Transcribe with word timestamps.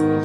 Ooh, 0.00 0.20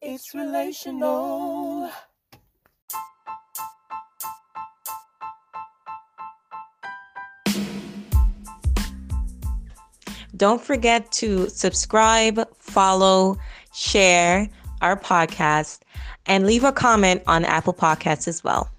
it's 0.00 0.32
relational. 0.34 1.90
Don't 10.36 10.60
forget 10.62 11.10
to 11.12 11.48
subscribe, 11.48 12.48
follow, 12.58 13.36
share 13.74 14.48
our 14.80 14.96
podcast, 14.96 15.80
and 16.26 16.46
leave 16.46 16.62
a 16.62 16.70
comment 16.70 17.22
on 17.26 17.44
Apple 17.44 17.74
Podcasts 17.74 18.28
as 18.28 18.44
well. 18.44 18.70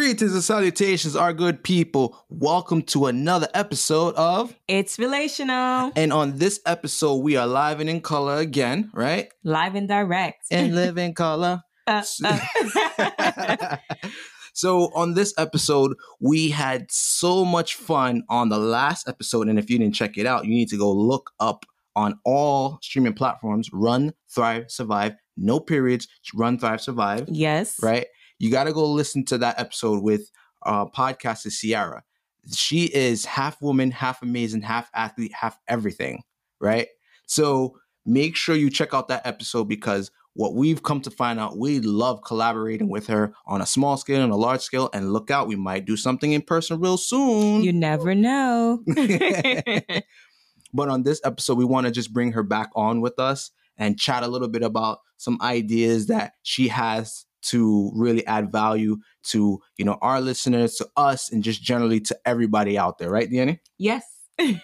Greetings 0.00 0.32
and 0.32 0.42
salutations, 0.42 1.14
our 1.14 1.34
good 1.34 1.62
people. 1.62 2.16
Welcome 2.30 2.80
to 2.84 3.04
another 3.04 3.48
episode 3.52 4.14
of 4.14 4.58
It's 4.66 4.98
relational, 4.98 5.92
And 5.94 6.10
on 6.10 6.38
this 6.38 6.58
episode, 6.64 7.16
we 7.16 7.36
are 7.36 7.46
live 7.46 7.80
and 7.80 7.90
in 7.90 8.00
color 8.00 8.36
again, 8.36 8.90
right? 8.94 9.30
live 9.44 9.74
and 9.74 9.86
direct. 9.86 10.46
And 10.50 10.74
live 10.74 10.96
in 10.96 11.12
color. 11.12 11.64
Uh, 11.86 12.02
uh. 12.24 13.76
so 14.54 14.90
on 14.94 15.12
this 15.12 15.34
episode, 15.36 15.94
we 16.18 16.48
had 16.48 16.90
so 16.90 17.44
much 17.44 17.74
fun 17.74 18.22
on 18.30 18.48
the 18.48 18.58
last 18.58 19.06
episode. 19.06 19.48
And 19.48 19.58
if 19.58 19.68
you 19.68 19.78
didn't 19.78 19.96
check 19.96 20.16
it 20.16 20.24
out, 20.24 20.46
you 20.46 20.52
need 20.52 20.70
to 20.70 20.78
go 20.78 20.90
look 20.90 21.30
up 21.40 21.66
on 21.94 22.18
all 22.24 22.78
streaming 22.80 23.12
platforms. 23.12 23.68
Run, 23.70 24.14
thrive, 24.34 24.70
survive. 24.70 25.16
No 25.36 25.60
periods. 25.60 26.08
Run, 26.34 26.58
thrive, 26.58 26.80
survive. 26.80 27.26
yes. 27.28 27.76
right? 27.82 28.06
You 28.40 28.50
got 28.50 28.64
to 28.64 28.72
go 28.72 28.90
listen 28.90 29.24
to 29.26 29.38
that 29.38 29.60
episode 29.60 30.02
with 30.02 30.30
uh, 30.64 30.86
podcaster 30.86 31.52
Ciara. 31.52 32.02
She 32.50 32.86
is 32.86 33.26
half 33.26 33.60
woman, 33.60 33.90
half 33.90 34.22
amazing, 34.22 34.62
half 34.62 34.90
athlete, 34.94 35.32
half 35.38 35.58
everything, 35.68 36.22
right? 36.58 36.88
So 37.26 37.76
make 38.06 38.34
sure 38.36 38.56
you 38.56 38.70
check 38.70 38.94
out 38.94 39.08
that 39.08 39.26
episode 39.26 39.64
because 39.64 40.10
what 40.32 40.54
we've 40.54 40.82
come 40.82 41.02
to 41.02 41.10
find 41.10 41.38
out, 41.38 41.58
we 41.58 41.80
love 41.80 42.22
collaborating 42.22 42.88
with 42.88 43.08
her 43.08 43.34
on 43.46 43.60
a 43.60 43.66
small 43.66 43.98
scale 43.98 44.22
and 44.22 44.32
a 44.32 44.36
large 44.36 44.62
scale. 44.62 44.88
And 44.94 45.12
look 45.12 45.30
out, 45.30 45.46
we 45.46 45.56
might 45.56 45.84
do 45.84 45.98
something 45.98 46.32
in 46.32 46.40
person 46.40 46.80
real 46.80 46.96
soon. 46.96 47.62
You 47.62 47.74
never 47.74 48.14
know. 48.14 48.82
but 50.72 50.88
on 50.88 51.02
this 51.02 51.20
episode, 51.24 51.58
we 51.58 51.66
want 51.66 51.88
to 51.88 51.92
just 51.92 52.14
bring 52.14 52.32
her 52.32 52.42
back 52.42 52.70
on 52.74 53.02
with 53.02 53.18
us 53.18 53.50
and 53.76 53.98
chat 53.98 54.22
a 54.22 54.28
little 54.28 54.48
bit 54.48 54.62
about 54.62 55.00
some 55.18 55.36
ideas 55.42 56.06
that 56.06 56.32
she 56.42 56.68
has 56.68 57.26
to 57.42 57.90
really 57.94 58.26
add 58.26 58.52
value 58.52 58.98
to 59.24 59.60
you 59.76 59.84
know 59.84 59.98
our 60.00 60.20
listeners, 60.20 60.76
to 60.76 60.88
us, 60.96 61.30
and 61.30 61.42
just 61.42 61.62
generally 61.62 62.00
to 62.00 62.18
everybody 62.24 62.78
out 62.78 62.98
there, 62.98 63.10
right, 63.10 63.30
Danny? 63.30 63.60
yes. 63.78 64.04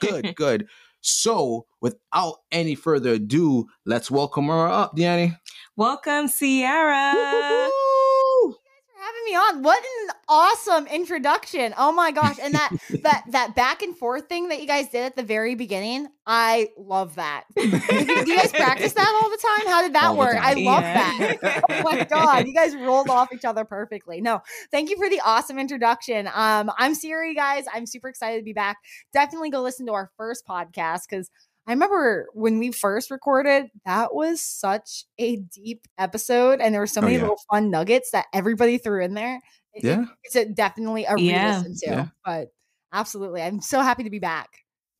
Good, 0.00 0.34
good. 0.36 0.68
So, 1.02 1.66
without 1.80 2.36
any 2.50 2.74
further 2.74 3.12
ado, 3.12 3.66
let's 3.84 4.10
welcome 4.10 4.46
her 4.46 4.66
up, 4.66 4.96
Danny. 4.96 5.36
Welcome, 5.76 6.28
Ciara. 6.28 7.12
Woo! 7.14 8.56
for 8.96 9.02
having 9.02 9.24
me 9.24 9.34
on. 9.34 9.62
What 9.62 9.78
an 9.78 10.05
awesome 10.28 10.86
introduction. 10.86 11.74
Oh 11.78 11.92
my 11.92 12.10
gosh. 12.10 12.36
And 12.42 12.54
that 12.54 12.70
that 13.02 13.24
that 13.30 13.54
back 13.54 13.82
and 13.82 13.96
forth 13.96 14.28
thing 14.28 14.48
that 14.48 14.60
you 14.60 14.66
guys 14.66 14.88
did 14.88 15.04
at 15.04 15.16
the 15.16 15.22
very 15.22 15.54
beginning, 15.54 16.08
I 16.26 16.68
love 16.76 17.14
that. 17.16 17.44
Do 17.56 17.62
you 17.66 18.36
guys 18.36 18.52
practice 18.52 18.92
that 18.94 19.20
all 19.22 19.30
the 19.30 19.36
time? 19.36 19.66
How 19.72 19.82
did 19.82 19.92
that 19.94 20.04
All 20.06 20.16
work? 20.16 20.36
I 20.36 20.54
love 20.54 20.82
Yeah. 20.82 21.36
that. 21.40 21.64
Oh 21.70 21.82
my 21.82 22.04
god, 22.10 22.46
you 22.46 22.54
guys 22.54 22.74
rolled 22.74 23.08
off 23.10 23.32
each 23.32 23.44
other 23.44 23.64
perfectly. 23.64 24.20
No, 24.20 24.42
thank 24.70 24.90
you 24.90 24.96
for 24.96 25.08
the 25.08 25.20
awesome 25.24 25.58
introduction. 25.58 26.28
Um, 26.34 26.70
I'm 26.78 26.94
Ciara, 26.94 27.34
guys. 27.34 27.64
I'm 27.72 27.86
super 27.86 28.08
excited 28.08 28.38
to 28.38 28.44
be 28.44 28.52
back. 28.52 28.78
Definitely 29.12 29.50
go 29.50 29.62
listen 29.62 29.86
to 29.86 29.92
our 29.92 30.10
first 30.16 30.46
podcast 30.46 31.02
because 31.08 31.30
I 31.66 31.72
remember 31.72 32.26
when 32.32 32.58
we 32.58 32.70
first 32.72 33.10
recorded, 33.10 33.66
that 33.84 34.14
was 34.14 34.40
such 34.40 35.04
a 35.18 35.36
deep 35.36 35.86
episode, 35.98 36.60
and 36.60 36.72
there 36.72 36.80
were 36.80 36.86
so 36.86 37.00
Oh, 37.00 37.04
many 37.04 37.16
yeah. 37.16 37.22
little 37.22 37.40
fun 37.50 37.70
nuggets 37.70 38.10
that 38.12 38.26
everybody 38.32 38.78
threw 38.78 39.02
in 39.02 39.14
there. 39.14 39.40
It- 39.74 39.84
it- 39.84 39.88
Yeah. 39.88 40.04
it's 40.22 40.36
a, 40.36 40.44
definitely 40.46 41.04
a 41.04 41.16
Yeah. 41.18 41.54
re-listen 41.62 41.74
to. 41.80 41.86
Yeah. 41.86 42.06
But 42.24 42.48
absolutely, 42.92 43.42
I'm 43.42 43.60
so 43.60 43.80
happy 43.80 44.04
to 44.04 44.10
be 44.10 44.20
back. 44.20 44.48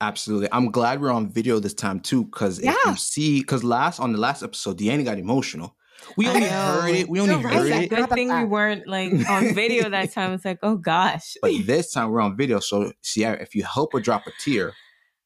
Absolutely. 0.01 0.49
I'm 0.53 0.71
glad 0.71 1.01
we're 1.01 1.13
on 1.13 1.31
video 1.33 1.59
this 1.61 1.73
time 1.73 2.01
too, 2.01 2.25
because 2.25 2.59
if 2.59 2.65
you 2.67 2.75
Yeah. 2.85 2.95
see, 2.97 3.41
because 3.41 3.63
last 3.65 4.01
on 4.01 4.13
the 4.13 4.19
last 4.19 4.43
episode, 4.43 4.79
Deanna 4.79 5.05
got 5.05 5.19
emotional. 5.19 5.77
We 6.19 6.29
only 6.29 6.43
heard 6.49 6.91
it. 6.95 7.09
We 7.09 7.21
only 7.21 7.35
You're 7.37 7.43
right. 7.45 7.55
heard 7.55 7.73
I 7.73 7.81
it. 7.85 7.89
Good 7.91 8.11
thing 8.11 8.29
we 8.37 8.45
weren't 8.45 8.87
like 8.87 9.13
on 9.31 9.55
video 9.55 9.89
that 9.89 10.11
time. 10.13 10.33
It's 10.35 10.45
like, 10.45 10.59
oh 10.63 10.77
gosh. 10.77 11.37
But 11.41 11.53
this 11.65 11.91
time 11.93 12.11
we're 12.11 12.21
on 12.21 12.37
video. 12.37 12.61
So 12.61 12.93
Ciara, 13.03 13.41
if 13.41 13.55
you 13.55 13.63
help 13.65 13.95
her 13.95 14.01
drop 14.01 14.27
a 14.27 14.33
tear, 14.39 14.75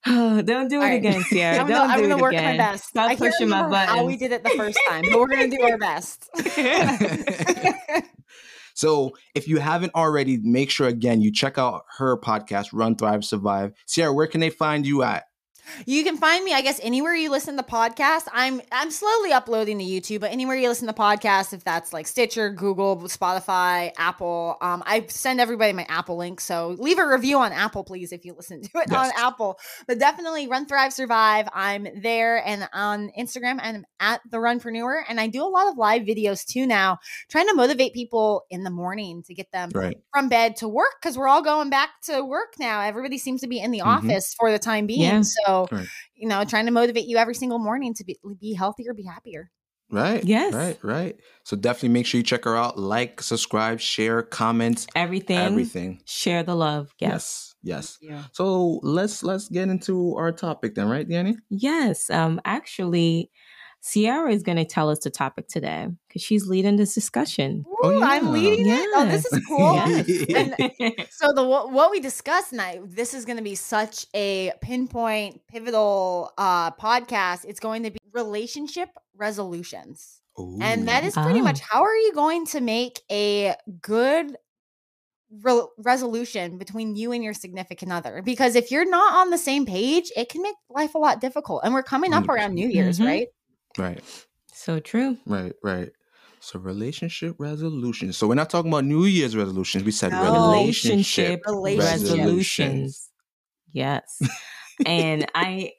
Don't 0.07 0.45
do 0.47 0.77
it 0.77 0.77
All 0.77 0.81
right. 0.81 0.93
again, 0.95 1.23
Ciara. 1.31 1.59
I'm 1.61 1.67
Don't 1.69 1.77
gonna, 1.77 1.93
I'm 1.93 1.99
do 1.99 2.09
gonna 2.09 2.19
it 2.19 2.23
work 2.23 2.33
again. 2.33 2.57
my 2.57 2.63
best. 2.73 2.85
Stop 2.87 3.05
I 3.11 3.15
can't 3.17 3.19
pushing 3.33 3.49
my 3.49 3.57
remember 3.63 3.77
how 3.77 4.05
we 4.05 4.17
did 4.17 4.33
it 4.33 4.43
the 4.43 4.51
first 4.51 4.79
time, 4.89 5.05
but 5.11 5.19
we're 5.21 5.27
gonna 5.29 5.49
do 5.49 5.63
our 5.63 5.77
best. 5.77 6.31
so 8.75 9.13
if 9.35 9.47
you 9.47 9.59
haven't 9.59 9.95
already, 9.95 10.39
make 10.39 10.71
sure 10.71 10.89
again 10.89 11.21
you 11.21 11.31
check 11.31 11.59
out 11.59 11.85
her 11.99 12.19
podcast, 12.19 12.71
Run, 12.73 12.97
Thrive, 12.97 13.25
Survive. 13.25 13.73
Ciara, 13.87 14.13
where 14.13 14.27
can 14.27 14.41
they 14.41 14.51
find 14.51 14.87
you 14.87 15.03
at? 15.03 15.25
You 15.87 16.03
can 16.05 16.17
find 16.17 16.45
me, 16.45 16.53
I 16.53 16.61
guess, 16.63 16.81
anywhere 16.83 17.15
you 17.15 17.31
listen 17.31 17.57
to 17.57 17.63
podcasts. 17.63 18.27
I'm 18.33 18.61
I'm 18.73 18.91
slowly 18.91 19.33
uploading 19.33 19.79
to 19.79 19.85
YouTube, 19.85 20.21
but 20.21 20.33
anywhere 20.33 20.57
you 20.57 20.69
listen 20.69 20.87
to 20.89 20.93
podcasts, 20.93 21.53
if 21.53 21.65
that's 21.65 21.93
like 21.93 22.07
Stitcher, 22.07 22.51
Google, 22.51 22.97
Spotify, 23.03 23.93
Apple, 23.99 24.57
um, 24.61 24.83
I 24.87 25.07
send 25.09 25.41
everybody 25.41 25.73
my 25.73 25.87
Apple 25.89 26.17
link. 26.17 26.41
So 26.41 26.77
leave 26.79 26.99
a 26.99 27.07
review 27.07 27.39
on 27.39 27.53
Apple, 27.53 27.85
please, 27.85 28.13
if 28.13 28.25
you 28.25 28.35
listen 28.35 28.63
to 28.63 28.71
it 28.75 28.93
on 28.93 29.11
Apple. 29.17 29.59
But 29.87 29.99
definitely 29.99 30.49
Run, 30.49 30.67
Thrive, 30.67 30.93
Survive. 30.93 31.49
I'm 31.53 31.87
there 32.03 32.45
and 32.47 32.69
on 32.73 33.11
Instagram 33.19 33.59
and 33.63 33.85
at 34.01 34.21
the 34.31 34.39
Runpreneur, 34.39 35.03
and 35.09 35.21
I 35.21 35.27
do 35.29 35.43
a 35.45 35.49
lot 35.49 35.69
of 35.69 35.77
live 35.77 36.03
videos 36.03 36.45
too 36.45 36.67
now, 36.67 36.99
trying 37.29 37.47
to 37.49 37.55
motivate 37.55 37.93
people 37.95 38.45
in 38.51 38.65
the 38.65 38.71
morning 38.71 39.23
to 39.25 39.35
get 39.35 39.51
them 39.53 39.71
Right. 39.75 39.99
from 40.13 40.29
bed 40.29 40.57
to 40.57 40.69
work 40.69 40.95
because 41.01 41.17
we're 41.17 41.29
all 41.29 41.43
going 41.43 41.71
back 41.71 41.91
to 42.05 42.25
work 42.25 42.55
now. 42.59 42.81
Everybody 42.81 43.19
seems 43.19 43.41
to 43.43 43.47
be 43.47 43.61
in 43.61 43.71
the 43.71 43.81
Mhm. 43.81 43.87
office 43.87 44.35
for 44.39 44.51
the 44.51 44.59
time 44.59 44.87
being. 44.87 45.01
Yeah. 45.03 45.23
So, 45.23 45.50
Right. 45.71 45.87
you 46.15 46.29
know, 46.29 46.45
trying 46.45 46.67
to 46.67 46.73
motivate 46.73 47.07
you 47.07 47.17
every 47.17 47.35
single 47.35 47.59
morning 47.59 47.95
to 47.95 48.05
be, 48.05 48.19
be 48.41 48.55
healthier, 48.55 48.95
be 48.95 49.05
happier. 49.05 49.51
Right. 49.93 50.25
Yes. 50.25 50.55
Right. 50.55 50.79
Right. 50.83 51.17
So 51.45 51.57
definitely 51.57 51.89
make 51.89 52.07
sure 52.07 52.19
you 52.19 52.23
check 52.23 52.45
her 52.45 52.57
out. 52.57 52.79
Like, 52.79 53.21
subscribe, 53.23 53.81
share, 53.81 54.23
comment, 54.23 54.87
Everything. 54.95 55.39
everything. 55.39 56.01
Share 56.05 56.45
the 56.45 56.55
love. 56.55 56.95
Yes. 57.01 57.55
Yes. 57.63 57.99
Yes. 58.01 58.11
Yeah. 58.11 58.23
So 58.33 58.81
let's 58.83 59.23
let's 59.23 59.49
get 59.49 59.69
into 59.69 60.15
our 60.17 60.33
topic 60.33 60.75
then, 60.77 60.89
right, 60.89 61.09
Danny? 61.09 61.37
Yes. 61.51 62.09
Um, 62.09 62.41
actually, 62.45 63.31
Sierra 63.83 64.31
is 64.31 64.43
going 64.43 64.59
to 64.59 64.65
tell 64.65 64.91
us 64.91 64.99
the 64.99 65.11
topic 65.11 65.49
today 65.49 65.89
because 66.07 66.21
she's 66.23 66.47
leading 66.47 66.77
this 66.77 66.95
discussion. 66.95 67.65
Oh, 67.83 67.91
Ooh, 67.91 68.03
I'm 68.03 68.27
yeah. 68.27 68.31
leading 68.31 68.67
it. 68.69 68.89
Oh, 68.95 69.07
this 69.07 69.25
is 69.25 69.45
cool. 69.47 69.75
Yes. 69.75 71.07
So 71.11 71.33
the 71.33 71.43
what, 71.43 71.73
what 71.73 71.91
we 71.91 72.01
discuss 72.01 72.51
tonight, 72.51 72.81
this 72.87 73.15
is 73.15 73.25
going 73.25 73.39
to 73.39 73.43
be 73.43 73.55
such 73.55 74.07
a 74.15 74.53
pinpoint, 74.61 75.41
pivotal 75.49 76.33
uh, 76.39 76.71
podcast. 76.73 77.45
It's 77.47 77.61
going 77.61 77.83
to 77.85 77.91
be 77.91 77.99
relationship 78.13 78.91
resolutions. 79.17 80.21
And 80.63 80.89
that 80.89 81.05
is 81.05 81.15
pretty 81.15 81.41
Oh. 81.41 81.45
much 81.45 81.61
how 81.61 81.83
are 81.83 81.95
you 81.95 82.13
going 82.15 82.47
to 82.47 82.61
make 82.63 83.01
a 83.11 83.55
good 83.83 84.37
re- 85.43 85.67
resolution 85.79 86.57
between 86.57 86.97
you 86.97 87.13
and 87.13 87.23
your 87.23 87.35
significant 87.35 87.93
other? 87.93 88.23
Because 88.23 88.57
if 88.57 88.71
you're 88.71 88.89
not 88.89 89.15
on 89.15 89.31
the 89.31 89.37
same 89.39 89.67
page, 89.67 90.11
it 90.17 90.29
can 90.31 90.41
make 90.43 90.55
life 90.71 90.95
a 90.95 90.99
lot 90.99 91.21
difficult. 91.21 91.61
And 91.65 91.75
we're 91.75 91.83
coming 91.83 92.15
up 92.15 92.29
around 92.29 92.55
New 92.55 92.69
Year's, 92.69 92.99
Mhm. 92.99 93.07
right? 93.07 93.29
Right. 93.79 94.01
so 94.53 94.81
true. 94.81 95.17
Right, 95.27 95.53
right. 95.63 95.91
So 96.41 96.59
relationship 96.59 97.37
resolutions. 97.39 98.17
So 98.17 98.27
we're 98.27 98.35
not 98.35 98.49
talking 98.51 98.71
about 98.71 98.85
New 98.85 99.05
Year's 99.05 99.37
resolutions. 99.37 99.85
We 99.85 99.91
said 99.93 100.13
No. 100.13 100.23
relationship, 100.55 101.41
Relationship 101.47 101.47
Relationship. 101.47 102.19
resolutions. 102.19 103.11
Yes. 103.73 104.21
and 104.87 105.27
I 105.35 105.73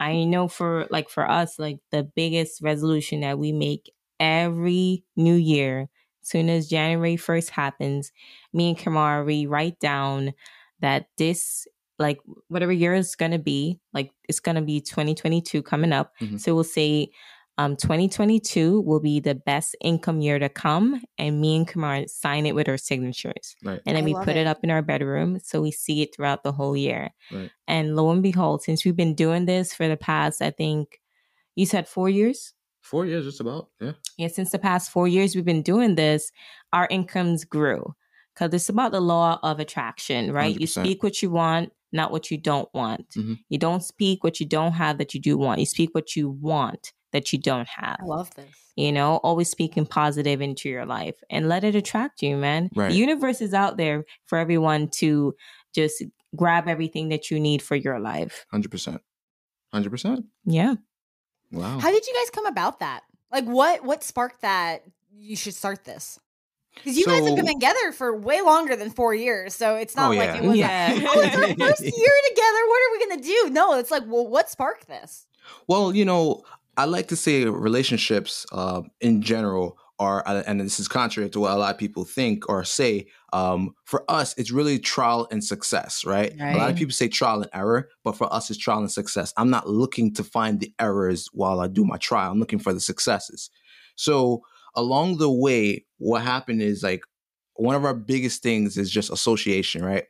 I 0.00 0.24
know 0.24 0.48
for 0.48 0.86
like 0.90 1.08
for 1.08 1.28
us, 1.28 1.58
like 1.58 1.78
the 1.90 2.02
biggest 2.04 2.60
resolution 2.62 3.20
that 3.20 3.38
we 3.38 3.52
make 3.52 3.90
every 4.20 5.04
new 5.16 5.34
year, 5.34 5.88
soon 6.22 6.50
as 6.50 6.68
January 6.68 7.16
1st 7.16 7.50
happens, 7.50 8.12
me 8.52 8.70
and 8.70 8.78
Kamara, 8.78 9.24
we 9.24 9.46
write 9.46 9.78
down 9.80 10.32
that 10.80 11.06
this 11.18 11.66
like 11.98 12.20
whatever 12.48 12.72
year 12.72 12.94
is 12.94 13.14
gonna 13.14 13.38
be, 13.38 13.80
like 13.94 14.10
it's 14.28 14.40
gonna 14.40 14.62
be 14.62 14.80
2022 14.80 15.62
coming 15.62 15.92
up. 15.92 16.12
Mhm. 16.20 16.40
So 16.40 16.54
we'll 16.54 16.64
say 16.64 17.10
um 17.58 17.76
2022 17.76 18.80
will 18.80 19.00
be 19.00 19.20
the 19.20 19.34
best 19.34 19.76
income 19.82 20.20
year 20.20 20.38
to 20.38 20.48
come, 20.48 21.02
and 21.18 21.40
me 21.40 21.56
and 21.56 21.68
Kamara 21.68 22.08
sign 22.08 22.46
it 22.46 22.54
with 22.54 22.68
our 22.68 22.78
signatures 22.78 23.56
Right. 23.64 23.80
and 23.86 23.96
then 23.96 24.04
I 24.04 24.06
we 24.06 24.14
put 24.14 24.30
it. 24.30 24.36
it. 24.38 24.46
up 24.46 24.64
in 24.64 24.70
our 24.70 24.82
bedroom 24.82 25.38
so 25.42 25.60
we 25.62 25.70
see 25.70 26.02
it 26.02 26.14
throughout 26.14 26.42
the 26.44 26.52
whole 26.52 26.76
year. 26.76 27.10
Right. 27.30 27.50
And 27.68 27.94
lo 27.96 28.10
and 28.10 28.22
behold, 28.22 28.62
since 28.62 28.84
we've 28.84 28.96
been 28.96 29.14
doing 29.14 29.44
this 29.46 29.74
for 29.74 29.86
the 29.88 29.96
past, 29.96 30.40
I 30.42 30.50
think 30.50 31.00
you 31.54 31.66
said 31.66 31.86
four 31.88 32.08
years. 32.08 32.54
Four 32.80 33.06
years, 33.06 33.24
just 33.26 33.40
about. 33.40 33.68
Yeah. 33.80 33.92
Yeah, 34.16 34.28
since 34.28 34.50
the 34.50 34.58
past 34.58 34.90
four 34.90 35.06
years 35.06 35.36
we've 35.36 35.44
been 35.44 35.62
doing 35.62 35.94
this, 35.94 36.32
our 36.72 36.88
incomes 36.90 37.44
grew 37.44 37.94
because 38.34 38.52
it's 38.54 38.68
about 38.70 38.92
the 38.92 39.00
law 39.00 39.38
of 39.42 39.60
attraction, 39.60 40.32
right? 40.32 40.56
100%. 40.56 40.60
You 40.60 40.66
speak 40.66 41.02
what 41.02 41.22
you 41.22 41.30
want, 41.30 41.72
not 41.92 42.10
what 42.10 42.30
you 42.30 42.38
don't 42.38 42.68
want. 42.74 43.10
Mhm. 43.10 43.38
You 43.50 43.58
don't 43.58 43.84
speak 43.84 44.24
what 44.24 44.40
you 44.40 44.46
don't 44.46 44.72
have 44.72 44.96
that 44.98 45.12
you 45.14 45.20
do 45.20 45.36
want. 45.36 45.60
You 45.60 45.66
speak 45.66 45.90
what 45.94 46.16
you 46.16 46.30
want 46.30 46.92
that 47.12 47.32
you 47.32 47.38
don't 47.38 47.68
have. 47.68 47.98
I 48.00 48.04
love 48.04 48.34
this. 48.34 48.46
You 48.76 48.90
know, 48.90 49.16
always 49.22 49.50
speaking 49.50 49.84
positive 49.84 50.40
into 50.40 50.68
your 50.68 50.86
life 50.86 51.16
and 51.28 51.48
let 51.48 51.62
it 51.62 51.74
attract 51.74 52.22
you, 52.22 52.36
man. 52.36 52.70
Right. 52.74 52.90
The 52.90 52.96
universe 52.96 53.40
is 53.40 53.52
out 53.52 53.76
there 53.76 54.04
for 54.26 54.38
everyone 54.38 54.88
to 54.96 55.34
just 55.74 56.02
grab 56.34 56.68
everything 56.68 57.10
that 57.10 57.30
you 57.30 57.38
need 57.38 57.60
for 57.62 57.76
your 57.76 58.00
life. 58.00 58.46
Hundred 58.50 58.70
percent. 58.70 59.02
Hundred 59.72 59.90
percent. 59.90 60.24
Yeah. 60.44 60.76
Wow. 61.50 61.78
How 61.78 61.90
did 61.90 62.06
you 62.06 62.14
guys 62.14 62.30
come 62.30 62.46
about 62.46 62.80
that? 62.80 63.02
Like, 63.30 63.44
what 63.44 63.84
what 63.84 64.02
sparked 64.02 64.40
that 64.42 64.84
you 65.14 65.36
should 65.36 65.54
start 65.54 65.84
this? 65.84 66.18
Because 66.74 66.96
you 66.96 67.04
guys 67.04 67.26
have 67.26 67.36
been 67.36 67.46
together 67.46 67.92
for 67.92 68.16
way 68.16 68.40
longer 68.40 68.76
than 68.76 68.90
four 68.90 69.14
years, 69.14 69.54
so 69.54 69.76
it's 69.76 69.94
oh, 69.96 70.00
not 70.00 70.06
Oh, 70.06 70.16
like 70.16 70.28
yeah. 70.30 70.36
it 70.36 70.42
was. 70.42 70.56
Yeah. 70.56 70.92
Like, 70.94 71.04
oh, 71.06 71.20
it's 71.20 71.36
our 71.36 71.42
first 71.68 71.82
year 71.82 72.14
together. 72.28 72.58
What 72.66 72.80
are 72.80 72.92
we 72.92 73.06
gonna 73.06 73.22
do? 73.22 73.50
No, 73.50 73.78
it's 73.78 73.90
like, 73.90 74.04
well, 74.06 74.26
what 74.26 74.48
sparked 74.48 74.88
this? 74.88 75.26
Well, 75.68 75.94
you 75.94 76.06
know, 76.06 76.42
I 76.76 76.86
like 76.86 77.08
to 77.08 77.16
say 77.16 77.44
relationships 77.44 78.46
uh, 78.52 78.82
in 79.00 79.22
general 79.22 79.78
are, 79.98 80.26
uh, 80.26 80.42
and 80.46 80.60
this 80.60 80.80
is 80.80 80.88
contrary 80.88 81.28
to 81.30 81.40
what 81.40 81.52
a 81.52 81.56
lot 81.56 81.74
of 81.74 81.78
people 81.78 82.04
think 82.04 82.48
or 82.48 82.64
say. 82.64 83.06
Um, 83.32 83.74
for 83.84 84.04
us, 84.10 84.34
it's 84.38 84.50
really 84.50 84.78
trial 84.78 85.28
and 85.30 85.44
success, 85.44 86.04
right? 86.04 86.32
A 86.54 86.58
lot 86.58 86.70
of 86.70 86.76
people 86.76 86.92
say 86.92 87.08
trial 87.08 87.42
and 87.42 87.50
error, 87.54 87.88
but 88.02 88.16
for 88.16 88.32
us, 88.32 88.50
it's 88.50 88.58
trial 88.58 88.80
and 88.80 88.90
success. 88.90 89.32
I'm 89.36 89.50
not 89.50 89.68
looking 89.68 90.12
to 90.14 90.24
find 90.24 90.60
the 90.60 90.72
errors 90.80 91.28
while 91.32 91.60
I 91.60 91.68
do 91.68 91.84
my 91.84 91.98
trial. 91.98 92.32
I'm 92.32 92.40
looking 92.40 92.58
for 92.58 92.72
the 92.72 92.80
successes. 92.80 93.50
So 93.94 94.42
along 94.74 95.18
the 95.18 95.30
way, 95.30 95.84
what 95.98 96.22
happened 96.22 96.62
is 96.62 96.82
like 96.82 97.02
one 97.54 97.76
of 97.76 97.84
our 97.84 97.94
biggest 97.94 98.42
things 98.42 98.78
is 98.78 98.90
just 98.90 99.12
association, 99.12 99.84
right? 99.84 100.04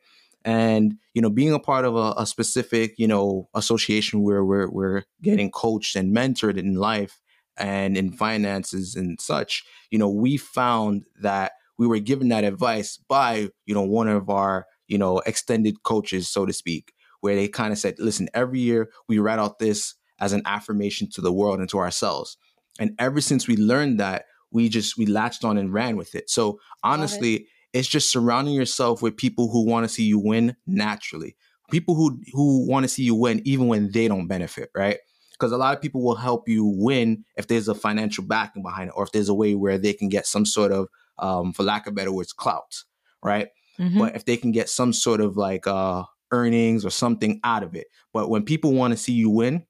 And 0.45 0.97
you 1.15 1.23
know 1.23 1.31
being 1.31 1.53
a 1.53 1.59
part 1.59 1.85
of 1.85 1.97
a, 1.97 2.15
a 2.17 2.27
specific 2.27 2.95
you 2.99 3.07
know 3.07 3.49
association 3.55 4.23
where 4.23 4.45
we're, 4.45 4.69
we're 4.71 5.05
getting 5.23 5.51
coached 5.51 5.97
and 5.97 6.15
mentored 6.15 6.57
in 6.57 6.75
life 6.75 7.21
and 7.57 7.97
in 7.97 8.13
finances 8.13 8.95
and 8.95 9.21
such 9.21 9.65
you 9.91 9.99
know 9.99 10.09
we 10.09 10.37
found 10.37 11.05
that 11.21 11.53
we 11.79 11.87
were 11.87 11.99
given 11.99 12.29
that 12.29 12.45
advice 12.45 12.99
by 13.09 13.49
you 13.67 13.75
know 13.75 13.83
one 13.83 14.09
of 14.09 14.31
our 14.31 14.67
you 14.89 14.99
know 14.99 15.19
extended 15.21 15.83
coaches 15.83 16.29
so 16.29 16.47
to 16.47 16.53
speak 16.53 16.93
where 17.21 17.37
they 17.37 17.49
kind 17.49 17.73
of 17.73 17.79
said 17.79 17.95
listen 17.99 18.29
every 18.35 18.61
year 18.61 18.91
we 19.09 19.19
write 19.19 19.39
out 19.39 19.59
this 19.59 19.95
as 20.23 20.33
an 20.33 20.43
affirmation 20.47 21.11
to 21.11 21.21
the 21.21 21.33
world 21.33 21.59
and 21.59 21.69
to 21.69 21.79
ourselves. 21.79 22.39
And 22.79 22.95
ever 22.99 23.21
since 23.21 23.49
we 23.49 23.57
learned 23.57 23.99
that 23.99 24.27
we 24.53 24.69
just 24.69 24.97
we 24.97 25.05
latched 25.05 25.45
on 25.45 25.59
and 25.59 25.73
ran 25.73 25.97
with 25.97 26.15
it. 26.15 26.31
So 26.31 26.61
honestly 26.85 27.49
it's 27.73 27.89
just 27.89 28.11
surrounding 28.11 28.55
yourself 28.55 29.03
with 29.03 29.17
people 29.17 29.51
who 29.51 29.65
want 29.65 29.85
to 29.85 29.89
see 29.89 30.05
you 30.05 30.19
win 30.19 30.57
naturally. 30.67 31.37
People 31.71 31.95
who 31.95 32.21
who 32.33 32.67
want 32.69 32.85
to 32.85 32.89
see 32.89 33.03
you 33.03 33.15
win 33.15 33.41
even 33.45 33.67
when 33.69 33.91
they 33.93 34.09
don't 34.09 34.27
benefit 34.27 34.71
right? 34.75 34.99
Because 35.33 35.53
a 35.53 35.57
lot 35.57 35.75
of 35.75 35.81
people 35.83 36.05
will 36.05 36.15
help 36.15 36.49
you 36.49 36.65
win 36.67 37.25
if 37.37 37.49
there's 37.49 37.67
a 37.69 37.75
financial 37.75 38.25
backing 38.25 38.63
behind 38.63 38.89
it 38.89 38.95
or 38.97 39.05
if 39.05 39.13
there's 39.13 39.29
a 39.29 39.35
way 39.35 39.55
where 39.55 39.79
they 39.79 39.93
can 39.93 40.09
get 40.09 40.27
some 40.27 40.45
sort 40.47 40.71
of 40.71 40.89
um, 41.19 41.53
for 41.53 41.63
lack 41.63 41.87
of 41.87 41.95
better 41.95 42.13
words 42.13 42.33
clout 42.33 42.85
right? 43.23 43.49
Mhm. 43.79 43.99
but 43.99 44.15
if 44.15 44.25
they 44.27 44.37
can 44.37 44.53
get 44.53 44.69
some 44.69 44.93
sort 44.93 45.21
of 45.21 45.37
like 45.39 45.67
uh 45.67 46.03
earnings 46.31 46.85
or 46.85 46.91
something 46.91 47.41
out 47.45 47.63
of 47.63 47.75
it. 47.75 47.87
But 48.13 48.29
when 48.29 48.43
people 48.45 48.73
want 48.73 48.93
to 48.93 48.97
see 48.99 49.13
you 49.15 49.31
win 49.31 49.65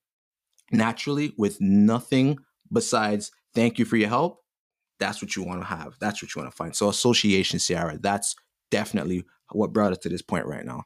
naturally 0.71 1.35
with 1.37 1.61
nothing 1.61 2.39
besides 2.73 3.31
thank 3.55 3.79
you 3.79 3.85
for 3.85 3.97
your 3.97 4.09
help 4.09 4.42
that's 5.03 5.21
what 5.21 5.35
you 5.37 5.43
want 5.43 5.61
to 5.61 5.67
have 5.67 5.95
that's 6.01 6.23
what 6.23 6.35
you 6.35 6.41
want 6.41 6.51
to 6.51 6.57
find 6.57 6.75
so 6.75 6.89
association 6.89 7.59
Ciara, 7.59 7.99
that's 7.99 8.37
definitely 8.71 9.25
what 9.51 9.73
brought 9.73 9.93
us 9.93 9.99
to 9.99 10.09
this 10.09 10.23
point 10.23 10.47
right 10.47 10.65
now 10.65 10.85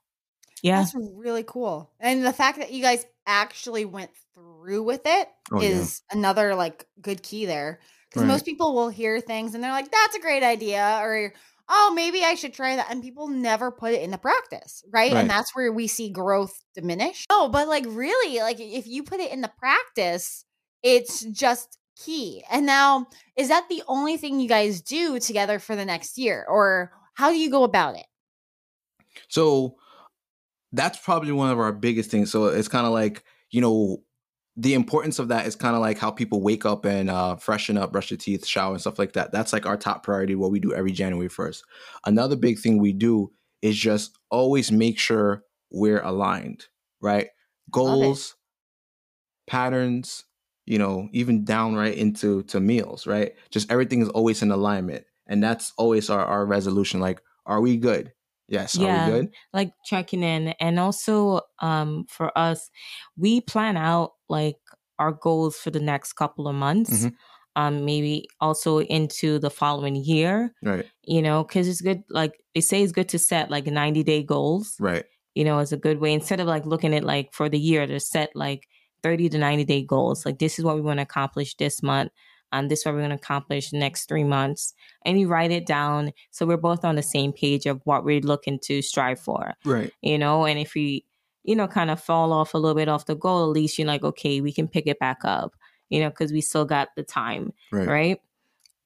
yeah. 0.63 0.81
That's 0.81 0.95
really 1.15 1.45
cool. 1.47 1.93
And 2.01 2.25
the 2.25 2.33
fact 2.33 2.59
that 2.59 2.73
you 2.73 2.83
guys 2.83 3.05
actually 3.27 3.85
went 3.85 4.11
through 4.35 4.83
with 4.83 5.03
it 5.05 5.29
is 5.61 6.03
Oh, 6.11 6.15
yeah. 6.15 6.19
another 6.19 6.55
like 6.55 6.87
good 7.01 7.23
key 7.23 7.47
there. 7.47 7.81
Because 8.09 8.23
Right. 8.23 8.29
most 8.29 8.45
people 8.45 8.75
will 8.75 8.89
hear 8.89 9.21
things 9.21 9.55
and 9.55 9.63
they're 9.63 9.73
like, 9.73 9.91
"That's 9.91 10.17
a 10.17 10.21
great 10.21 10.43
idea," 10.43 10.99
or 11.03 11.33
"Oh, 11.69 11.93
maybe 11.95 12.25
I 12.25 12.35
should 12.35 12.55
try 12.55 12.77
that," 12.77 12.87
and 12.91 13.03
people 13.03 13.29
never 13.29 13.71
put 13.71 13.93
it 13.93 14.03
into 14.03 14.19
practice, 14.19 14.83
right? 14.91 15.13
Right. 15.13 15.21
And 15.21 15.31
that's 15.31 15.55
where 15.55 15.73
we 15.73 15.87
see 15.87 16.11
growth 16.11 16.65
diminish. 16.75 17.27
Oh, 17.31 17.49
but 17.49 17.69
like 17.69 17.85
really, 17.87 18.41
like 18.41 18.59
if 18.61 18.87
you 18.87 19.03
put 19.03 19.21
it 19.21 19.33
into 19.33 19.49
practice, 19.59 20.45
it's 20.83 21.21
just 21.21 21.79
key. 21.97 22.45
And 22.51 22.67
now, 22.67 23.07
is 23.37 23.49
that 23.49 23.69
the 23.69 23.83
only 23.89 24.17
thing 24.17 24.39
you 24.39 24.49
guys 24.49 24.81
do 24.81 25.19
together 25.19 25.59
for 25.59 25.75
the 25.75 25.85
next 25.85 26.19
year, 26.19 26.45
or 26.49 26.93
how 27.15 27.31
do 27.31 27.37
you 27.37 27.51
go 27.51 27.65
about 27.65 27.97
it? 27.97 28.07
So 29.29 29.77
that's 30.73 30.99
probably 30.99 31.33
one 31.33 31.51
of 31.51 31.59
our 31.59 31.73
biggest 31.73 32.11
things. 32.11 32.31
So 32.31 32.47
it's 32.47 32.69
kind 32.69 32.87
of 32.87 32.93
like, 32.93 33.25
you 33.51 33.61
know, 33.61 34.03
the 34.57 34.75
importance 34.75 35.19
of 35.19 35.29
that 35.29 35.47
is 35.47 35.55
kind 35.55 35.75
of 35.75 35.83
like 35.83 35.99
how 35.99 36.11
people 36.11 36.41
wake 36.41 36.65
up 36.65 36.85
and 36.85 37.11
uh, 37.11 37.37
freshen 37.37 37.77
up, 37.77 37.93
brush 37.93 38.09
their 38.09 38.19
teeth, 38.19 38.47
shower, 38.47 38.73
and 38.73 38.81
stuff 38.81 38.99
like 38.99 39.13
that. 39.13 39.33
That's 39.33 39.53
like 39.53 39.67
our 39.67 39.77
top 39.77 40.03
priority, 40.03 40.35
what 40.35 40.51
we 40.51 40.61
do 40.61 40.75
every 40.75 40.93
January 40.93 41.29
1st. 41.29 41.63
Another 42.07 42.37
big 42.37 42.59
thing 42.59 42.79
we 42.79 42.93
do 42.93 43.33
is 43.61 43.77
just 43.77 44.19
always 44.31 44.73
make 44.73 44.99
sure 44.99 45.43
we're 45.71 46.03
aligned, 46.03 46.67
right? 47.01 47.29
Goals, 47.71 48.37
patterns, 49.47 50.25
you 50.67 50.79
know, 50.79 51.09
even 51.13 51.45
down 51.45 51.75
right 51.77 51.95
into 51.97 52.43
to 52.45 52.61
meals, 52.61 53.07
right? 53.07 53.35
Just 53.51 53.71
everything 53.71 54.03
is 54.03 54.09
always 54.11 54.43
in 54.43 54.51
alignment. 54.51 55.05
And 55.27 55.43
that's 55.43 55.73
always 55.79 56.11
our, 56.11 56.25
our 56.25 56.45
resolution. 56.47 57.01
Like, 57.01 57.21
are 57.47 57.61
we 57.61 57.77
good? 57.77 58.13
Yes. 58.49 58.77
Yeah. 58.77 59.07
Are 59.07 59.11
we 59.11 59.13
good? 59.19 59.31
like 59.53 59.73
checking 59.85 60.23
in 60.23 60.49
and 60.61 60.79
also 60.79 61.41
um 61.61 62.05
for 62.09 62.31
us 62.39 62.71
we 63.17 63.41
plan 63.41 63.77
out 63.77 64.13
like 64.29 64.57
our 64.99 65.11
goals 65.13 65.57
for 65.57 65.71
the 65.71 65.81
next 65.81 66.13
couple 66.13 66.47
of 66.47 66.55
months 66.55 67.05
Mhm. 67.07 67.13
um 67.57 67.85
maybe 67.85 68.29
also 68.41 68.79
into 68.81 69.39
the 69.41 69.51
following 69.51 69.97
year 69.97 70.53
Right. 70.63 70.87
you 71.03 71.23
know 71.23 71.43
because 71.43 71.67
it's 71.67 71.81
good 71.81 72.05
like 72.09 72.35
they 72.55 72.61
say 72.61 72.83
it's 72.85 72.93
good 72.93 73.09
to 73.11 73.19
set 73.19 73.51
like 73.51 73.67
90 73.67 74.05
day 74.05 74.23
goals 74.23 74.77
Right. 74.79 75.05
you 75.35 75.45
know 75.45 75.59
is 75.59 75.73
a 75.73 75.77
good 75.77 75.99
way 75.99 76.13
instead 76.13 76.39
of 76.39 76.47
like 76.47 76.67
looking 76.67 76.95
at 76.95 77.03
like 77.03 77.35
for 77.35 77.49
the 77.49 77.59
year 77.59 77.85
to 77.87 77.99
set 77.99 78.31
like 78.37 78.63
30 79.07 79.29
to 79.29 79.39
90 79.39 79.65
day 79.65 79.83
goals 79.83 80.27
like 80.27 80.39
this 80.41 80.59
is 80.59 80.65
what 80.65 80.75
we 80.75 80.81
want 80.81 80.99
to 80.99 81.03
accomplish 81.03 81.55
this 81.57 81.81
month 81.83 82.11
and 82.53 82.69
this 82.71 82.81
is 82.81 82.85
what 82.87 82.95
we're 82.95 83.01
going 83.07 83.11
to 83.11 83.17
accomplish 83.17 83.73
next 83.73 84.09
three 84.09 84.25
months 84.25 84.75
and 85.05 85.21
you 85.21 85.29
write 85.29 85.53
it 85.53 85.65
down 85.67 86.13
so 86.33 86.45
we're 86.45 86.57
both 86.57 86.85
on 86.85 86.97
the 86.97 87.03
same 87.03 87.33
page 87.33 87.67
of 87.67 87.81
what 87.85 88.05
we're 88.05 88.21
looking 88.21 88.59
to 88.59 88.83
strive 88.83 89.21
for 89.21 89.55
Right. 89.65 89.93
you 90.03 90.19
know 90.19 90.45
and 90.45 90.59
if 90.59 90.75
we 90.75 91.05
you 91.45 91.55
know 91.55 91.69
kind 91.69 91.91
of 91.91 92.01
fall 92.03 92.33
off 92.33 92.55
a 92.55 92.59
little 92.59 92.75
bit 92.75 92.89
off 92.89 93.07
the 93.07 93.15
goal 93.15 93.45
at 93.45 93.51
least 93.61 93.79
you're 93.79 93.87
like 93.87 94.03
okay 94.03 94.41
we 94.41 94.53
can 94.53 94.67
pick 94.67 94.87
it 94.89 94.99
back 94.99 95.19
up 95.25 95.55
you 95.89 96.01
know 96.01 96.11
because 96.11 96.33
we 96.33 96.41
still 96.41 96.65
got 96.65 96.89
the 96.97 97.05
time 97.05 97.53
Right. 97.71 97.87
right 97.87 98.21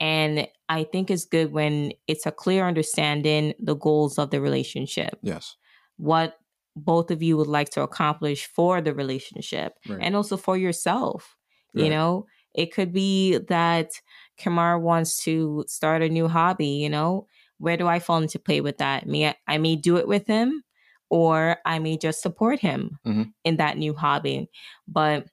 and 0.01 0.47
i 0.69 0.85
think 0.85 1.11
it's 1.11 1.25
good 1.25 1.53
when 1.53 1.93
it's 2.07 2.27
a 2.27 2.31
clear 2.33 2.67
understanding 2.67 3.55
the 3.59 3.77
goals 3.77 4.19
of 4.19 4.29
the 4.31 4.41
relationship 4.41 5.19
Yes. 5.23 5.57
what 5.97 6.37
both 6.77 7.11
of 7.11 7.23
you 7.23 7.37
would 7.37 7.47
like 7.49 7.71
to 7.71 7.83
accomplish 7.83 8.47
for 8.47 8.81
the 8.81 8.95
relationship 8.95 9.75
Right. 9.87 10.03
and 10.03 10.17
also 10.17 10.37
for 10.37 10.57
yourself 10.57 11.37
you 11.75 11.89
know? 11.91 12.27
It 12.55 12.73
could 12.75 12.93
be 12.93 13.39
that 13.49 13.91
kamar 14.39 14.79
wants 14.81 15.23
to 15.25 15.65
start 15.69 16.03
a 16.03 16.09
new 16.09 16.29
hobby 16.29 16.67
you 16.69 16.89
know? 16.91 17.27
Where 17.59 17.77
do 17.77 17.87
i 17.89 17.99
fall 18.01 18.19
into 18.23 18.39
play 18.39 18.61
with 18.61 18.79
that? 18.79 19.07
May 19.07 19.35
I, 19.49 19.59
may 19.59 19.77
do 19.77 19.97
it 19.99 20.09
with 20.09 20.27
him 20.27 20.63
or 21.11 21.59
i 21.67 21.79
may 21.79 21.97
just 21.99 22.23
support 22.23 22.59
him 22.61 22.99
Mhm. 23.07 23.33
in 23.45 23.57
that 23.59 23.79
new 23.79 23.95
hobby. 23.95 24.49
But 24.89 25.27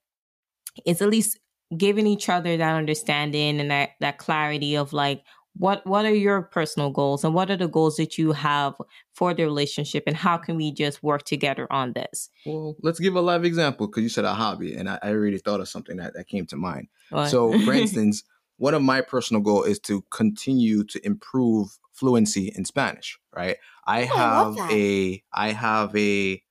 it's 0.86 1.02
at 1.02 1.10
least 1.10 1.40
giving 1.78 2.08
each 2.08 2.30
other 2.30 2.58
that 2.58 2.76
understanding 2.76 3.60
and 3.60 3.72
that 3.72 3.92
that 4.02 4.18
clarity 4.20 4.76
of 4.78 4.94
like 4.94 5.24
what 5.60 5.86
what 5.86 6.06
are 6.06 6.14
your 6.14 6.42
personal 6.42 6.90
goals 6.90 7.24
and 7.24 7.34
what 7.34 7.50
are 7.50 7.58
the 7.58 7.68
goals 7.68 7.98
that 7.98 8.18
you 8.18 8.32
have 8.32 8.76
for 9.14 9.34
the 9.34 9.44
relationship 9.44 10.04
and 10.08 10.16
how 10.16 10.38
can 10.38 10.56
we 10.56 10.72
just 10.72 11.02
work 11.04 11.24
together 11.24 11.68
on 11.72 11.94
this 11.94 12.30
Well, 12.46 12.76
let's 12.82 13.00
give 13.00 13.16
a 13.16 13.22
live 13.22 13.46
example 13.46 13.88
because 13.88 14.04
you 14.04 14.10
said 14.10 14.26
a 14.26 14.34
hobby, 14.34 14.76
and 14.76 14.90
I, 14.90 15.00
I 15.02 15.10
already 15.10 15.38
thought 15.38 15.60
of 15.60 15.70
something 15.70 15.98
that, 15.98 16.14
that 16.14 16.28
came 16.28 16.46
to 16.48 16.58
mind. 16.58 16.88
What? 17.10 17.30
So, 17.30 17.58
for 17.60 17.74
instance, 17.82 18.24
one 18.58 18.74
of 18.74 18.82
my 18.82 19.02
personal 19.02 19.42
goal 19.42 19.64
is 19.64 19.80
to 19.82 20.04
continue 20.12 20.84
to 20.86 21.06
improve 21.06 21.78
fluency 21.94 22.52
in 22.56 22.66
Spanish. 22.66 23.20
Right? 23.36 23.58
I 23.86 24.04
Oh, 24.04 24.16
I 24.16 24.60
have 24.60 24.72
a, 24.72 25.24
I 25.34 25.52
have 25.52 25.96
a, 25.96 26.44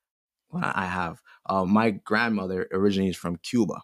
I 0.53 0.87
have. 0.87 1.21
Uh, 1.49 1.65
my 1.65 1.91
grandmother 1.91 2.69
originally 2.73 3.11
is 3.11 3.17
from 3.17 3.37
Cuba. 3.37 3.81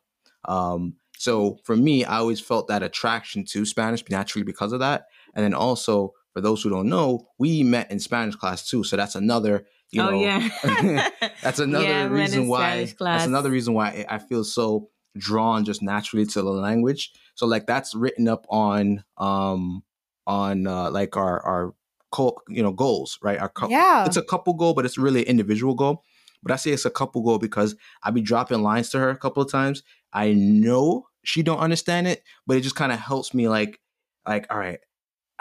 Um, 0.46 0.96
so 1.16 1.60
for 1.62 1.76
me, 1.76 2.04
I 2.04 2.16
always 2.16 2.40
felt 2.40 2.66
that 2.66 2.82
attraction 2.82 3.44
to 3.50 3.64
Spanish 3.64 4.02
naturally 4.10 4.42
because 4.42 4.72
of 4.72 4.80
that. 4.80 5.06
And 5.34 5.44
then 5.44 5.54
also, 5.54 6.12
for 6.32 6.40
those 6.40 6.62
who 6.62 6.70
don't 6.70 6.88
know, 6.88 7.28
we 7.38 7.62
met 7.62 7.90
in 7.90 7.98
Spanish 7.98 8.36
class 8.36 8.68
too. 8.68 8.84
So 8.84 8.96
that's 8.96 9.14
another, 9.14 9.66
you 9.90 10.02
oh 10.02 10.10
know, 10.10 10.22
yeah 10.22 10.48
that's 11.42 11.58
another 11.58 11.84
Yeah, 11.84 12.06
we 12.08 12.18
went 12.20 12.32
in 12.34 12.40
reason 12.40 12.48
why 12.48 12.94
that's 12.98 13.26
another 13.26 13.50
reason 13.50 13.74
why 13.74 14.04
I 14.08 14.18
feel 14.18 14.44
so 14.44 14.88
drawn 15.18 15.64
just 15.64 15.82
naturally 15.82 16.24
to 16.24 16.40
the 16.40 16.50
language 16.50 17.12
So 17.34 17.46
like 17.46 17.66
that's 17.66 17.94
written 17.94 18.28
up 18.28 18.46
on 18.48 19.04
um 19.18 19.82
on 20.26 20.66
uh 20.66 20.90
like 20.90 21.16
our 21.16 21.40
our 21.44 21.74
co- 22.10 22.38
you 22.48 22.62
know 22.62 22.72
goals, 22.72 23.18
right? 23.22 23.38
Our 23.38 23.48
co- 23.48 23.68
Yeah. 23.68 24.06
it's 24.06 24.16
a 24.16 24.22
couple 24.22 24.54
goal, 24.54 24.74
but 24.74 24.84
it's 24.86 24.96
really 24.98 25.22
an 25.22 25.28
individual 25.28 25.74
goal. 25.74 26.02
But 26.42 26.52
I 26.52 26.56
say 26.56 26.70
it's 26.72 26.84
a 26.84 26.90
couple 26.90 27.22
goal 27.22 27.38
because 27.38 27.76
I 28.02 28.10
be 28.10 28.20
dropping 28.20 28.62
lines 28.62 28.90
to 28.90 28.98
her 28.98 29.10
a 29.10 29.16
couple 29.16 29.42
of 29.42 29.50
times. 29.50 29.82
I 30.12 30.32
know 30.32 31.06
she 31.24 31.42
don't 31.42 31.58
understand 31.58 32.06
it, 32.08 32.22
but 32.46 32.56
it 32.56 32.62
just 32.62 32.74
kind 32.74 32.92
of 32.92 32.98
helps 32.98 33.32
me 33.34 33.48
like 33.48 33.80
like 34.26 34.46
all 34.50 34.58
right. 34.58 34.78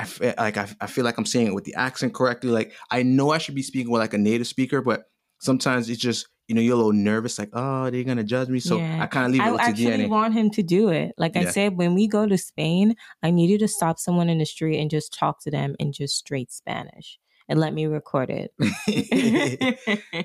I 0.01 0.05
feel 0.05 0.34
like 0.38 0.58
I, 0.58 0.67
I 0.81 0.88
feel 0.88 1.05
like 1.05 1.17
I'm 1.17 1.25
saying 1.25 1.48
it 1.48 1.53
with 1.53 1.63
the 1.63 1.75
accent 1.75 2.13
correctly. 2.13 2.50
Like 2.50 2.74
I 2.89 3.03
know 3.03 3.31
I 3.31 3.38
should 3.38 3.55
be 3.55 3.62
speaking 3.62 3.91
with 3.91 4.00
like 4.00 4.13
a 4.13 4.17
native 4.17 4.48
speaker, 4.48 4.81
but 4.81 5.03
sometimes 5.39 5.89
it's 5.89 6.01
just 6.01 6.27
you 6.48 6.55
know 6.55 6.62
you're 6.62 6.74
a 6.74 6.77
little 6.77 6.91
nervous, 6.91 7.38
like 7.38 7.50
oh 7.53 7.89
they're 7.91 8.03
gonna 8.03 8.24
judge 8.24 8.50
me, 8.50 8.60
so 8.60 8.77
Yeah. 8.77 9.03
I 9.03 9.05
kind 9.05 9.27
of 9.27 9.31
leave 9.31 9.41
it 9.41 9.60
I 9.60 9.70
actually 9.70 10.08
want 10.08 10.34
him 10.34 10.50
to 10.51 10.63
do 10.63 10.89
it. 10.89 11.13
Like 11.17 11.38
I 11.38 11.46
said, 11.46 11.77
when 11.77 11.93
we 11.93 12.08
go 12.08 12.25
to 12.25 12.38
Spain, 12.38 12.96
I 13.22 13.29
need 13.29 13.51
you 13.51 13.60
to 13.60 13.67
stop 13.67 14.00
someone 14.00 14.27
in 14.27 14.39
the 14.39 14.46
street 14.46 14.79
and 14.79 14.89
just 14.89 15.13
talk 15.13 15.41
to 15.43 15.51
them 15.51 15.75
in 15.79 15.91
just 15.91 16.17
straight 16.17 16.51
Spanish 16.51 17.20
and 17.48 17.60
let 17.60 17.74
me 17.74 17.86
record 17.86 18.31
it. 18.31 18.53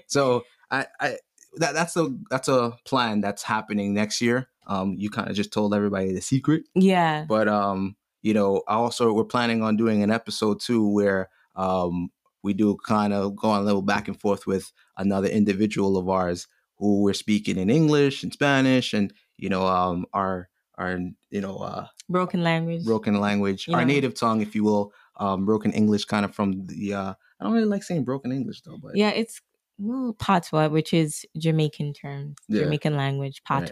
so 0.06 0.44
I, 0.70 0.86
I 0.98 1.18
that 1.56 1.74
that's 1.74 1.96
a 1.96 2.08
that's 2.30 2.48
a 2.48 2.78
plan 2.86 3.20
that's 3.20 3.42
happening 3.42 3.92
next 3.92 4.22
year. 4.22 4.48
Um, 4.66 4.94
you 4.98 5.10
kind 5.10 5.28
of 5.28 5.36
just 5.36 5.52
told 5.52 5.74
everybody 5.74 6.12
the 6.12 6.20
secret, 6.20 6.64
yeah. 6.74 7.24
but 7.28 7.46
um, 7.46 7.94
you 8.26 8.34
know, 8.34 8.62
I 8.66 8.74
also 8.74 9.12
we're 9.12 9.24
planning 9.36 9.62
on 9.62 9.76
doing 9.76 10.02
an 10.02 10.10
episode 10.10 10.58
too 10.60 10.82
where 10.98 11.28
um 11.54 12.10
we 12.42 12.52
do 12.62 12.76
kind 12.94 13.12
of 13.12 13.36
go 13.36 13.48
on 13.50 13.60
a 13.62 13.64
little 13.64 13.82
back 13.92 14.08
and 14.08 14.18
forth 14.24 14.46
with 14.46 14.72
another 14.96 15.28
individual 15.40 15.96
of 15.96 16.08
ours 16.08 16.48
who 16.78 17.02
we're 17.02 17.20
speaking 17.26 17.56
in 17.56 17.70
English 17.70 18.22
and 18.24 18.32
Spanish 18.32 18.92
and 18.98 19.12
you 19.38 19.48
know 19.48 19.64
um 19.66 20.06
our 20.12 20.48
our 20.80 20.98
you 21.30 21.40
know 21.40 21.56
uh 21.58 21.86
Broken 22.08 22.42
language. 22.42 22.84
broken 22.84 23.14
language, 23.20 23.68
our 23.68 23.84
native 23.84 24.14
tongue, 24.14 24.40
if 24.46 24.54
you 24.56 24.62
will, 24.68 24.92
um 25.24 25.38
broken 25.50 25.70
English, 25.72 26.04
kind 26.04 26.24
of 26.26 26.34
from 26.34 26.48
the 26.66 26.94
uh 26.94 27.12
I 27.38 27.44
don't 27.44 27.54
really 27.56 27.72
like 27.74 27.84
saying 27.88 28.04
broken 28.04 28.30
English 28.32 28.62
though, 28.62 28.78
but 28.82 28.96
Yeah, 29.02 29.10
it's 29.10 29.40
well, 29.78 30.14
patois, 30.18 30.68
which 30.76 30.92
is 31.02 31.10
Jamaican 31.44 31.92
term, 31.92 32.34
Yeah. 32.48 32.62
Jamaican 32.62 32.96
language, 32.96 33.42
Right. 33.50 33.70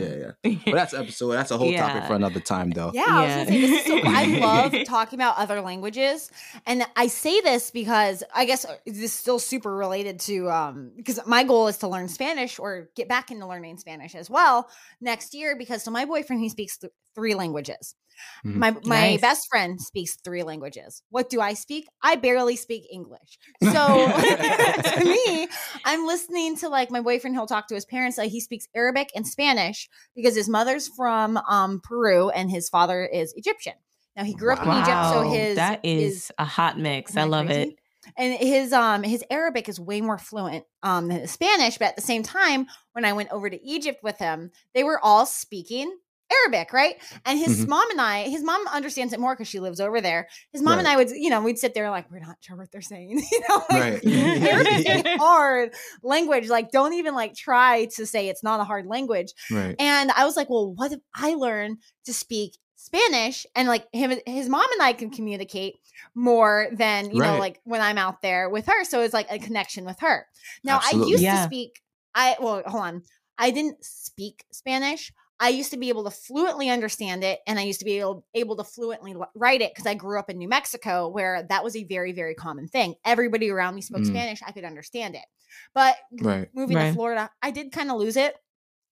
Patois. 0.00 0.32
yeah, 0.44 0.50
yeah. 0.52 0.58
But 0.66 0.74
that's 0.74 0.94
episode. 0.94 1.32
That's 1.32 1.50
a 1.50 1.58
whole 1.58 1.72
topic 1.72 2.04
for 2.04 2.14
another 2.14 2.40
time, 2.40 2.70
though. 2.70 2.90
Yeah, 2.94 3.04
I 3.08 3.22
was 3.22 3.28
Yeah. 3.30 3.44
gonna 3.44 3.46
say 3.50 3.60
this 3.60 3.80
is 3.80 3.86
so. 3.86 4.00
I 4.04 4.24
love 4.72 4.74
talking 4.86 5.18
about 5.18 5.38
other 5.38 5.60
languages, 5.60 6.30
and 6.66 6.84
I 6.96 7.06
say 7.06 7.40
this 7.40 7.70
because 7.70 8.22
I 8.34 8.44
guess 8.44 8.64
uh, 8.64 8.76
this 8.86 8.98
is 8.98 9.12
still 9.12 9.38
super 9.38 9.74
related 9.74 10.20
to 10.20 10.50
um 10.50 10.92
because 10.96 11.20
my 11.26 11.44
goal 11.44 11.68
is 11.68 11.78
to 11.78 11.88
learn 11.88 12.08
Spanish 12.08 12.58
or 12.58 12.88
get 12.96 13.08
back 13.08 13.30
into 13.30 13.46
learning 13.46 13.76
Spanish 13.78 14.14
as 14.14 14.28
well 14.30 14.68
next 15.00 15.34
year. 15.34 15.56
Because 15.56 15.82
so 15.82 15.90
my 15.90 16.04
boyfriend 16.04 16.40
he 16.42 16.48
speaks 16.48 16.76
th- 16.78 16.92
three 17.14 17.34
languages. 17.34 17.94
Mhm. 18.44 18.56
My 18.56 18.70
my 18.70 18.80
Nice. 18.84 19.20
best 19.20 19.48
friend 19.48 19.80
speaks 19.80 20.16
three 20.16 20.42
languages. 20.42 21.02
What 21.10 21.28
do 21.30 21.40
I 21.40 21.54
speak? 21.54 21.86
I 22.02 22.16
barely 22.16 22.56
speak 22.56 22.86
English. 22.90 23.38
So 23.62 24.12
to 24.96 25.04
me, 25.04 25.48
I'm 25.84 26.06
listening 26.06 26.56
to 26.58 26.68
like 26.68 26.90
my 26.90 27.00
boyfriend. 27.00 27.36
He'll 27.36 27.46
talk 27.46 27.68
to 27.68 27.74
his 27.74 27.84
parents. 27.84 28.18
Like 28.18 28.30
he 28.30 28.40
speaks 28.40 28.66
Arabic 28.74 29.10
and 29.14 29.26
Spanish 29.26 29.88
because 30.14 30.34
his 30.36 30.48
mother's 30.48 30.88
from 30.88 31.36
um, 31.48 31.80
Peru 31.82 32.30
and 32.30 32.50
his 32.50 32.68
father 32.68 33.04
is 33.04 33.32
Egyptian. 33.36 33.74
Now 34.16 34.24
he 34.24 34.34
grew 34.34 34.52
up 34.52 34.62
in 34.62 34.70
Egypt, 34.72 34.86
so 34.86 35.20
Wow, 35.22 35.30
his 35.30 35.56
that 35.56 35.80
is, 35.84 36.32
a 36.38 36.44
hot 36.44 36.78
mix. 36.78 37.16
I 37.16 37.24
love 37.24 37.46
crazy? 37.46 37.70
it. 37.70 37.78
and 38.16 38.34
his 38.34 38.72
um 38.72 39.02
his 39.02 39.24
Arabic 39.30 39.68
is 39.68 39.80
way 39.80 40.00
more 40.00 40.18
fluent 40.18 40.64
um 40.82 41.08
than 41.08 41.20
his 41.20 41.32
Spanish. 41.32 41.76
But 41.78 41.88
at 41.88 41.96
the 41.96 42.02
same 42.02 42.22
time, 42.22 42.66
when 42.92 43.04
I 43.04 43.12
went 43.12 43.30
over 43.32 43.50
to 43.50 43.62
Egypt 43.66 44.02
with 44.02 44.18
him, 44.18 44.50
they 44.74 44.84
were 44.84 45.00
all 45.02 45.26
speaking 45.26 45.94
Arabic, 46.32 46.72
right? 46.72 46.96
And 47.24 47.38
his 47.38 47.64
Mhm. 47.64 47.68
mom 47.68 47.90
and 47.90 48.00
I, 48.00 48.24
his 48.28 48.42
mom 48.42 48.66
understands 48.68 49.12
it 49.12 49.20
more 49.20 49.34
because 49.34 49.48
she 49.48 49.60
lives 49.60 49.80
over 49.80 50.00
there. 50.00 50.28
His 50.52 50.60
mom 50.62 50.78
and 50.78 50.88
I 50.88 50.96
would, 50.96 51.10
you 51.10 51.30
know, 51.30 51.40
we'd 51.40 51.58
sit 51.58 51.72
there 51.74 51.88
like 51.90 52.10
we're 52.10 52.18
not 52.18 52.36
sure 52.40 52.56
what 52.56 52.70
they're 52.72 52.80
saying, 52.80 53.10
you 53.32 53.40
know. 53.48 53.62
like, 53.70 54.02
Right. 54.02 54.04
Arabic 54.04 54.72
is 54.72 55.04
a 55.06 55.18
hard 55.18 55.74
language. 56.02 56.48
Like, 56.48 56.70
don't 56.70 56.94
even 56.94 57.14
like 57.14 57.34
try 57.34 57.86
to 57.96 58.06
say 58.06 58.28
it's 58.28 58.42
not 58.42 58.60
a 58.60 58.64
hard 58.64 58.86
language. 58.86 59.32
right. 59.50 59.76
And 59.78 60.10
I 60.12 60.24
was 60.24 60.36
like, 60.36 60.50
well, 60.50 60.72
what 60.74 60.92
if 60.92 61.00
I 61.14 61.34
learn 61.34 61.78
to 62.06 62.12
speak 62.12 62.56
Spanish 62.76 63.46
and 63.54 63.68
like 63.68 63.86
him, 63.92 64.12
his 64.26 64.48
mom 64.48 64.70
and 64.72 64.82
I 64.82 64.92
can 64.92 65.10
communicate 65.10 65.74
more 66.14 66.68
than, 66.72 67.10
you 67.10 67.20
know, 67.22 67.38
like 67.38 67.60
when 67.64 67.80
I'm 67.80 67.98
out 67.98 68.20
there 68.22 68.48
with 68.48 68.66
her. 68.66 68.84
So 68.84 69.00
it's 69.02 69.14
like 69.14 69.26
a 69.30 69.38
connection 69.38 69.84
with 69.84 70.00
her. 70.00 70.26
Now, 70.64 70.80
I 70.82 70.90
used 70.92 71.22
Yeah. 71.22 71.36
to 71.36 71.42
speak, 71.44 71.80
I, 72.14 72.36
well, 72.40 72.62
hold 72.66 72.82
on. 72.84 73.02
I 73.38 73.50
didn't 73.50 73.84
speak 73.84 74.44
Spanish. 74.52 75.12
I 75.38 75.50
used 75.50 75.70
to 75.72 75.76
be 75.76 75.88
able 75.90 76.04
to 76.04 76.10
fluently 76.10 76.70
understand 76.70 77.22
it 77.22 77.40
and 77.46 77.58
I 77.58 77.62
used 77.62 77.80
to 77.80 77.84
be 77.84 77.98
able, 77.98 78.24
able 78.34 78.56
to 78.56 78.64
fluently 78.64 79.14
write 79.34 79.60
it 79.60 79.72
because 79.72 79.86
I 79.86 79.94
grew 79.94 80.18
up 80.18 80.30
in 80.30 80.38
New 80.38 80.48
Mexico 80.48 81.08
where 81.08 81.42
that 81.50 81.62
was 81.62 81.76
a 81.76 81.84
very, 81.84 82.12
very 82.12 82.34
common 82.34 82.68
thing. 82.68 82.94
Everybody 83.04 83.50
around 83.50 83.74
me 83.74 83.82
spoke 83.82 84.00
Mm. 84.02 84.06
Spanish. 84.06 84.40
I 84.46 84.52
could 84.52 84.64
understand 84.64 85.14
it. 85.14 85.24
But 85.74 85.96
Right. 86.20 86.48
moving 86.54 86.76
to 86.78 86.92
Florida, 86.94 87.30
I 87.42 87.50
did 87.50 87.70
kind 87.72 87.90
of 87.90 87.98
lose 87.98 88.16
it. 88.16 88.34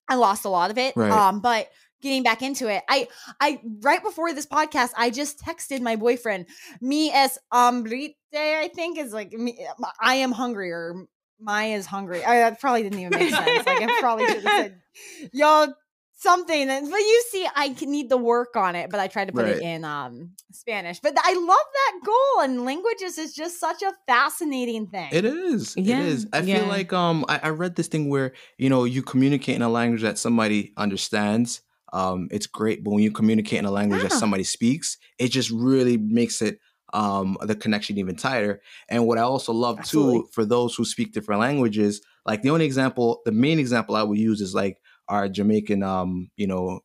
I 0.09 0.17
lost 0.17 0.45
a 0.45 0.51
lot 0.51 0.71
of 0.71 0.77
it. 0.77 0.95
Right. 0.97 1.11
Um, 1.11 1.41
but 1.41 1.71
getting 2.03 2.23
back 2.23 2.43
into 2.43 2.69
it, 2.69 2.83
I 2.91 3.09
I 3.41 3.61
right 3.81 4.03
before 4.03 4.35
this 4.35 4.47
podcast, 4.47 4.91
I 4.99 5.09
just 5.09 5.39
texted 5.41 5.81
my 5.81 5.97
boyfriend, 5.97 6.47
me 6.83 7.11
es 7.11 7.39
hambrite, 7.53 8.17
I 8.35 8.71
think 8.75 8.99
is 8.99 9.15
like 9.15 9.33
me, 9.33 9.67
I 9.99 10.17
am 10.17 10.33
hungry 10.33 10.71
or 10.73 11.07
my 11.41 11.67
is 11.73 11.87
hungry. 11.87 12.23
I 12.23 12.37
that 12.39 12.61
probably 12.61 12.83
didn't 12.83 12.99
even 12.99 13.19
make 13.19 13.31
sense. 13.35 13.67
Like 13.67 13.83
I 13.83 14.01
probably 14.01 14.27
should 14.27 14.45
have 14.45 14.53
said, 14.53 14.83
yo, 15.33 15.73
something. 16.29 16.65
And- 16.75 16.91
But 16.91 17.05
you 17.13 17.19
see, 17.31 17.47
I 17.55 17.69
need 17.97 18.09
the 18.09 18.17
work 18.33 18.57
on 18.57 18.75
it, 18.81 18.91
but 18.91 18.99
I 18.99 19.07
tried 19.15 19.29
to 19.29 19.33
put 19.33 19.47
it 19.47 19.63
in 19.63 19.85
um 19.85 20.15
Spanish. 20.53 20.99
But 21.01 21.15
I 21.31 21.33
love 21.35 21.69
that 21.81 21.95
goal, 22.11 22.35
and 22.45 22.65
languages 22.65 23.19
is 23.25 23.31
just 23.43 23.61
such 23.67 23.81
a 23.83 23.93
fascinating 24.09 24.87
thing. 24.95 25.11
It 25.13 25.25
is. 25.25 25.75
Yeah, 25.77 26.01
It 26.01 26.07
is. 26.13 26.27
I 26.33 26.41
yeah. 26.41 26.59
feel 26.59 26.67
like 26.77 26.93
um 26.93 27.25
I, 27.29 27.37
I 27.45 27.51
read 27.63 27.77
this 27.77 27.89
thing 27.89 28.09
where, 28.09 28.33
you 28.59 28.69
know, 28.73 28.83
you 28.95 29.03
communicate 29.03 29.57
in 29.57 29.63
a 29.63 29.69
language 29.81 30.03
that 30.03 30.19
somebody 30.19 30.73
understands. 30.77 31.61
Um, 31.93 32.27
it's 32.33 32.49
great, 32.49 32.83
but 32.83 32.91
when 32.91 33.05
you 33.05 33.13
communicate 33.13 33.61
in 33.61 33.67
a 33.67 33.71
language 33.71 34.03
that 34.03 34.11
somebody 34.23 34.43
speaks, 34.43 34.99
it 35.19 35.29
just 35.29 35.51
really 35.51 35.97
makes 35.97 36.43
it 36.43 36.59
um 36.93 37.37
the 37.51 37.55
connection 37.65 37.99
even 37.99 38.17
tighter. 38.17 38.61
And 38.89 39.07
what 39.07 39.19
I 39.19 39.23
also 39.23 39.53
love 39.53 39.79
Absolutely. 39.81 40.21
too 40.21 40.29
for 40.33 40.45
those 40.45 40.75
who 40.75 40.85
speak 40.85 41.13
different 41.13 41.41
languages, 41.41 42.01
like 42.27 42.43
the 42.43 42.51
only 42.51 42.67
example, 42.67 43.21
the 43.25 43.33
main 43.33 43.59
example 43.59 43.95
I 43.97 44.03
would 44.03 44.19
use 44.19 44.41
is 44.41 44.55
like 44.55 44.77
our 45.09 45.29
Jamaican 45.29 45.83
um, 45.83 46.31
you 46.37 46.47
know, 46.47 46.81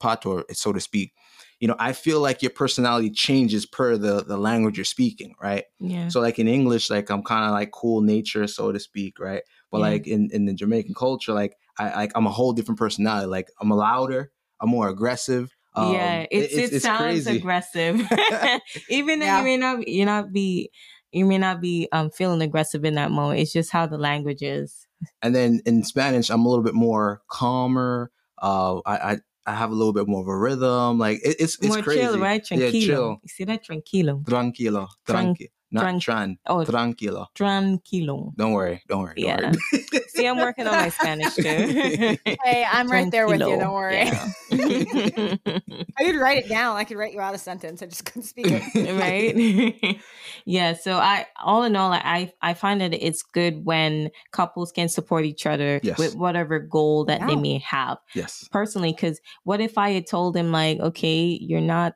patois, 0.00 0.42
so 0.52 0.72
to 0.72 0.80
speak. 0.80 1.12
You 1.60 1.68
know, 1.68 1.76
I 1.78 1.92
feel 1.92 2.20
like 2.20 2.42
your 2.42 2.50
personality 2.50 3.10
changes 3.10 3.66
per 3.66 3.96
the 3.96 4.24
the 4.24 4.36
language 4.36 4.76
you're 4.76 4.84
speaking, 4.84 5.34
right? 5.40 5.64
Yeah. 5.78 6.08
So 6.08 6.20
like 6.20 6.38
in 6.38 6.48
English, 6.48 6.90
like 6.90 7.10
I'm 7.10 7.22
kind 7.22 7.44
of 7.44 7.52
like 7.52 7.70
cool 7.70 8.00
nature, 8.02 8.46
so 8.46 8.72
to 8.72 8.80
speak, 8.80 9.18
right? 9.20 9.42
But 9.70 9.78
Yeah. 9.78 9.84
like 9.84 10.06
in, 10.06 10.28
in 10.32 10.44
the 10.46 10.54
Jamaican 10.54 10.94
culture, 10.94 11.32
like 11.32 11.56
I 11.78 11.94
like 11.94 12.12
I'm 12.14 12.26
a 12.26 12.30
whole 12.30 12.52
different 12.52 12.78
personality. 12.78 13.26
Like 13.26 13.48
I'm 13.60 13.70
a 13.70 13.76
louder, 13.76 14.32
I'm 14.60 14.68
more 14.70 14.88
aggressive. 14.88 15.54
Um, 15.74 15.92
yeah, 15.92 16.26
it's, 16.30 16.52
it, 16.72 16.82
sounds 16.82 17.26
crazy. 17.26 17.38
aggressive. 17.38 18.00
Even 18.88 19.20
though 19.20 19.26
Yeah. 19.26 19.38
you 19.38 19.44
may 19.44 19.56
not 19.56 19.88
you 19.88 20.04
not 20.04 20.32
be 20.32 20.70
you 21.12 21.24
may 21.26 21.38
not 21.38 21.60
be 21.60 21.88
um 21.92 22.10
feeling 22.10 22.42
aggressive 22.42 22.84
in 22.84 22.94
that 22.94 23.10
moment. 23.10 23.40
It's 23.40 23.52
just 23.52 23.70
how 23.70 23.86
the 23.86 23.98
language 23.98 24.42
is. 24.42 24.86
And 25.22 25.34
then 25.34 25.60
in 25.66 25.84
Spanish, 25.84 26.30
I'm 26.30 26.44
a 26.44 26.48
little 26.48 26.64
bit 26.64 26.74
more 26.74 27.22
calmer. 27.28 28.10
Uh, 28.40 28.80
I 28.86 28.96
I, 29.12 29.18
I 29.46 29.54
have 29.54 29.70
a 29.70 29.74
little 29.74 29.92
bit 29.92 30.06
more 30.08 30.20
of 30.22 30.28
a 30.28 30.36
rhythm. 30.36 30.98
Like 30.98 31.18
it, 31.24 31.36
it's 31.40 31.56
it's 31.58 31.68
More 31.68 31.82
crazy. 31.82 32.00
chill, 32.00 32.18
right? 32.18 32.44
Yeah, 32.50 32.58
Tranquilo. 32.58 32.86
chill. 32.86 33.08
You 33.22 33.28
see 33.28 33.44
that? 33.44 33.64
Tranquilo. 33.66 34.24
Tranquilo, 34.24 34.88
Tran- 35.06 35.36
tranqui, 35.36 35.48
not 35.72 35.84
tran- 35.84 35.98
tran, 36.00 36.36
Oh, 36.46 36.58
tranquilo. 36.64 37.26
tranquilo. 37.34 38.32
Don't 38.36 38.52
worry, 38.52 38.82
don't 38.88 39.02
worry. 39.02 39.14
Don't 39.16 39.24
Yeah. 39.26 39.52
worry. 39.72 40.02
See, 40.08 40.26
I'm 40.26 40.36
working 40.38 40.66
on 40.66 40.74
my 40.74 40.88
Spanish 40.90 41.34
too. 41.34 41.42
Hey, 42.44 42.64
I'm 42.70 42.88
right 42.88 43.10
there 43.10 43.26
with 43.26 43.40
you. 43.40 43.58
Don't 43.58 43.72
worry. 43.72 44.04
Yeah. 44.04 44.28
I 44.52 46.04
could 46.04 46.16
write 46.16 46.44
it 46.44 46.48
down. 46.48 46.76
I 46.76 46.84
could 46.84 46.96
write 46.96 47.12
you 47.12 47.20
out 47.20 47.34
a 47.34 47.38
sentence. 47.38 47.82
I 47.82 47.86
just 47.86 48.04
couldn't 48.04 48.24
speak 48.24 48.46
it. 48.48 48.92
right 48.92 49.98
yeah 50.44 50.72
so 50.74 50.96
i 50.96 51.26
all 51.42 51.62
in 51.62 51.76
all 51.76 51.92
i 51.92 52.30
i 52.42 52.52
find 52.54 52.80
that 52.80 52.92
it's 52.94 53.22
good 53.22 53.64
when 53.64 54.10
couples 54.32 54.72
can 54.72 54.88
support 54.88 55.24
each 55.24 55.46
other 55.46 55.80
Yes. 55.82 55.98
with 55.98 56.14
whatever 56.16 56.58
goal 56.58 57.04
that 57.06 57.26
they 57.26 57.36
may 57.36 57.58
have 57.58 57.98
yes. 58.14 58.48
personally 58.50 58.92
because 58.92 59.20
what 59.44 59.60
if 59.60 59.78
i 59.78 59.90
had 59.90 60.06
told 60.06 60.36
him 60.36 60.50
like 60.52 60.78
okay 60.80 61.38
you're 61.40 61.60
not 61.60 61.94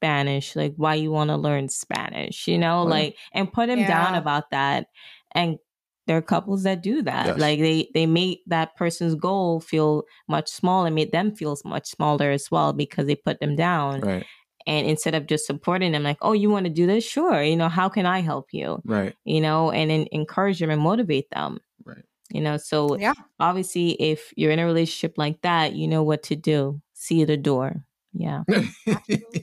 spanish 0.00 0.56
like 0.56 0.72
why 0.76 0.94
you 0.94 1.10
want 1.10 1.28
to 1.28 1.36
learn 1.36 1.68
spanish 1.68 2.48
you 2.48 2.56
know 2.58 2.84
yeah. 2.84 2.88
like 2.90 3.16
and 3.32 3.52
put 3.52 3.68
him 3.68 3.80
down 3.86 4.14
about 4.14 4.50
that 4.50 4.86
and 5.32 5.58
there 6.06 6.16
are 6.16 6.22
couples 6.22 6.62
that 6.64 6.82
do 6.82 7.02
that 7.02 7.26
Yes. 7.26 7.38
like 7.38 7.60
they 7.60 7.88
they 7.92 8.06
make 8.06 8.40
that 8.46 8.74
person's 8.76 9.14
goal 9.14 9.60
feel 9.60 10.04
much 10.26 10.48
smaller 10.48 10.86
and 10.86 10.94
made 10.94 11.12
them 11.12 11.34
feel 11.36 11.54
much 11.64 11.86
smaller 11.90 12.30
as 12.30 12.50
well 12.50 12.72
because 12.72 13.06
they 13.06 13.14
put 13.14 13.40
them 13.40 13.54
down 13.56 14.00
Right. 14.00 14.24
and 14.66 14.86
instead 14.86 15.14
of 15.14 15.26
just 15.26 15.46
supporting 15.46 15.92
them 15.92 16.02
like 16.02 16.18
oh 16.22 16.32
you 16.32 16.48
want 16.50 16.64
to 16.64 16.72
do 16.72 16.86
this 16.86 17.04
sure 17.04 17.42
you 17.42 17.56
know 17.56 17.68
how 17.68 17.88
can 17.90 18.06
i 18.06 18.20
help 18.20 18.46
you 18.52 18.80
Right. 18.86 19.14
you 19.24 19.40
know 19.42 19.70
and 19.70 19.90
then 19.90 20.06
encourage 20.12 20.58
them 20.60 20.70
and 20.70 20.80
motivate 20.80 21.28
them 21.30 21.58
Right. 21.84 22.04
you 22.32 22.40
know 22.40 22.56
so 22.56 22.96
Yeah. 22.96 23.12
obviously 23.38 23.90
if 24.00 24.32
you're 24.36 24.50
in 24.52 24.58
a 24.58 24.64
relationship 24.66 25.18
like 25.18 25.42
that 25.42 25.74
you 25.74 25.86
know 25.86 26.02
what 26.02 26.22
to 26.24 26.34
do 26.36 26.80
see 26.94 27.24
the 27.24 27.36
door 27.36 27.84
Yeah. 28.12 28.42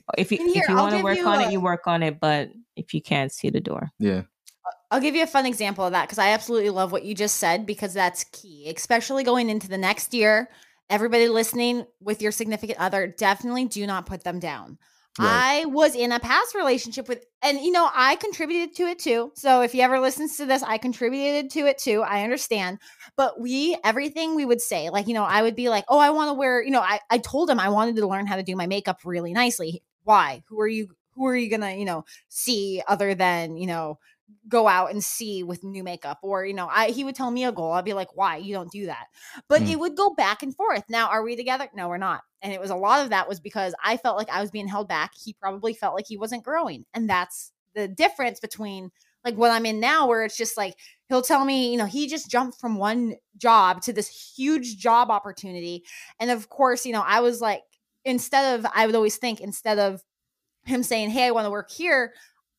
Oh, 0.09 0.13
if 0.17 0.31
you 0.31 0.37
here, 0.37 0.63
if 0.63 0.69
you 0.69 0.75
want 0.75 0.95
to 0.95 1.03
work 1.03 1.17
you 1.17 1.27
on 1.27 1.39
a- 1.41 1.47
it, 1.47 1.51
you 1.51 1.59
work 1.59 1.87
on 1.87 2.01
it. 2.03 2.19
But 2.19 2.49
if 2.75 2.93
you 2.93 3.01
can't 3.01 3.31
see 3.31 3.49
the 3.49 3.59
door, 3.59 3.91
yeah. 3.99 4.19
Uh, 4.65 4.71
I'll 4.91 5.01
give 5.01 5.15
you 5.15 5.23
a 5.23 5.27
fun 5.27 5.45
example 5.45 5.85
of 5.85 5.91
that 5.91 6.03
because 6.05 6.17
I 6.19 6.29
absolutely 6.29 6.69
love 6.69 6.91
what 6.91 7.03
you 7.03 7.13
just 7.13 7.37
said 7.37 7.65
because 7.65 7.93
that's 7.93 8.23
key, 8.25 8.71
especially 8.75 9.23
going 9.23 9.49
into 9.49 9.67
the 9.67 9.77
next 9.77 10.13
year. 10.13 10.49
Everybody 10.89 11.27
listening 11.27 11.85
with 11.99 12.21
your 12.21 12.31
significant 12.31 12.79
other, 12.79 13.07
definitely 13.07 13.65
do 13.65 13.85
not 13.85 14.05
put 14.05 14.23
them 14.23 14.39
down. 14.39 14.77
Right. 15.19 15.61
I 15.61 15.65
was 15.65 15.95
in 15.95 16.11
a 16.11 16.19
past 16.19 16.53
relationship 16.53 17.07
with, 17.07 17.25
and 17.41 17.59
you 17.59 17.71
know, 17.71 17.89
I 17.93 18.15
contributed 18.17 18.75
to 18.75 18.83
it 18.83 18.99
too. 18.99 19.31
So 19.35 19.61
if 19.61 19.73
you 19.73 19.81
ever 19.81 19.99
listens 19.99 20.37
to 20.37 20.45
this, 20.45 20.63
I 20.63 20.77
contributed 20.77 21.49
to 21.51 21.61
it 21.61 21.77
too. 21.77 22.03
I 22.03 22.23
understand. 22.23 22.79
But 23.15 23.39
we, 23.39 23.77
everything 23.83 24.35
we 24.35 24.45
would 24.45 24.61
say, 24.61 24.89
like, 24.89 25.07
you 25.07 25.13
know, 25.13 25.23
I 25.23 25.41
would 25.41 25.55
be 25.55 25.69
like, 25.69 25.85
oh, 25.89 25.99
I 25.99 26.11
want 26.11 26.29
to 26.29 26.33
wear, 26.33 26.61
you 26.61 26.71
know, 26.71 26.81
I, 26.81 26.99
I 27.09 27.17
told 27.17 27.49
him 27.49 27.59
I 27.59 27.69
wanted 27.69 27.95
to 27.95 28.07
learn 28.07 28.27
how 28.27 28.35
to 28.35 28.43
do 28.43 28.55
my 28.55 28.67
makeup 28.67 28.99
really 29.05 29.33
nicely. 29.33 29.81
Why? 30.03 30.43
Who 30.49 30.59
are 30.61 30.67
you? 30.67 30.89
Who 31.15 31.25
are 31.25 31.35
you 31.35 31.49
gonna, 31.49 31.73
you 31.73 31.85
know, 31.85 32.05
see 32.29 32.83
other 32.87 33.15
than, 33.15 33.57
you 33.57 33.65
know, 33.65 33.97
go 34.49 34.67
out 34.67 34.91
and 34.91 35.03
see 35.03 35.43
with 35.43 35.63
new 35.63 35.83
makeup 35.83 36.19
or 36.21 36.45
you 36.45 36.53
know 36.53 36.67
i 36.71 36.89
he 36.89 37.03
would 37.03 37.15
tell 37.15 37.31
me 37.31 37.45
a 37.45 37.51
goal 37.51 37.71
i'd 37.73 37.85
be 37.85 37.93
like 37.93 38.15
why? 38.15 38.37
You 38.37 38.53
don't 38.53 38.71
do 38.71 38.85
that. 38.87 39.07
But 39.47 39.61
Mm. 39.61 39.71
it 39.71 39.79
would 39.79 39.95
go 39.95 40.13
back 40.13 40.43
and 40.43 40.55
forth 40.55 40.83
now 40.89 41.09
are 41.09 41.23
we 41.23 41.35
together? 41.35 41.69
No 41.73 41.87
we're 41.89 41.97
not. 41.97 42.21
And 42.41 42.53
it 42.53 42.59
was 42.61 42.69
a 42.69 42.75
lot 42.75 43.03
of 43.03 43.09
that 43.09 43.27
was 43.27 43.39
because 43.39 43.73
i 43.83 43.97
felt 43.97 44.17
like 44.17 44.29
i 44.29 44.41
was 44.41 44.51
being 44.51 44.67
held 44.67 44.87
back 44.87 45.11
he 45.21 45.33
probably 45.33 45.73
felt 45.73 45.95
like 45.95 46.05
he 46.07 46.17
wasn't 46.17 46.43
growing 46.43 46.85
and 46.93 47.09
that's 47.09 47.51
the 47.73 47.87
difference 47.87 48.39
between 48.39 48.91
like 49.23 49.35
what 49.35 49.51
i'm 49.51 49.65
in 49.65 49.79
now 49.79 50.07
where 50.07 50.23
it's 50.23 50.37
just 50.37 50.57
like 50.57 50.75
he'll 51.09 51.21
tell 51.21 51.45
me 51.45 51.71
you 51.71 51.77
know 51.77 51.85
he 51.85 52.07
just 52.07 52.29
jumped 52.29 52.59
from 52.59 52.77
one 52.77 53.15
job 53.37 53.81
to 53.81 53.93
this 53.93 54.33
huge 54.37 54.77
job 54.77 55.09
opportunity 55.09 55.83
and 56.19 56.31
of 56.31 56.49
course 56.49 56.85
you 56.85 56.93
know 56.93 57.03
i 57.05 57.19
was 57.19 57.41
like 57.41 57.61
instead 58.05 58.59
of 58.59 58.65
i 58.73 58.85
would 58.85 58.95
always 58.95 59.17
think 59.17 59.41
instead 59.41 59.79
of 59.79 60.01
him 60.65 60.83
saying 60.83 61.09
hey 61.09 61.25
i 61.27 61.31
want 61.31 61.45
to 61.45 61.51
work 61.51 61.71
here 61.71 62.13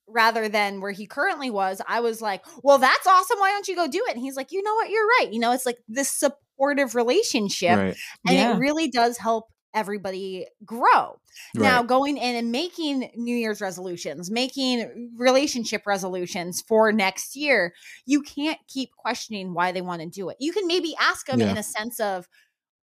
rather 0.08 0.48
than 0.48 0.80
where 0.80 0.90
he 0.92 1.06
currently 1.06 1.50
was, 1.50 1.80
I 1.86 2.00
was 2.00 2.20
like, 2.22 2.44
well, 2.62 2.78
that's 2.78 3.06
awesome. 3.06 3.38
Why 3.38 3.50
don't 3.50 3.68
you 3.68 3.76
go 3.76 3.86
do 3.88 4.04
it? 4.08 4.14
And 4.14 4.22
he's 4.22 4.36
like, 4.36 4.52
you 4.52 4.62
know 4.62 4.74
what? 4.74 4.90
You're 4.90 5.06
right. 5.06 5.28
You 5.30 5.38
know, 5.40 5.52
it's 5.52 5.66
like 5.66 5.78
this 5.88 6.10
supportive 6.10 6.94
relationship. 6.94 7.76
Right. 7.78 7.96
And 8.26 8.36
Yeah. 8.36 8.56
it 8.56 8.58
really 8.58 8.88
does 8.88 9.18
help 9.18 9.46
everybody 9.74 10.46
grow. 10.64 11.20
Now, 11.54 11.82
going 11.82 12.16
in 12.16 12.34
and 12.36 12.50
making 12.50 13.10
New 13.14 13.36
Year's 13.36 13.60
resolutions, 13.60 14.30
making 14.30 15.12
relationship 15.16 15.86
resolutions 15.86 16.62
for 16.66 16.90
next 16.90 17.36
year, 17.36 17.74
you 18.06 18.22
can't 18.22 18.58
keep 18.66 18.90
questioning 18.96 19.54
why 19.54 19.70
they 19.72 19.82
want 19.82 20.00
to 20.02 20.08
do 20.08 20.30
it. 20.30 20.36
You 20.40 20.52
can 20.52 20.66
maybe 20.66 20.96
ask 20.98 21.26
them 21.26 21.40
Yeah. 21.40 21.50
in 21.50 21.58
a 21.58 21.62
sense 21.62 22.00
of, 22.00 22.26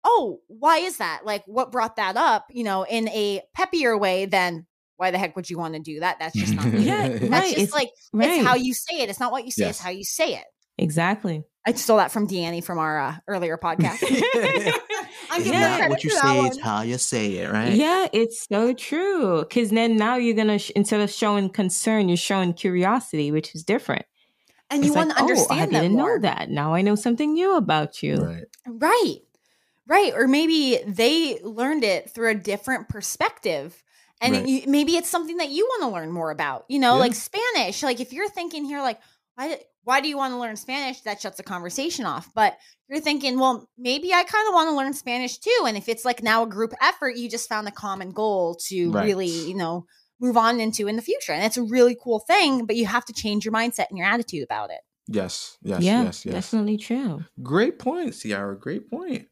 oh, 0.04 0.42
why 0.48 0.80
is 0.80 0.98
that? 0.98 1.22
Like, 1.26 1.44
what 1.46 1.72
brought 1.72 1.96
that 1.96 2.18
up, 2.18 2.48
you 2.50 2.64
know, 2.64 2.84
in 2.84 3.08
a 3.10 3.42
peppier 3.58 3.98
way 3.98 4.26
than, 4.26 4.66
why 5.04 5.12
the 5.12 5.18
heck 5.18 5.36
would 5.36 5.50
you 5.50 5.58
want 5.58 5.74
to 5.74 5.80
do 5.82 6.00
that? 6.00 6.18
That's 6.20 6.34
just 6.36 6.54
not 6.56 6.66
me. 6.74 6.84
Yeah, 6.84 7.08
That's 7.10 7.24
right. 7.30 7.44
just 7.44 7.58
It's- 7.58 7.74
like 7.74 7.90
right? 8.14 8.30
it's 8.40 8.48
how 8.48 8.56
you 8.56 8.74
say 8.74 9.02
it. 9.02 9.10
It's 9.10 9.20
not 9.20 9.32
what 9.34 9.44
you 9.46 9.52
say, 9.52 9.70
it's 9.70 9.80
how 9.80 9.90
you 9.90 10.04
say 10.06 10.36
it. 10.36 10.46
exactly. 10.78 11.44
I 11.66 11.72
stole 11.74 11.96
that 11.98 12.12
from 12.12 12.28
Deannie 12.28 12.62
from 12.64 12.78
our 12.78 13.00
uh, 13.00 13.16
earlier 13.28 13.58
podcast. 13.58 14.04
I'm 15.32 15.44
giving 15.44 15.54
Yeah. 15.60 15.84
her 15.84 15.90
what 15.90 16.04
you 16.04 16.10
say 16.10 16.38
one. 16.40 16.48
is 16.52 16.60
how 16.60 16.82
you 16.82 16.98
say 16.98 17.38
it, 17.38 17.50
right? 17.52 17.72
Yeah, 17.74 18.08
it's 18.12 18.48
so 18.50 18.74
true. 18.74 19.40
Because 19.48 19.70
then 19.70 19.96
now 19.96 20.16
you're 20.18 20.36
gonna 20.36 20.60
sh- 20.60 20.72
instead 20.76 21.00
of 21.02 21.10
showing 21.10 21.50
concern, 21.50 22.10
you're 22.10 22.18
showing 22.18 22.54
curiosity, 22.54 23.32
which 23.32 23.56
is 23.56 23.64
different. 23.64 24.06
and 24.70 24.84
you 24.84 24.90
It's 24.92 24.96
want 24.98 25.12
to 25.12 25.22
understand 25.22 25.74
Oh, 25.74 25.78
I 25.78 25.82
didn't 25.82 25.94
more. 25.98 26.16
know 26.16 26.22
that. 26.24 26.50
Now 26.50 26.74
I 26.74 26.82
know 26.82 26.96
something 26.96 27.34
new 27.34 27.56
about 27.56 28.04
you. 28.04 28.16
Right. 28.18 28.44
Right. 28.68 29.18
Right. 29.88 30.14
Or 30.16 30.28
maybe 30.28 30.80
they 30.86 31.40
learned 31.44 31.84
it 31.86 32.10
through 32.10 32.32
a 32.32 32.36
different 32.36 32.90
perspective. 32.90 33.82
And 34.24 34.34
Right. 34.38 34.48
you, 34.48 34.62
maybe 34.68 34.96
it's 34.96 35.10
something 35.10 35.38
that 35.38 35.50
you 35.50 35.66
want 35.66 35.84
to 35.84 35.90
learn 35.90 36.12
more 36.12 36.32
about, 36.32 36.66
you 36.70 36.80
know, 36.80 36.94
Yeah. 36.94 37.00
like 37.02 37.14
Spanish. 37.16 37.84
Like 37.84 38.00
if 38.00 38.14
you're 38.14 38.30
thinking 38.30 38.64
here, 38.66 38.82
like, 38.82 39.00
why, 39.36 39.60
why 39.84 40.00
do 40.00 40.08
you 40.08 40.16
want 40.18 40.32
to 40.34 40.38
learn 40.40 40.56
Spanish? 40.56 41.02
That 41.02 41.20
shuts 41.22 41.38
the 41.38 41.44
conversation 41.44 42.06
off. 42.06 42.30
But 42.34 42.58
you're 42.90 43.02
thinking, 43.02 43.38
well, 43.38 43.68
maybe 43.78 44.14
I 44.14 44.24
kind 44.24 44.48
of 44.48 44.54
want 44.54 44.70
to 44.70 44.76
learn 44.76 44.94
Spanish 44.94 45.38
too. 45.40 45.64
And 45.68 45.76
if 45.76 45.90
it's 45.90 46.06
like 46.06 46.24
now 46.24 46.44
a 46.44 46.48
group 46.48 46.74
effort, 46.82 47.18
you 47.18 47.30
just 47.30 47.50
found 47.50 47.68
a 47.68 47.72
common 47.72 48.12
goal 48.12 48.56
to 48.70 48.92
Right. 48.92 49.06
really, 49.06 49.28
you 49.28 49.56
know, 49.56 49.86
move 50.22 50.38
on 50.38 50.60
into 50.62 50.88
in 50.88 50.96
the 50.96 51.02
future. 51.02 51.34
And 51.34 51.44
it's 51.44 51.58
a 51.58 51.64
really 51.64 51.98
cool 52.02 52.20
thing, 52.20 52.66
but 52.66 52.78
you 52.78 52.86
have 52.86 53.04
to 53.06 53.14
change 53.14 53.44
your 53.44 53.54
mindset 53.54 53.90
and 53.90 53.98
your 53.98 54.08
attitude 54.08 54.44
about 54.44 54.70
it. 54.72 54.80
Yes. 55.08 55.58
Yes. 55.62 55.82
yeah, 55.84 56.04
yes. 56.04 56.26
Yes. 56.26 56.34
definitely 56.34 56.78
true. 56.78 57.26
Great 57.42 57.78
point, 57.78 58.14
Ciara. 58.18 58.58
Great 58.58 58.90
point. 58.90 59.28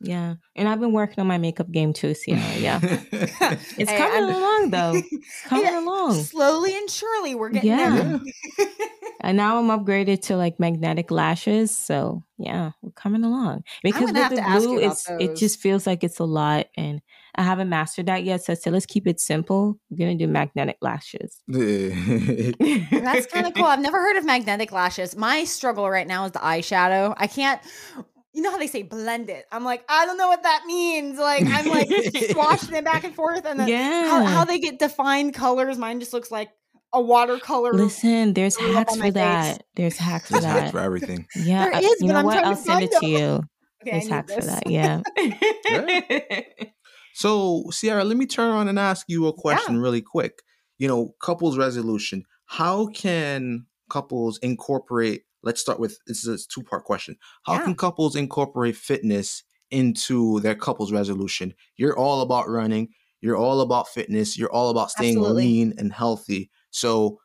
Yeah, 0.00 0.34
and 0.56 0.68
I've 0.68 0.80
been 0.80 0.92
working 0.92 1.20
on 1.20 1.26
my 1.26 1.38
makeup 1.38 1.70
game 1.70 1.92
too, 1.92 2.14
Ciara. 2.14 2.40
Yeah, 2.58 2.80
it's 2.82 3.90
Hey, 3.90 3.96
coming 3.98 4.24
I'm- 4.24 4.34
along 4.34 4.70
though. 4.70 5.02
It's 5.12 5.42
coming 5.46 5.64
Yeah, 5.64 5.80
along. 5.80 6.14
Slowly 6.24 6.76
and 6.76 6.90
surely, 6.90 7.34
we're 7.34 7.48
getting 7.50 7.70
Yeah. 7.70 8.18
there. 8.58 8.66
And 9.20 9.38
now 9.38 9.58
I'm 9.58 9.68
upgraded 9.68 10.20
to 10.22 10.36
like 10.36 10.60
magnetic 10.60 11.10
lashes. 11.10 11.74
So 11.74 12.22
yeah, 12.36 12.72
we're 12.82 12.90
coming 12.90 13.24
along. 13.24 13.64
Because 13.82 14.12
with 14.12 14.28
the 14.28 14.36
to 14.36 14.42
ask 14.42 14.62
you 14.64 14.68
blue, 14.68 14.78
about 14.80 14.92
it's 14.92 15.08
it 15.08 15.36
just 15.36 15.60
feels 15.60 15.86
like 15.86 16.04
it's 16.04 16.18
a 16.18 16.24
lot, 16.24 16.66
and 16.76 17.00
I 17.34 17.42
haven't 17.42 17.70
mastered 17.70 18.04
that 18.06 18.24
yet. 18.24 18.44
So 18.44 18.52
I 18.52 18.56
said, 18.56 18.74
let's 18.74 18.84
keep 18.84 19.06
it 19.06 19.20
simple. 19.20 19.78
We're 19.88 19.96
gonna 19.96 20.18
do 20.18 20.26
magnetic 20.26 20.76
lashes. 20.82 21.40
That's 21.48 23.26
kind 23.26 23.46
of 23.46 23.54
cool. 23.54 23.64
I've 23.64 23.80
never 23.80 23.96
heard 23.98 24.16
of 24.18 24.26
magnetic 24.26 24.72
lashes. 24.72 25.16
My 25.16 25.44
struggle 25.44 25.88
right 25.88 26.06
now 26.06 26.26
is 26.26 26.32
the 26.32 26.40
eyeshadow. 26.40 27.14
I 27.16 27.26
can't. 27.26 27.62
You 28.34 28.42
know 28.42 28.50
how 28.50 28.58
they 28.58 28.66
say 28.66 28.82
blend 28.82 29.30
it? 29.30 29.46
I'm 29.52 29.64
like, 29.64 29.84
I 29.88 30.04
don't 30.06 30.18
know 30.18 30.26
what 30.28 30.42
that 30.42 30.64
means. 30.66 31.18
Like, 31.18 31.44
I'm 31.46 31.66
like 31.68 31.88
swashing 32.32 32.74
it 32.74 32.84
back 32.84 33.04
and 33.04 33.14
forth, 33.20 33.44
and 33.46 33.60
then 33.60 33.68
yeah. 33.68 34.08
how, 34.08 34.24
how 34.24 34.44
they 34.44 34.58
get 34.58 34.78
defined 34.78 35.34
colors. 35.34 35.78
Mine 35.78 36.00
just 36.00 36.12
looks 36.12 36.30
like 36.32 36.50
a 36.92 37.00
watercolor. 37.00 37.72
Listen, 37.72 38.34
there's 38.34 38.56
hacks 38.56 38.94
for 38.94 38.98
my 38.98 39.06
face. 39.06 39.14
that. 39.14 39.62
There's 39.76 39.96
hacks 39.96 40.28
for 40.30 40.40
that. 40.40 40.44
Hacks 40.44 40.70
for 40.72 40.80
everything. 40.80 41.26
Yeah, 41.36 41.64
There 41.64 41.74
I- 41.76 41.78
is, 41.80 42.00
you 42.00 42.06
but 42.08 42.12
know 42.12 42.18
I'm 42.18 42.24
what? 42.26 42.32
trying 42.32 42.44
to 42.44 42.48
I'll 42.50 42.56
send 42.56 42.82
it 42.84 42.92
to 43.00 43.06
you. 43.06 43.18
Okay, 43.82 43.90
There's 43.90 44.04
need 44.04 44.10
hacks 44.12 44.34
for 44.34 44.42
that. 44.42 44.66
Yeah. 44.68 45.02
So, 47.16 47.70
Ciara, 47.70 48.02
let 48.04 48.16
me 48.16 48.26
turn 48.26 48.50
on 48.50 48.66
and 48.66 48.76
ask 48.76 49.06
you 49.08 49.28
a 49.28 49.32
question 49.32 49.78
really 49.78 50.02
quick. 50.02 50.42
You 50.78 50.88
know, 50.88 51.14
couples 51.22 51.56
resolution. 51.56 52.24
How 52.46 52.86
can 52.86 53.66
couples 53.88 54.38
incorporate? 54.38 55.22
Let's 55.44 55.60
start 55.60 55.78
with 55.78 55.98
this 56.06 56.26
is 56.26 56.44
a 56.44 56.48
two 56.48 56.62
part 56.62 56.84
question. 56.84 57.16
How 57.44 57.54
Yeah. 57.54 57.64
can 57.64 57.74
couples 57.74 58.16
incorporate 58.16 58.76
fitness 58.76 59.42
into 59.70 60.40
their 60.40 60.54
couples 60.54 60.92
resolution? 60.92 61.54
You're 61.76 61.98
all 61.98 62.20
about 62.22 62.48
running. 62.48 62.88
You're 63.20 63.36
all 63.36 63.60
about 63.60 63.88
fitness. 63.88 64.36
You're 64.38 64.52
all 64.52 64.70
about 64.70 64.90
staying 64.90 65.16
Absolutely. 65.18 65.44
lean 65.44 65.74
and 65.78 65.92
healthy. 65.92 66.50
So, 66.70 67.20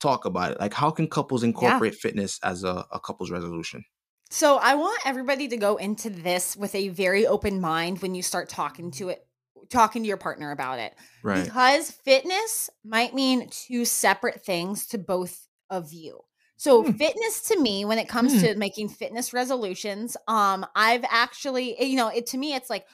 talk 0.00 0.24
about 0.24 0.52
it. 0.52 0.60
Like, 0.60 0.74
how 0.74 0.90
can 0.90 1.06
couples 1.08 1.42
incorporate 1.42 1.94
fitness 1.94 2.38
as 2.42 2.64
a, 2.64 2.84
a 2.90 2.98
couples 2.98 3.30
resolution? 3.30 3.84
So 4.30 4.56
I 4.56 4.74
want 4.74 4.98
everybody 5.04 5.46
to 5.48 5.56
go 5.58 5.76
into 5.76 6.08
this 6.08 6.56
with 6.56 6.74
a 6.74 6.88
very 6.88 7.26
open 7.26 7.60
mind 7.60 8.00
when 8.00 8.14
you 8.14 8.22
start 8.22 8.48
talking 8.48 8.90
to 8.92 9.10
it, 9.10 9.26
talking 9.68 10.02
to 10.02 10.08
your 10.08 10.16
partner 10.16 10.50
about 10.52 10.78
it. 10.78 10.94
Right. 11.22 11.44
because 11.44 11.90
fitness 11.90 12.70
might 12.82 13.14
mean 13.14 13.48
two 13.50 13.84
separate 13.84 14.42
things 14.42 14.86
to 14.88 14.98
both 14.98 15.46
of 15.70 15.92
you. 15.92 16.20
So 16.62 16.84
Hmm. 16.84 16.92
fitness 16.92 17.40
to 17.48 17.58
me 17.60 17.84
when 17.84 17.98
it 17.98 18.08
comes 18.08 18.34
Hmm. 18.34 18.40
to 18.40 18.54
making 18.54 18.88
fitness 18.90 19.32
resolutions, 19.32 20.16
um 20.28 20.64
I've 20.76 21.04
actually 21.10 21.82
you 21.84 21.96
know, 21.96 22.06
it 22.06 22.26
to 22.26 22.38
me 22.38 22.54
it's 22.54 22.70
like 22.70 22.86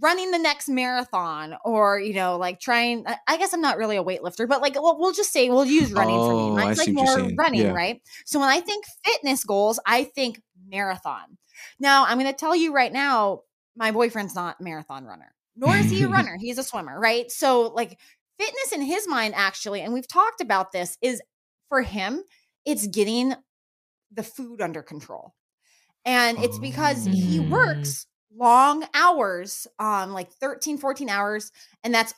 running 0.00 0.30
the 0.30 0.38
next 0.38 0.68
marathon 0.70 1.54
or 1.64 2.00
you 2.00 2.14
know 2.14 2.38
like 2.38 2.60
trying 2.60 3.04
I- 3.26 3.36
guess 3.36 3.52
I'm 3.52 3.60
not 3.60 3.76
really 3.76 3.98
a 3.98 4.04
weightlifter 4.04 4.48
but 4.48 4.62
like 4.62 4.74
we'll, 4.76 4.98
we'll 4.98 5.12
just 5.12 5.32
say 5.32 5.50
we'll 5.50 5.66
use 5.66 5.92
running 5.92 6.18
for 6.18 6.32
Oh, 6.32 6.54
me. 6.54 6.62
I 6.62 6.64
Mine's 6.64 6.78
like 6.78 6.86
see 6.86 6.92
what 6.94 7.04
you're 7.04 7.24
more 7.26 7.34
running, 7.36 7.60
Yeah. 7.60 7.72
right? 7.72 8.00
So 8.24 8.40
when 8.40 8.48
I 8.48 8.60
think 8.60 8.86
fitness 9.04 9.44
goals, 9.44 9.78
I 9.84 10.04
think 10.04 10.40
marathon. 10.66 11.36
Now, 11.78 12.06
I'm 12.06 12.18
going 12.18 12.32
to 12.32 12.38
tell 12.38 12.56
you 12.56 12.72
right 12.72 12.92
now 12.92 13.42
my 13.76 13.90
boyfriend's 13.90 14.34
not 14.34 14.56
a 14.60 14.62
marathon 14.62 15.04
runner. 15.04 15.34
Nor 15.56 15.76
is 15.76 15.90
he 15.90 16.02
a 16.04 16.08
runner. 16.16 16.38
He's 16.40 16.56
a 16.56 16.62
swimmer, 16.62 16.98
right? 16.98 17.30
So 17.30 17.62
like 17.68 17.98
fitness 18.38 18.72
in 18.72 18.80
his 18.80 19.06
mind 19.06 19.34
actually 19.36 19.82
and 19.82 19.92
we've 19.92 20.08
talked 20.08 20.40
about 20.40 20.72
this 20.72 20.96
is 21.02 21.20
for 21.68 21.82
him 21.82 22.22
it's 22.64 22.86
getting 22.86 23.34
the 24.12 24.22
food 24.22 24.60
under 24.60 24.82
control 24.82 25.34
and 26.04 26.38
it's 26.38 26.58
because 26.58 27.08
he 27.12 27.40
Oh. 27.40 27.46
works 27.50 28.06
long 28.36 28.84
hours 28.94 29.66
um 29.78 30.12
like 30.12 30.30
13 30.32 30.78
14 30.78 31.10
hours 31.10 31.52
and 31.84 31.94
that's 31.94 32.14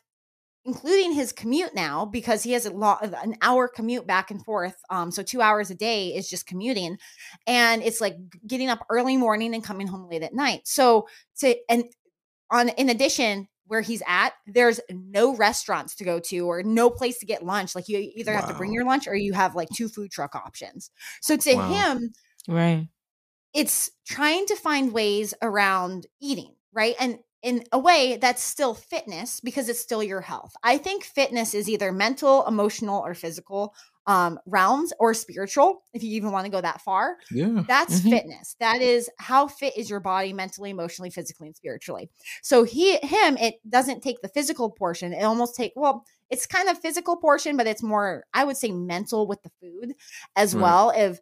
including 0.64 1.12
his 1.12 1.33
commute 1.33 1.74
now 1.74 2.05
because 2.05 2.42
he 2.42 2.52
has 2.52 2.66
a 2.66 2.70
lot 2.70 3.05
an 3.24 3.37
hour 3.42 3.68
commute 3.68 4.07
back 4.07 4.31
and 4.31 4.44
forth 4.44 4.76
um 4.90 5.11
so 5.11 5.22
2 5.22 5.40
hours 5.42 5.70
a 5.70 5.74
day 5.74 6.09
is 6.09 6.28
just 6.31 6.46
commuting 6.46 6.98
and 7.46 7.83
it's 7.83 8.00
like 8.00 8.16
getting 8.46 8.68
up 8.70 8.85
early 8.90 9.16
morning 9.16 9.55
and 9.55 9.64
coming 9.64 9.87
home 9.88 10.09
late 10.09 10.22
at 10.22 10.35
night 10.35 10.62
so 10.66 11.07
to 11.38 11.57
and 11.68 11.85
on 12.50 12.68
in 12.70 12.90
addition 12.90 13.48
where 13.66 13.81
he's 13.81 14.03
at 14.07 14.33
there's 14.46 14.81
no 14.90 15.35
restaurants 15.37 15.94
to 15.94 16.05
go 16.05 16.18
to 16.20 16.40
or 16.46 16.62
no 16.62 16.90
place 16.90 17.18
to 17.18 17.27
get 17.27 17.44
lunch 17.44 17.75
like 17.75 17.88
you 17.88 18.11
either 18.16 18.35
have 18.35 18.46
to 18.46 18.55
bring 18.55 18.72
your 18.72 18.85
lunch 18.85 19.07
or 19.07 19.14
you 19.14 19.33
have 19.33 19.55
like 19.55 19.68
two 19.70 19.88
food 19.88 20.11
truck 20.11 20.35
options 20.35 20.90
so 21.20 21.37
to 21.37 21.51
Wow. 21.51 21.59
him 21.59 22.12
right. 22.48 22.88
it's 23.55 23.90
trying 24.07 24.46
to 24.46 24.57
find 24.57 24.92
ways 24.92 25.35
around 25.42 26.07
eating 26.20 26.55
right 26.72 26.94
and 26.98 27.18
in 27.42 27.64
a 27.72 27.79
way 27.79 28.16
that's 28.20 28.40
still 28.42 28.72
fitness 28.72 29.40
because 29.40 29.68
it's 29.68 29.81
still 29.81 30.01
your 30.01 30.20
health. 30.20 30.55
I 30.62 30.79
think 30.79 31.03
fitness 31.03 31.55
is 31.55 31.68
either 31.68 31.90
mental, 31.90 32.46
emotional, 32.46 33.01
or 33.05 33.14
physical 33.14 33.75
um 34.06 34.38
realms 34.46 34.92
or 34.98 35.14
spiritual 35.14 35.82
if 35.94 36.02
you 36.02 36.10
even 36.16 36.32
want 36.32 36.44
to 36.44 36.50
go 36.50 36.60
that 36.60 36.80
far 36.80 37.16
Yeah. 37.30 37.62
that's 37.68 38.00
Mhm. 38.00 38.10
fitness 38.10 38.56
that 38.58 38.82
is 38.82 39.08
how 39.18 39.46
fit 39.46 39.76
is 39.76 39.88
your 39.88 40.00
body 40.00 40.32
mentally 40.32 40.70
emotionally 40.70 41.10
physically 41.10 41.46
and 41.46 41.56
spiritually 41.56 42.10
so 42.42 42.64
he 42.64 42.96
him 42.98 43.36
it 43.36 43.60
doesn't 43.68 44.02
take 44.02 44.20
the 44.20 44.28
physical 44.28 44.70
portion 44.70 45.12
it 45.12 45.22
almost 45.22 45.54
take 45.54 45.72
well 45.76 46.04
it's 46.30 46.46
kind 46.46 46.68
of 46.68 46.78
physical 46.78 47.16
portion 47.16 47.56
but 47.56 47.66
it's 47.68 47.82
more 47.82 48.24
i 48.34 48.42
would 48.44 48.56
say 48.56 48.72
mental 48.72 49.26
with 49.26 49.40
the 49.44 49.50
food 49.60 49.94
as 50.34 50.54
Right. 50.54 50.62
well 50.62 50.90
of 50.90 51.20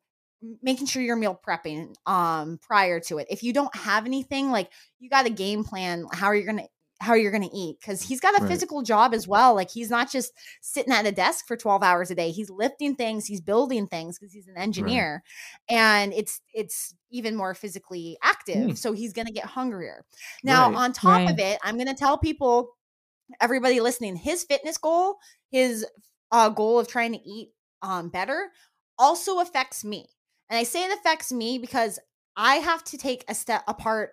making 0.63 0.87
sure 0.87 1.03
you're 1.03 1.17
meal 1.17 1.39
prepping 1.47 1.95
um 2.07 2.59
prior 2.67 2.99
to 2.99 3.19
it 3.19 3.27
if 3.29 3.43
you 3.43 3.53
don't 3.53 3.75
have 3.77 4.07
anything 4.07 4.51
like 4.51 4.71
you 4.99 5.11
got 5.11 5.27
a 5.27 5.31
game 5.31 5.65
plan 5.65 6.07
how 6.13 6.29
are 6.29 6.35
you 6.35 6.47
gonna 6.47 6.67
how 7.01 7.15
you're 7.15 7.33
gonna 7.33 7.49
eat 7.55 7.79
because 7.81 8.03
he's 8.03 8.21
got 8.21 8.35
a 8.39 8.41
Right. 8.43 8.49
physical 8.49 8.83
job 8.83 9.15
as 9.15 9.27
well 9.27 9.55
like 9.55 9.71
he's 9.71 9.91
not 9.91 10.11
just 10.11 10.33
sitting 10.61 10.93
at 10.93 11.07
a 11.07 11.13
desk 11.13 11.47
for 11.47 11.57
12 11.57 11.83
hours 11.83 12.11
a 12.11 12.15
day 12.15 12.31
he's 12.31 12.51
lifting 12.51 12.95
things 12.95 13.27
he's 13.27 13.41
building 13.41 13.87
things 13.87 14.19
because 14.19 14.33
he's 14.33 14.49
an 14.49 14.57
engineer 14.59 15.23
and 15.69 16.13
it's 16.13 16.41
it's 16.53 16.95
even 17.11 17.35
more 17.37 17.55
physically 17.55 18.19
active 18.23 18.71
Hmm. 18.71 18.75
so 18.77 18.93
he's 18.93 19.13
gonna 19.13 19.33
get 19.33 19.45
hungrier 19.47 20.05
now 20.45 20.69
Right. 20.69 20.75
on 20.75 20.93
top 20.93 21.23
of 21.27 21.39
it 21.39 21.59
i'm 21.65 21.79
gonna 21.79 21.95
tell 21.95 22.19
people 22.19 22.71
everybody 23.41 23.81
listening 23.81 24.17
his 24.17 24.45
fitness 24.45 24.79
goal 24.79 25.17
his 25.51 25.87
uh, 26.33 26.49
goal 26.49 26.79
of 26.79 26.89
trying 26.89 27.13
to 27.13 27.19
eat 27.29 27.51
um, 27.83 28.09
better 28.09 28.51
also 28.99 29.41
affects 29.41 29.85
me 29.85 30.07
and 30.49 30.59
i 30.59 30.63
say 30.63 30.85
it 30.85 30.93
affects 30.99 31.33
me 31.33 31.59
because 31.59 31.99
i 32.37 32.57
have 32.57 32.85
to 32.85 32.99
take 32.99 33.25
a 33.29 33.35
step 33.35 33.63
apart 33.67 34.11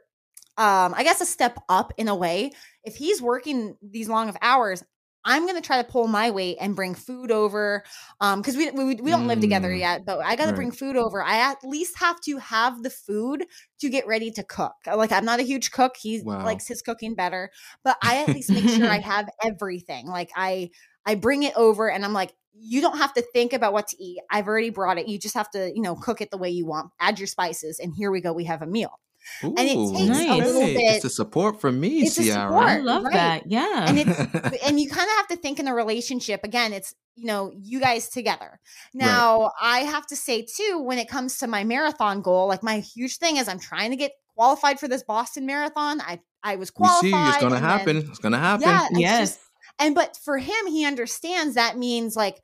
um, 0.57 0.93
i 0.95 1.03
guess 1.03 1.21
a 1.21 1.25
step 1.25 1.57
up 1.69 1.93
in 1.97 2.07
a 2.07 2.15
way. 2.15 2.51
If 2.83 2.95
he's 2.95 3.21
working 3.21 3.77
these 3.81 4.09
long 4.09 4.29
of 4.29 4.37
hours 4.41 4.83
i'm 5.25 5.43
going 5.43 5.55
to 5.55 5.61
try 5.61 5.81
to 5.81 5.87
pull 5.89 6.07
my 6.07 6.29
weight 6.31 6.57
and 6.61 6.75
bring 6.75 6.93
food 6.95 7.31
over 7.31 7.83
um 8.21 8.39
because 8.39 8.55
we, 8.55 8.69
we 8.71 8.95
we 8.95 9.11
don't 9.11 9.27
live 9.27 9.39
together 9.41 9.73
Mm. 9.73 9.79
yet 9.79 10.05
but 10.05 10.19
i 10.19 10.35
got 10.35 10.45
to 10.47 10.53
Right. 10.53 10.53
bring 10.53 10.71
food 10.71 10.95
over. 10.95 11.21
I 11.21 11.37
at 11.51 11.57
least 11.63 11.97
have 11.99 12.21
to 12.21 12.37
have 12.37 12.83
the 12.83 12.89
food 12.89 13.45
to 13.81 13.89
get 13.89 14.07
ready 14.07 14.31
to 14.31 14.43
cook. 14.43 14.73
Like 14.85 15.11
i'm 15.11 15.25
not 15.25 15.39
a 15.39 15.43
huge 15.43 15.71
cook. 15.71 15.95
He 15.97 16.23
Wow. 16.23 16.43
likes 16.43 16.67
his 16.67 16.81
cooking 16.81 17.15
better 17.15 17.51
but 17.83 17.97
i 18.03 18.23
at 18.23 18.31
least 18.31 18.51
make 18.53 18.69
sure 18.69 18.89
i 18.89 18.99
have 19.03 19.27
everything. 19.43 20.07
Like 20.07 20.31
i 20.35 20.69
i 21.05 21.15
bring 21.15 21.43
it 21.43 21.53
over 21.57 21.89
and 21.89 22.05
i'm 22.05 22.13
like 22.13 22.33
you 22.59 22.81
don't 22.81 22.97
have 22.97 23.13
to 23.13 23.21
think 23.33 23.53
about 23.53 23.71
what 23.73 23.87
to 23.89 24.03
eat. 24.03 24.19
I've 24.31 24.47
already 24.47 24.71
brought 24.71 24.97
it. 24.97 25.07
You 25.07 25.19
just 25.19 25.35
have 25.35 25.49
to 25.51 25.71
you 25.75 25.81
know 25.81 25.95
cook 25.95 26.21
it 26.21 26.31
the 26.31 26.37
way 26.37 26.49
you 26.49 26.65
want. 26.65 26.91
Add 26.99 27.19
your 27.19 27.27
spices 27.27 27.79
and 27.79 27.93
here 27.95 28.11
we 28.11 28.21
go. 28.21 28.33
We 28.33 28.45
have 28.45 28.61
a 28.61 28.67
meal 28.67 28.99
and 29.43 29.59
it 29.59 29.75
Ooh, 29.75 29.93
takes 29.95 30.19
a 30.19 30.35
little 30.37 30.61
bit- 30.61 30.95
It's 30.95 31.05
a 31.05 31.09
support 31.09 31.59
from 31.61 31.79
me, 31.79 31.99
It's 32.01 32.15
Ciara. 32.15 32.49
support. 32.49 32.65
I 32.65 32.77
love 32.79 33.03
right. 33.03 33.13
that. 33.13 33.43
Yeah. 33.51 33.85
And 33.87 33.99
it's- 33.99 34.59
and 34.65 34.79
you 34.79 34.89
kind 34.89 35.07
of 35.09 35.15
have 35.17 35.27
to 35.29 35.35
think 35.37 35.59
in 35.59 35.67
a 35.67 35.73
relationship 35.75 36.41
again 36.43 36.73
it's 36.73 36.93
you 37.15 37.25
know 37.25 37.51
you 37.55 37.79
guys 37.79 38.09
together 38.09 38.59
now 38.93 39.51
i 39.59 39.79
have 39.79 40.05
to 40.05 40.15
say 40.15 40.43
too 40.43 40.79
when 40.83 40.99
it 40.99 41.07
comes 41.09 41.37
to 41.39 41.47
my 41.47 41.63
marathon 41.63 42.21
goal 42.21 42.47
like 42.47 42.61
my 42.61 42.79
huge 42.79 43.17
thing 43.17 43.37
is 43.37 43.47
i'm 43.47 43.59
trying 43.59 43.89
to 43.89 43.95
get 43.97 44.11
qualified 44.35 44.79
for 44.79 44.87
this 44.87 45.01
boston 45.03 45.45
marathon 45.45 45.99
i 46.01 46.19
i 46.43 46.55
was 46.55 46.69
qualified 46.69 47.01
see 47.01 47.09
it's 47.11 47.37
gonna 47.41 47.55
and 47.55 47.63
then- 47.63 47.63
happen. 47.63 47.97
it's 47.97 48.19
gonna 48.19 48.37
happen. 48.37 48.67
yeah 48.69 48.87
yes. 48.93 49.19
just- 49.31 49.39
and 49.79 49.95
but 49.95 50.15
for 50.23 50.37
him 50.37 50.67
he 50.67 50.85
understands 50.85 51.55
that 51.55 51.75
means 51.77 52.15
like 52.15 52.39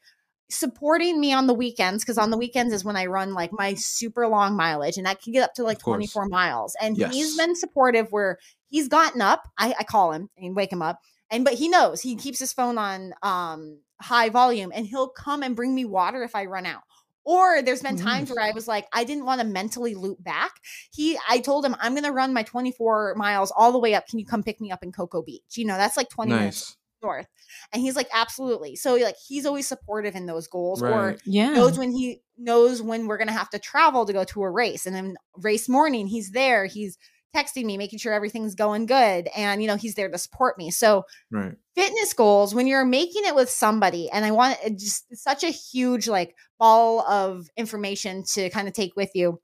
supporting 0.50 1.20
me 1.20 1.34
on 1.34 1.48
the 1.48 1.54
weekends 1.54 2.04
because 2.04 2.18
on 2.18 2.30
the 2.30 2.38
weekends 2.38 2.74
is 2.74 2.84
when 2.86 2.96
i 2.96 3.06
run 3.06 3.34
like 3.34 3.52
my 3.52 3.74
super 3.74 4.28
long 4.28 4.56
mileage 4.56 4.98
and 4.98 5.06
that 5.06 5.22
can 5.22 5.34
get 5.34 5.44
up 5.44 5.54
to 5.54 5.64
like 5.64 5.80
24 5.80 6.28
miles 6.28 6.76
and 6.82 6.98
Yes. 6.98 7.14
he's 7.14 7.38
been 7.38 7.56
supportive 7.56 8.12
where 8.12 8.38
he's 8.68 8.88
gotten 8.88 9.22
up 9.22 9.48
I, 9.58 9.74
I 9.80 9.84
call 9.84 10.12
him 10.12 10.30
and 10.38 10.56
wake 10.56 10.72
him 10.72 10.82
up 10.82 11.00
and 11.32 11.44
but 11.44 11.54
he 11.54 11.70
knows 11.70 12.02
he 12.02 12.16
keeps 12.16 12.40
his 12.40 12.54
phone 12.54 12.78
on 12.78 13.14
um 13.24 13.80
high 14.02 14.30
volume 14.30 14.72
and 14.76 14.86
he'll 14.86 15.08
come 15.08 15.44
and 15.44 15.56
bring 15.56 15.74
me 15.74 15.86
water 15.86 16.24
if 16.24 16.36
i 16.36 16.46
run 16.46 16.66
out 16.66 16.82
or 17.24 17.62
there's 17.62 17.82
been 17.82 17.96
times 17.96 18.30
where 18.30 18.44
i 18.44 18.52
was 18.52 18.68
like 18.68 18.86
i 18.92 19.06
didn't 19.06 19.26
want 19.26 19.40
to 19.40 19.48
mentally 19.48 19.96
loop 19.96 20.22
back. 20.22 20.52
He 20.92 21.18
i 21.30 21.40
told 21.40 21.64
him 21.66 21.74
i'm 21.80 21.96
gonna 21.96 22.12
run 22.12 22.34
my 22.34 22.44
24 22.44 23.16
miles 23.16 23.52
all 23.56 23.72
the 23.72 23.80
way 23.80 23.96
up. 23.96 24.08
Can 24.08 24.20
you 24.20 24.26
come 24.26 24.44
pick 24.44 24.60
me 24.60 24.72
up 24.72 24.84
in 24.84 24.92
cocoa 24.92 25.22
beach? 25.22 25.56
You 25.56 25.66
know 25.66 25.78
that's 25.78 25.96
like 25.96 26.10
20 26.10 26.32
minutes 26.34 26.62
nice. 26.62 26.78
North 27.04 27.28
and 27.72 27.82
he's 27.82 27.96
like 27.96 28.08
absolutely 28.14 28.76
so 28.76 28.96
like 28.96 29.16
he's 29.28 29.46
always 29.46 29.68
supportive 29.68 30.16
in 30.16 30.26
those 30.26 30.48
goals 30.48 30.82
or 30.82 31.18
Yeah. 31.26 31.54
knows 31.54 31.78
when 31.78 31.92
he 31.92 32.22
knows 32.38 32.82
when 32.82 33.08
we're 33.08 33.18
gonna 33.18 33.32
have 33.32 33.50
to 33.52 33.60
travel 33.60 34.06
to 34.06 34.14
go 34.14 34.24
to 34.24 34.44
a 34.44 34.50
race 34.50 34.86
and 34.86 34.96
then 34.96 35.16
race 35.38 35.68
morning 35.70 36.08
he's 36.08 36.32
there 36.32 36.66
he's 36.66 36.98
texting 37.36 37.66
me 37.66 37.78
making 37.78 38.00
sure 38.00 38.14
everything's 38.14 38.56
going 38.56 38.86
good 38.86 39.28
and 39.36 39.62
you 39.62 39.68
know 39.68 39.76
he's 39.76 39.96
there 39.96 40.10
to 40.10 40.18
support 40.18 40.58
me 40.58 40.70
so 40.72 41.04
Right. 41.32 41.56
fitness 41.76 42.14
goals 42.14 42.54
when 42.54 42.68
you're 42.68 42.86
making 42.86 43.24
it 43.26 43.36
with 43.36 43.50
somebody 43.50 44.10
and 44.12 44.24
i 44.24 44.32
want 44.32 44.58
it 44.64 44.78
just 44.78 45.06
it's 45.10 45.24
such 45.24 45.44
a 45.44 45.50
huge 45.50 46.08
like 46.08 46.36
ball 46.60 47.02
of 47.02 47.48
information 47.58 48.24
to 48.24 48.50
kind 48.52 48.68
of 48.68 48.74
take 48.74 48.96
with 48.96 49.10
you 49.16 49.40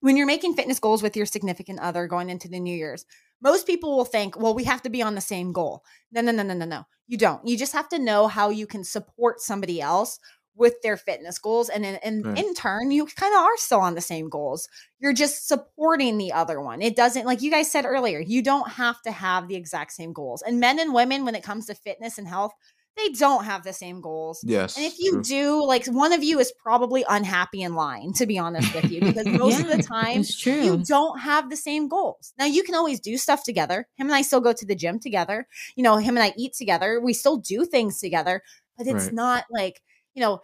when 0.00 0.16
you're 0.16 0.26
making 0.26 0.54
fitness 0.54 0.78
goals 0.78 1.02
with 1.02 1.16
your 1.16 1.26
significant 1.26 1.80
other 1.80 2.06
going 2.06 2.28
into 2.28 2.48
the 2.48 2.60
new 2.60 2.76
year's 2.76 3.06
most 3.42 3.66
people 3.66 3.96
will 3.96 4.04
think 4.04 4.38
well 4.38 4.54
we 4.54 4.64
have 4.64 4.82
to 4.82 4.90
be 4.90 5.02
on 5.02 5.14
the 5.14 5.20
same 5.20 5.52
goal. 5.52 5.84
No 6.12 6.20
no 6.20 6.32
no 6.32 6.42
no 6.42 6.54
no 6.54 6.64
no. 6.64 6.84
You 7.08 7.18
don't. 7.18 7.46
You 7.46 7.58
just 7.58 7.72
have 7.72 7.88
to 7.90 7.98
know 7.98 8.28
how 8.28 8.48
you 8.50 8.66
can 8.66 8.84
support 8.84 9.40
somebody 9.40 9.80
else 9.80 10.18
with 10.54 10.74
their 10.82 10.96
fitness 10.96 11.38
goals 11.38 11.70
and 11.70 11.84
in, 11.84 11.98
in, 12.04 12.36
in 12.36 12.54
turn 12.54 12.90
you 12.90 13.06
kind 13.06 13.34
of 13.34 13.40
are 13.40 13.56
still 13.56 13.80
on 13.80 13.94
the 13.94 14.00
same 14.00 14.28
goals. 14.28 14.68
You're 15.00 15.14
just 15.14 15.48
supporting 15.48 16.18
the 16.18 16.32
other 16.32 16.60
one. 16.60 16.82
It 16.82 16.94
doesn't 16.94 17.26
like 17.26 17.42
you 17.42 17.50
guys 17.50 17.70
said 17.70 17.86
earlier 17.86 18.20
you 18.20 18.42
don't 18.42 18.68
have 18.68 19.00
to 19.02 19.10
have 19.10 19.48
the 19.48 19.56
exact 19.56 19.92
same 19.92 20.12
goals. 20.12 20.42
And 20.42 20.60
men 20.60 20.78
and 20.78 20.92
women 20.92 21.24
when 21.24 21.34
it 21.34 21.42
comes 21.42 21.66
to 21.66 21.74
fitness 21.74 22.18
and 22.18 22.28
health 22.28 22.52
they 22.96 23.08
don't 23.10 23.44
have 23.44 23.64
the 23.64 23.72
same 23.72 24.00
goals 24.00 24.44
Yes. 24.44 24.76
and 24.76 24.84
if 24.84 24.98
you 24.98 25.18
true. 25.18 25.22
do 25.22 25.64
like 25.64 25.86
one 25.86 26.12
of 26.12 26.22
you 26.22 26.38
is 26.38 26.52
probably 26.52 27.04
unhappy 27.08 27.62
in 27.62 27.74
line 27.74 28.12
to 28.14 28.26
be 28.26 28.38
honest 28.38 28.72
with 28.74 28.90
you 28.90 29.02
because 29.02 29.28
most 29.32 29.60
of 29.60 29.68
the 29.68 29.78
time 29.78 30.28
you 30.58 30.78
don't 30.86 31.18
have 31.20 31.50
the 31.50 31.56
same 31.56 31.88
goals. 31.88 32.32
Now 32.38 32.44
you 32.46 32.62
can 32.62 32.74
always 32.74 33.00
do 33.00 33.16
stuff 33.18 33.42
together. 33.44 33.88
Him 33.96 34.06
and 34.06 34.14
I 34.14 34.22
still 34.22 34.40
go 34.40 34.52
to 34.52 34.66
the 34.66 34.74
gym 34.74 34.98
together. 35.00 35.46
You 35.76 35.82
know, 35.82 35.96
him 35.96 36.16
and 36.16 36.22
I 36.24 36.32
eat 36.36 36.52
together. 36.54 37.00
We 37.00 37.12
still 37.14 37.36
do 37.36 37.64
things 37.64 37.98
together, 38.00 38.42
but 38.76 38.86
it's 38.86 39.10
Right. 39.10 39.12
not 39.12 39.44
like, 39.50 39.82
you 40.14 40.20
know, 40.22 40.40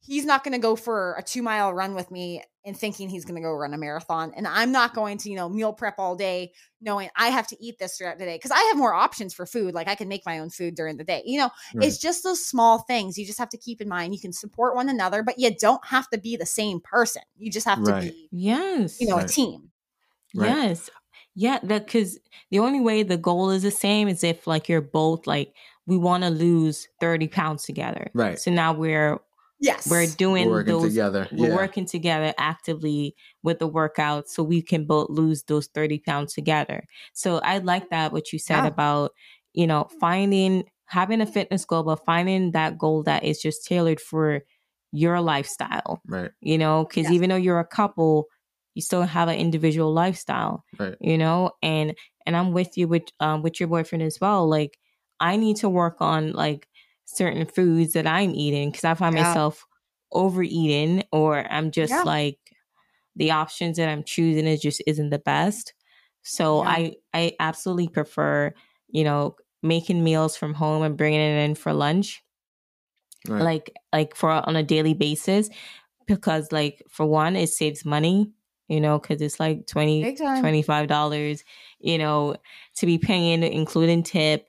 he's 0.00 0.24
not 0.24 0.44
going 0.44 0.52
to 0.52 0.58
go 0.58 0.76
for 0.76 1.14
a 1.18 1.22
2 1.22 1.42
mile 1.42 1.72
run 1.72 1.94
with 1.94 2.10
me 2.10 2.42
and 2.64 2.76
thinking 2.76 3.08
he's 3.08 3.24
going 3.24 3.34
to 3.34 3.40
go 3.40 3.52
run 3.52 3.74
a 3.74 3.78
marathon 3.78 4.32
and 4.36 4.46
I'm 4.46 4.70
not 4.70 4.94
going 4.94 5.18
to, 5.18 5.30
you 5.30 5.36
know, 5.36 5.48
meal 5.48 5.72
prep 5.72 5.96
all 5.98 6.14
day 6.14 6.52
knowing 6.80 7.08
I 7.16 7.28
have 7.28 7.46
to 7.48 7.56
eat 7.64 7.78
this 7.78 7.96
throughout 7.98 8.18
the 8.18 8.24
day 8.24 8.38
cuz 8.38 8.50
I 8.52 8.60
have 8.68 8.76
more 8.76 8.94
options 8.94 9.34
for 9.34 9.46
food. 9.46 9.74
Like 9.74 9.88
I 9.88 9.94
can 9.96 10.06
make 10.08 10.24
my 10.24 10.38
own 10.38 10.48
food 10.50 10.74
during 10.76 10.96
the 10.96 11.04
day. 11.04 11.22
You 11.24 11.38
know, 11.40 11.50
Right. 11.74 11.86
it's 11.88 11.98
just 11.98 12.22
those 12.22 12.44
small 12.46 12.78
things 12.80 13.18
you 13.18 13.26
just 13.26 13.38
have 13.38 13.48
to 13.50 13.58
keep 13.58 13.80
in 13.80 13.88
mind. 13.88 14.14
You 14.14 14.20
can 14.20 14.32
support 14.32 14.76
one 14.76 14.88
another, 14.88 15.22
but 15.22 15.38
you 15.38 15.50
don't 15.54 15.84
have 15.86 16.08
to 16.10 16.18
be 16.18 16.36
the 16.36 16.46
same 16.46 16.80
person. 16.80 17.22
You 17.36 17.50
just 17.50 17.66
have 17.66 17.82
to 17.84 18.00
be, 18.00 18.28
yes. 18.30 19.00
you 19.00 19.08
know, 19.08 19.16
Right. 19.16 19.24
a 19.30 19.32
team. 19.32 19.70
Right. 20.34 20.48
Yes. 20.48 20.90
Yeah, 21.34 21.58
that 21.64 21.86
because 21.86 22.18
the 22.50 22.58
only 22.58 22.80
way 22.80 23.02
the 23.02 23.16
goal 23.16 23.50
is 23.50 23.62
the 23.62 23.70
same 23.70 24.06
is 24.06 24.22
if 24.22 24.46
like 24.46 24.68
you're 24.68 24.80
both 24.82 25.26
like 25.26 25.54
we 25.86 25.96
want 25.96 26.22
to 26.22 26.30
lose 26.30 26.88
30 27.00 27.26
pounds 27.28 27.64
together. 27.64 28.10
Right. 28.14 28.38
So 28.38 28.50
now 28.50 28.72
we're 28.72 29.18
Yes. 29.62 29.86
we're 29.86 30.06
doing 30.06 30.48
We're 30.48 30.50
working 30.50 30.66
those 30.66 30.90
together. 30.90 31.28
we're 31.30 31.48
Yeah. 31.48 31.56
working 31.56 31.86
together 31.86 32.34
actively 32.38 33.16
with 33.42 33.58
the 33.58 33.66
workout 33.66 34.28
so 34.28 34.42
we 34.42 34.62
can 34.62 34.86
both 34.86 35.08
lose 35.10 35.44
those 35.44 35.66
30 35.68 35.98
pounds 35.98 36.34
together. 36.34 36.84
So 37.14 37.38
I 37.38 37.58
like 37.58 37.90
that 37.90 38.12
what 38.12 38.32
you 38.32 38.38
said 38.38 38.64
Yeah. 38.64 38.66
about, 38.66 39.12
you 39.54 39.66
know, 39.66 39.88
finding 40.00 40.64
having 40.86 41.20
a 41.22 41.26
fitness 41.26 41.64
goal, 41.64 41.84
but 41.84 42.04
finding 42.04 42.50
that 42.52 42.76
goal 42.78 43.02
that 43.04 43.24
is 43.24 43.40
just 43.40 43.64
tailored 43.66 44.00
for 44.00 44.42
your 44.92 45.20
lifestyle 45.20 46.02
Right. 46.06 46.32
you 46.40 46.58
know 46.58 46.84
because 46.84 47.08
Yes. 47.08 47.10
even 47.10 47.30
though 47.30 47.36
you're 47.36 47.58
a 47.60 47.66
couple 47.66 48.26
you 48.74 48.82
still 48.82 49.02
have 49.02 49.28
an 49.28 49.36
individual 49.38 49.92
lifestyle 49.92 50.64
Right. 50.78 50.98
you 51.00 51.16
know 51.16 51.50
and 51.62 51.96
and 52.26 52.36
i'm 52.36 52.52
with 52.52 52.76
you 52.76 52.86
with 52.88 53.04
um 53.20 53.42
with 53.42 53.58
your 53.58 53.68
boyfriend 53.68 54.02
as 54.02 54.18
well 54.20 54.48
like 54.48 54.78
i 55.20 55.36
need 55.36 55.56
to 55.56 55.68
work 55.68 55.96
on 56.00 56.32
like 56.32 56.68
certain 57.16 57.46
foods 57.46 57.92
that 57.94 58.06
i'm 58.06 58.34
eating 58.34 58.70
because 58.70 58.84
i 58.84 58.94
find 58.94 59.14
Yeah. 59.16 59.22
myself 59.24 59.66
overeating 60.12 61.04
or 61.12 61.50
i'm 61.52 61.70
just 61.70 61.90
Yeah. 61.92 62.02
like 62.02 62.38
the 63.16 63.30
options 63.30 63.76
that 63.76 63.88
i'm 63.88 64.04
choosing 64.04 64.46
is 64.46 64.60
just 64.60 64.82
isn't 64.86 65.10
the 65.10 65.18
best 65.18 65.74
so 66.22 66.62
Yeah. 66.62 66.68
i 66.70 66.94
i 67.14 67.32
absolutely 67.40 67.88
prefer 67.88 68.52
you 68.88 69.04
know 69.04 69.36
making 69.62 70.02
meals 70.04 70.36
from 70.36 70.54
home 70.54 70.82
and 70.82 70.96
bringing 70.96 71.20
it 71.20 71.44
in 71.44 71.54
for 71.54 71.72
lunch 71.72 72.22
Right. 73.28 73.42
like 73.42 73.72
like 73.92 74.16
for 74.16 74.30
on 74.30 74.56
a 74.56 74.64
daily 74.64 74.94
basis 74.94 75.48
because 76.06 76.50
like 76.50 76.82
for 76.88 77.06
one 77.06 77.36
it 77.36 77.48
saves 77.50 77.84
money 77.84 78.32
you 78.68 78.80
know 78.80 78.98
because 78.98 79.22
it's 79.22 79.38
like 79.38 79.66
20 79.68 80.02
25 80.40 80.88
dollars 80.88 81.44
you 81.78 81.98
know 81.98 82.34
to 82.76 82.86
be 82.86 82.98
paying 82.98 83.44
including 83.44 84.02
tip 84.02 84.48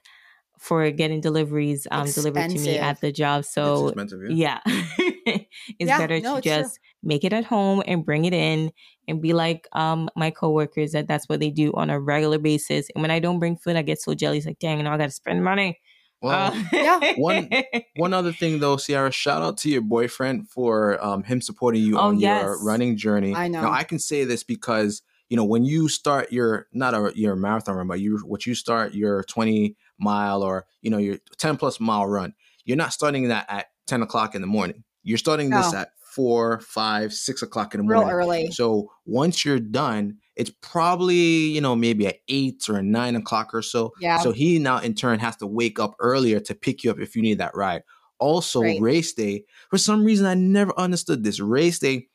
for 0.63 0.89
getting 0.91 1.21
deliveries 1.21 1.88
um 1.91 2.06
delivered 2.12 2.49
to 2.49 2.60
me 2.60 2.78
at 2.78 3.02
the 3.02 3.12
job 3.12 3.43
so 3.45 3.88
expensive, 3.88 4.19
yeah. 4.30 4.60
yeah 4.65 4.73
it's 5.80 5.89
Yeah, 5.89 5.97
better 5.99 6.19
no, 6.21 6.34
to 6.34 6.38
it's 6.39 6.47
true. 6.47 6.54
just 6.56 6.80
make 7.04 7.23
it 7.23 7.34
at 7.34 7.45
home 7.45 7.84
and 7.86 8.06
bring 8.06 8.26
it 8.26 8.34
in 8.34 8.71
and 9.08 9.21
be 9.21 9.34
like 9.34 9.67
um 9.73 10.10
my 10.15 10.32
coworkers 10.32 10.93
that 10.93 11.08
that's 11.08 11.28
what 11.30 11.39
they 11.39 11.49
do 11.49 11.71
on 11.73 11.89
a 11.89 11.99
regular 11.99 12.39
basis. 12.39 12.88
And 12.95 13.02
when 13.02 13.12
I 13.12 13.19
don't 13.19 13.39
bring 13.39 13.58
food, 13.58 13.76
I 13.76 13.82
get 13.82 14.02
so 14.02 14.13
jealous. 14.13 14.45
Like, 14.45 14.60
dang, 14.60 14.84
now 14.84 14.93
I 14.93 14.97
got 14.97 15.06
to 15.08 15.12
spend 15.12 15.43
money. 15.43 15.80
Well, 16.21 16.54
Uh, 16.54 16.63
yeah. 16.71 17.13
one 17.17 17.49
one 17.97 18.13
other 18.13 18.32
thing 18.32 18.60
though, 18.60 18.78
Ciara, 18.78 19.12
shout 19.12 19.41
out 19.41 19.58
to 19.60 19.69
your 19.69 19.82
boyfriend 19.82 20.49
for 20.49 21.04
um, 21.04 21.23
him 21.23 21.41
supporting 21.41 21.84
you 21.84 21.97
Oh, 21.97 22.08
on 22.10 22.19
yes. 22.19 22.41
your 22.43 22.63
running 22.63 22.95
journey. 22.95 23.36
I 23.36 23.49
know. 23.49 23.62
Now 23.63 23.71
I 23.71 23.84
can 23.84 23.99
say 23.99 24.23
this 24.23 24.43
because 24.43 25.02
you 25.30 25.36
know 25.38 25.43
when 25.43 25.65
you 25.65 25.89
start 25.89 26.32
your 26.32 26.67
not 26.71 26.93
a 26.93 27.12
your 27.15 27.36
marathon 27.36 27.76
run, 27.76 27.88
but 27.88 27.99
you 27.99 28.19
what 28.26 28.45
you 28.45 28.56
start 28.56 28.93
your 28.93 29.23
twenty 29.23 29.76
mile 29.99 30.41
or 30.43 30.65
you 30.82 30.89
know 30.89 30.97
your 30.97 31.17
ten 31.38 31.58
plus 31.58 31.79
mile 31.79 32.06
run, 32.08 32.34
you're 32.65 32.77
not 32.77 32.93
starting 32.93 33.27
that 33.29 33.45
at 33.49 33.67
ten 33.88 34.01
o'clock 34.01 34.36
in 34.36 34.41
the 34.41 34.47
morning. 34.47 34.84
You're 35.03 35.17
starting 35.17 35.49
this 35.49 35.73
No. 35.73 35.79
at 35.79 35.89
four, 36.15 36.60
five, 36.62 37.12
six 37.13 37.41
o'clock 37.41 37.73
in 37.73 37.82
the 37.82 37.88
Real 37.88 38.01
morning. 38.01 38.15
early. 38.15 38.51
So 38.51 38.91
once 39.06 39.43
you're 39.43 39.60
done, 39.60 40.17
it's 40.36 40.51
probably, 40.62 41.15
you 41.15 41.60
know, 41.60 41.75
maybe 41.75 42.06
at 42.08 42.17
eight 42.27 42.63
or 42.69 42.82
nine 42.84 43.15
o'clock 43.15 43.53
or 43.53 43.62
so. 43.63 43.91
Yeah. 43.99 44.19
So 44.19 44.32
he 44.32 44.60
now 44.60 44.77
in 44.77 44.93
turn 44.93 45.19
has 45.19 45.36
to 45.38 45.47
wake 45.47 45.79
up 45.79 45.95
earlier 45.99 46.39
to 46.41 46.53
pick 46.56 46.84
you 46.84 46.91
up 46.91 46.99
if 46.99 47.15
you 47.15 47.21
need 47.23 47.39
that 47.39 47.56
ride. 47.56 47.82
Also, 48.19 48.62
Right. 48.62 48.79
race 48.79 49.13
day, 49.13 49.43
for 49.69 49.77
some 49.79 50.03
reason 50.06 50.25
I 50.27 50.36
never 50.36 50.71
understood 50.79 51.23
this. 51.23 51.39
Race 51.39 51.79
day 51.79 52.08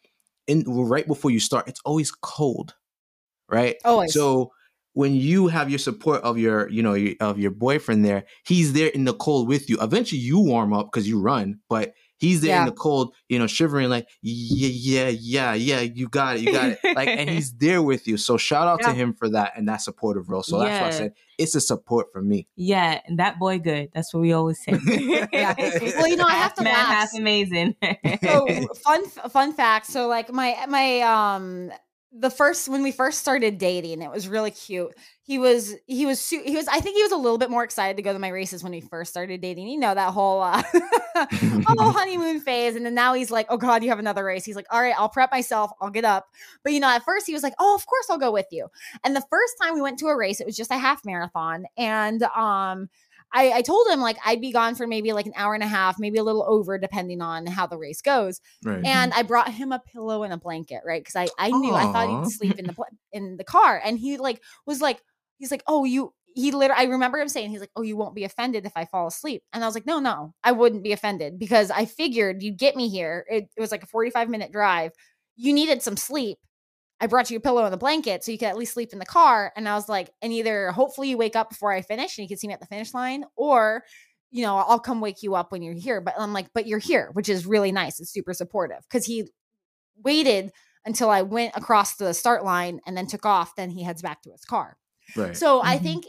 in 0.46 0.62
right 0.66 1.06
before 1.06 1.30
you 1.32 1.40
start, 1.40 1.68
it's 1.68 1.80
always 1.84 2.10
cold. 2.12 2.74
Right? 3.50 3.76
Always. 3.84 4.14
So 4.14 4.52
when 4.98 5.14
you 5.14 5.46
have 5.46 5.70
your 5.70 5.78
support 5.78 6.20
of 6.22 6.38
your, 6.38 6.68
you 6.70 6.82
know, 6.82 6.94
your, 6.94 7.14
of 7.20 7.38
your 7.38 7.52
boyfriend 7.52 8.04
there, 8.04 8.24
he's 8.44 8.72
there 8.72 8.88
in 8.88 9.04
the 9.04 9.14
cold 9.14 9.46
with 9.46 9.70
you. 9.70 9.78
Eventually 9.80 10.20
you 10.20 10.40
warm 10.40 10.72
up 10.72 10.90
because 10.90 11.06
you 11.06 11.20
run, 11.20 11.60
but 11.68 11.94
he's 12.16 12.40
there 12.40 12.58
in 12.58 12.66
the 12.66 12.72
cold, 12.72 13.14
you 13.28 13.38
know, 13.38 13.46
shivering 13.46 13.88
like, 13.90 14.08
yeah, 14.22 14.68
yeah, 14.72 15.08
yeah, 15.08 15.54
yeah, 15.54 15.80
you 15.82 16.08
got 16.08 16.34
it, 16.34 16.42
you 16.42 16.52
got 16.52 16.70
it. 16.70 16.78
Like, 16.96 17.06
and 17.10 17.30
he's 17.30 17.52
there 17.58 17.80
with 17.80 18.08
you. 18.08 18.16
So 18.16 18.36
shout 18.36 18.66
out 18.66 18.82
to 18.82 18.92
him 18.92 19.14
for 19.14 19.28
that 19.28 19.52
and 19.56 19.68
that 19.68 19.82
supportive 19.82 20.28
role. 20.28 20.42
So 20.42 20.58
that's 20.58 20.82
why 20.82 20.88
I 20.88 20.90
said 20.90 21.12
it's 21.38 21.54
a 21.54 21.60
support 21.60 22.08
for 22.12 22.20
me. 22.20 22.48
yeah, 22.56 23.00
and 23.06 23.20
that 23.20 23.38
boy 23.38 23.60
good. 23.60 23.90
That's 23.94 24.12
what 24.12 24.22
we 24.22 24.32
always 24.32 24.60
say. 24.64 24.76
Yeah. 25.32 25.54
Well, 25.98 26.08
you 26.08 26.16
know, 26.16 26.26
I 26.26 26.34
have 26.34 26.54
to 26.54 26.64
man, 26.64 26.74
laugh. 26.74 26.88
half 26.88 27.14
amazing. 27.14 27.76
so 28.20 28.48
fun 28.84 29.06
fun 29.30 29.52
fact 29.52 29.86
so 29.86 30.08
like 30.08 30.32
my 30.32 30.56
my 30.68 31.00
um 31.02 31.70
the 32.10 32.30
first 32.30 32.68
when 32.68 32.82
we 32.82 32.90
first 32.90 33.18
started 33.18 33.58
dating 33.58 34.00
it 34.00 34.10
was 34.10 34.28
really 34.28 34.50
cute. 34.50 34.94
He 35.22 35.38
was 35.38 35.74
he 35.86 36.06
was 36.06 36.26
he 36.26 36.56
was 36.56 36.66
i 36.68 36.80
think 36.80 36.96
he 36.96 37.02
was 37.02 37.12
a 37.12 37.16
little 37.16 37.36
bit 37.36 37.50
more 37.50 37.62
excited 37.62 37.98
to 37.98 38.02
go 38.02 38.14
to 38.14 38.18
my 38.18 38.28
races 38.28 38.62
when 38.62 38.72
we 38.72 38.80
first 38.80 39.10
started 39.10 39.42
dating. 39.42 39.68
You 39.68 39.78
know 39.78 39.94
that 39.94 40.12
whole 40.14 40.42
uh 40.42 40.62
whole 41.66 41.92
honeymoon 41.92 42.40
phase 42.40 42.76
and 42.76 42.86
then 42.86 42.94
now 42.94 43.12
he's 43.12 43.30
like 43.30 43.46
oh 43.50 43.58
god 43.58 43.82
you 43.82 43.90
have 43.90 43.98
another 43.98 44.24
race. 44.24 44.44
He's 44.44 44.56
like 44.56 44.66
all 44.70 44.80
right 44.80 44.94
i'll 44.96 45.10
prep 45.10 45.30
myself 45.30 45.70
i'll 45.82 45.90
get 45.90 46.04
up. 46.06 46.28
But 46.64 46.72
you 46.72 46.80
know 46.80 46.88
at 46.88 47.04
first 47.04 47.26
he 47.26 47.34
was 47.34 47.42
like 47.42 47.54
oh 47.58 47.74
of 47.74 47.86
course 47.86 48.06
i'll 48.08 48.18
go 48.18 48.32
with 48.32 48.46
you. 48.50 48.68
And 49.04 49.14
the 49.14 49.24
first 49.28 49.54
time 49.60 49.74
we 49.74 49.82
went 49.82 49.98
to 49.98 50.06
a 50.06 50.16
race 50.16 50.40
it 50.40 50.46
was 50.46 50.56
just 50.56 50.70
a 50.70 50.78
half 50.78 51.04
marathon 51.04 51.66
and 51.76 52.22
um 52.22 52.88
I, 53.32 53.52
I 53.52 53.62
told 53.62 53.86
him 53.88 54.00
like 54.00 54.16
I'd 54.24 54.40
be 54.40 54.52
gone 54.52 54.74
for 54.74 54.86
maybe 54.86 55.12
like 55.12 55.26
an 55.26 55.34
hour 55.36 55.54
and 55.54 55.62
a 55.62 55.68
half, 55.68 55.98
maybe 55.98 56.18
a 56.18 56.24
little 56.24 56.44
over, 56.48 56.78
depending 56.78 57.20
on 57.20 57.46
how 57.46 57.66
the 57.66 57.76
race 57.76 58.00
goes. 58.00 58.40
right. 58.64 58.84
And 58.84 59.12
I 59.12 59.22
brought 59.22 59.52
him 59.52 59.72
a 59.72 59.78
pillow 59.78 60.22
and 60.22 60.32
a 60.32 60.38
blanket, 60.38 60.82
right? 60.86 61.02
Because 61.02 61.16
I 61.16 61.28
I 61.38 61.50
knew 61.50 61.74
I 61.74 61.92
thought 61.92 62.24
he'd 62.24 62.32
sleep 62.32 62.58
in 62.58 62.66
the 62.66 62.74
in 63.12 63.36
the 63.36 63.44
car, 63.44 63.80
and 63.84 63.98
he 63.98 64.16
like 64.16 64.42
was 64.66 64.80
like 64.80 65.02
he's 65.38 65.50
like 65.50 65.62
oh 65.66 65.84
you 65.84 66.14
he 66.34 66.52
literally 66.52 66.86
I 66.86 66.90
remember 66.90 67.18
him 67.18 67.28
saying 67.28 67.50
he's 67.50 67.60
like 67.60 67.70
oh 67.76 67.82
you 67.82 67.96
won't 67.96 68.14
be 68.14 68.24
offended 68.24 68.64
if 68.64 68.72
I 68.76 68.86
fall 68.86 69.06
asleep, 69.06 69.42
and 69.52 69.62
I 69.62 69.66
was 69.66 69.74
like 69.74 69.86
no 69.86 69.98
no 69.98 70.34
I 70.42 70.52
wouldn't 70.52 70.82
be 70.82 70.92
offended 70.92 71.38
because 71.38 71.70
I 71.70 71.84
figured 71.84 72.42
you'd 72.42 72.58
get 72.58 72.76
me 72.76 72.88
here. 72.88 73.26
It, 73.28 73.48
it 73.56 73.60
was 73.60 73.72
like 73.72 73.82
a 73.82 73.86
forty 73.86 74.10
five 74.10 74.28
minute 74.28 74.52
drive. 74.52 74.92
You 75.36 75.52
needed 75.52 75.82
some 75.82 75.96
sleep. 75.96 76.38
I 77.00 77.06
brought 77.06 77.30
you 77.30 77.36
a 77.36 77.40
pillow 77.40 77.64
and 77.64 77.72
a 77.74 77.78
blanket 77.78 78.24
so 78.24 78.32
you 78.32 78.38
could 78.38 78.48
at 78.48 78.56
least 78.56 78.74
sleep 78.74 78.92
in 78.92 78.98
the 78.98 79.06
car. 79.06 79.52
And 79.56 79.68
I 79.68 79.74
was 79.74 79.88
like, 79.88 80.10
and 80.20 80.32
either 80.32 80.72
hopefully 80.72 81.08
you 81.10 81.16
wake 81.16 81.36
up 81.36 81.48
before 81.50 81.72
I 81.72 81.82
finish 81.82 82.18
and 82.18 82.24
you 82.24 82.28
can 82.28 82.38
see 82.38 82.48
me 82.48 82.54
at 82.54 82.60
the 82.60 82.66
finish 82.66 82.92
line, 82.94 83.24
or 83.36 83.84
you 84.30 84.42
know, 84.42 84.56
I'll 84.56 84.80
come 84.80 85.00
wake 85.00 85.22
you 85.22 85.34
up 85.34 85.52
when 85.52 85.62
you're 85.62 85.74
here. 85.74 86.00
But 86.00 86.14
I'm 86.18 86.32
like, 86.32 86.48
but 86.52 86.66
you're 86.66 86.78
here, 86.78 87.10
which 87.14 87.28
is 87.28 87.46
really 87.46 87.72
nice. 87.72 87.98
It's 88.00 88.12
super 88.12 88.34
supportive 88.34 88.80
because 88.90 89.06
he 89.06 89.28
waited 90.02 90.52
until 90.84 91.10
I 91.10 91.22
went 91.22 91.56
across 91.56 91.96
the 91.96 92.12
start 92.14 92.44
line 92.44 92.80
and 92.86 92.96
then 92.96 93.06
took 93.06 93.26
off. 93.26 93.54
Then 93.56 93.70
he 93.70 93.82
heads 93.82 94.02
back 94.02 94.22
to 94.22 94.30
his 94.30 94.44
car. 94.44 94.76
right. 95.16 95.36
So 95.36 95.60
I 95.62 95.78
Mhm. 95.78 95.82
think 95.82 96.04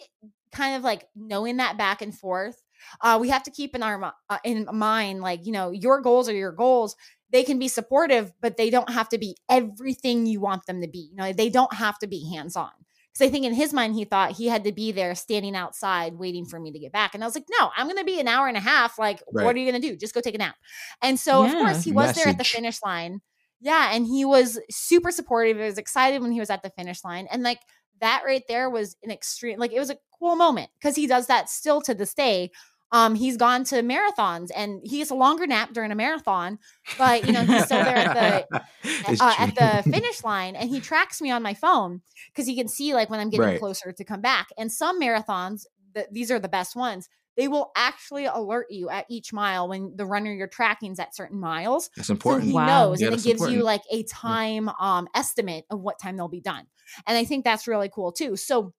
kind 0.51 0.75
of 0.75 0.83
like 0.83 1.07
knowing 1.15 1.57
that 1.57 1.77
back 1.77 2.01
and 2.01 2.17
forth, 2.17 2.61
uh, 3.01 3.17
we 3.21 3.29
have 3.29 3.43
to 3.43 3.51
keep 3.51 3.75
in 3.75 3.83
our 3.83 4.13
uh, 4.29 4.37
in 4.43 4.67
mind, 4.73 5.21
like 5.21 5.45
you 5.45 5.51
know, 5.51 5.71
your 5.71 6.01
goals 6.01 6.27
are 6.29 6.33
your 6.33 6.51
goals. 6.51 6.95
They 7.31 7.43
can 7.43 7.59
be 7.59 7.67
supportive, 7.67 8.33
but 8.41 8.57
they 8.57 8.69
don't 8.69 8.89
have 8.89 9.09
to 9.09 9.17
be 9.17 9.37
everything 9.49 10.25
you 10.25 10.39
want 10.41 10.65
them 10.65 10.81
to 10.81 10.87
be. 10.87 11.09
You 11.11 11.15
know, 11.15 11.33
they 11.33 11.49
don't 11.49 11.73
have 11.73 11.99
to 11.99 12.07
be 12.07 12.29
hands 12.33 12.55
on. 12.55 12.71
Because 13.13 13.27
I 13.27 13.31
think 13.31 13.45
in 13.45 13.53
his 13.53 13.73
mind, 13.73 13.95
he 13.95 14.05
thought 14.05 14.33
he 14.33 14.47
had 14.47 14.63
to 14.65 14.71
be 14.71 14.91
there 14.91 15.15
standing 15.15 15.55
outside 15.55 16.13
waiting 16.13 16.45
for 16.45 16.59
me 16.59 16.71
to 16.71 16.79
get 16.79 16.91
back. 16.91 17.13
And 17.15 17.23
I 17.23 17.27
was 17.27 17.35
like, 17.35 17.45
no, 17.59 17.71
I'm 17.75 17.87
going 17.87 17.97
to 17.97 18.03
be 18.03 18.19
an 18.19 18.27
hour 18.27 18.47
and 18.47 18.57
a 18.57 18.61
half. 18.61 18.99
Like, 18.99 19.21
Right. 19.33 19.45
what 19.45 19.55
are 19.55 19.59
you 19.59 19.69
going 19.69 19.81
to 19.81 19.87
do? 19.87 19.95
Just 19.95 20.13
go 20.13 20.21
take 20.21 20.35
a 20.35 20.37
nap. 20.37 20.55
And 21.01 21.19
so, 21.19 21.43
of 21.45 21.51
course, 21.51 21.83
he 21.83 21.91
was 21.91 22.15
there 22.15 22.27
at 22.27 22.37
the 22.37 22.43
finish 22.43 22.81
line. 22.83 23.21
Yeah. 23.61 23.91
And 23.93 24.05
he 24.05 24.25
was 24.25 24.59
super 24.71 25.11
supportive. 25.11 25.57
He 25.57 25.63
was 25.63 25.77
excited 25.77 26.21
when 26.21 26.31
he 26.31 26.39
was 26.39 26.49
at 26.49 26.63
the 26.63 26.69
finish 26.69 27.03
line. 27.03 27.27
And 27.31 27.43
like 27.43 27.59
that 27.99 28.23
right 28.25 28.43
there 28.47 28.69
was 28.69 28.95
an 29.03 29.11
extreme, 29.11 29.59
like, 29.59 29.73
it 29.73 29.79
was 29.79 29.89
a 29.89 29.97
cool 30.17 30.35
moment 30.35 30.69
because 30.79 30.95
he 30.95 31.07
does 31.07 31.27
that 31.27 31.49
still 31.49 31.81
to 31.81 31.93
this 31.93 32.13
day. 32.13 32.51
Um, 32.91 33.15
he's 33.15 33.37
gone 33.37 33.63
to 33.65 33.75
marathons 33.83 34.49
and 34.55 34.81
he 34.83 34.97
gets 34.97 35.11
a 35.11 35.15
longer 35.15 35.45
nap 35.45 35.73
during 35.73 35.91
a 35.91 35.95
marathon, 35.95 36.59
but 36.97 37.25
you 37.25 37.31
know, 37.33 37.43
he's 37.45 37.63
still 37.63 37.83
there 37.83 37.99
at 37.99 38.13
the 38.13 38.45
uh, 39.19 39.35
at 39.37 39.55
the 39.55 39.85
finish 39.89 40.23
line 40.23 40.55
and 40.55 40.69
he 40.69 40.81
tracks 40.81 41.21
me 41.21 41.31
on 41.31 41.43
my 41.43 41.53
phone 41.53 42.01
because 42.27 42.47
he 42.47 42.55
can 42.55 42.67
see 42.67 42.93
like 42.93 43.09
when 43.09 43.19
I'm 43.19 43.29
getting 43.29 43.51
Right. 43.51 43.53
closer 43.53 43.91
to 43.91 44.03
come 44.03 44.21
back. 44.21 44.49
And 44.57 44.71
some 44.71 44.99
marathons, 45.01 45.65
th- 45.93 46.07
these 46.11 46.31
are 46.31 46.39
the 46.39 46.49
best 46.49 46.75
ones. 46.75 47.09
They 47.37 47.47
will 47.47 47.71
actually 47.75 48.25
alert 48.25 48.67
you 48.69 48.89
at 48.89 49.05
each 49.09 49.31
mile 49.31 49.69
when 49.69 49.95
the 49.95 50.05
runner 50.05 50.33
you're 50.33 50.47
tracking 50.47 50.91
is 50.91 50.99
at 50.99 51.15
certain 51.15 51.39
miles. 51.39 51.89
That's 51.95 52.09
So 52.21 52.37
important. 52.37 52.49
he 52.49 52.59
Wow. 52.59 52.65
knows 52.65 53.01
Yeah, 53.01 53.07
and 53.07 53.13
it 53.13 53.21
that's 53.21 53.23
gives 53.23 53.45
you 53.47 53.63
like 53.63 53.83
a 53.91 54.03
time 54.03 54.69
um 54.79 55.07
estimate 55.15 55.65
of 55.69 55.79
what 55.81 55.99
time 55.99 56.17
they'll 56.17 56.27
be 56.27 56.41
done. 56.41 56.65
And 57.07 57.17
I 57.17 57.23
think 57.23 57.45
that's 57.45 57.67
really 57.67 57.89
cool 57.89 58.11
too. 58.11 58.35
So 58.35 58.73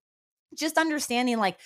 just 0.57 0.79
understanding 0.79 1.39
like 1.39 1.59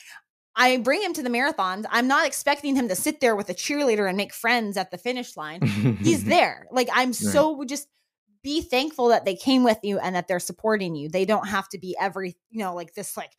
I 0.57 0.77
bring 0.79 1.03
him 1.03 1.13
to 1.15 1.23
the 1.23 1.29
marathons. 1.31 1.85
I'm 1.91 2.07
not 2.07 2.27
expecting 2.27 2.77
him 2.77 2.89
to 2.89 2.95
sit 2.95 3.21
there 3.21 3.35
with 3.35 3.49
a 3.51 3.55
cheerleader 3.55 4.09
and 4.09 4.17
make 4.17 4.33
friends 4.33 4.77
at 4.77 4.91
the 4.91 4.99
finish 4.99 5.37
line 5.37 5.63
he's 5.63 6.25
there. 6.35 6.67
Like 6.71 6.89
I'm 6.93 7.13
so 7.13 7.65
just 7.65 7.89
be 8.43 8.61
thankful 8.63 9.09
that 9.09 9.25
they 9.25 9.35
came 9.35 9.65
with 9.65 9.79
you 9.83 9.99
and 9.99 10.15
that 10.15 10.29
they're 10.29 10.39
supporting 10.39 10.95
you. 10.95 11.09
They 11.09 11.25
don't 11.25 11.49
have 11.49 11.69
to 11.71 11.79
be 11.79 11.97
every, 11.99 12.37
you 12.51 12.59
know, 12.61 12.75
like 12.75 12.95
this 12.95 13.17
like 13.17 13.33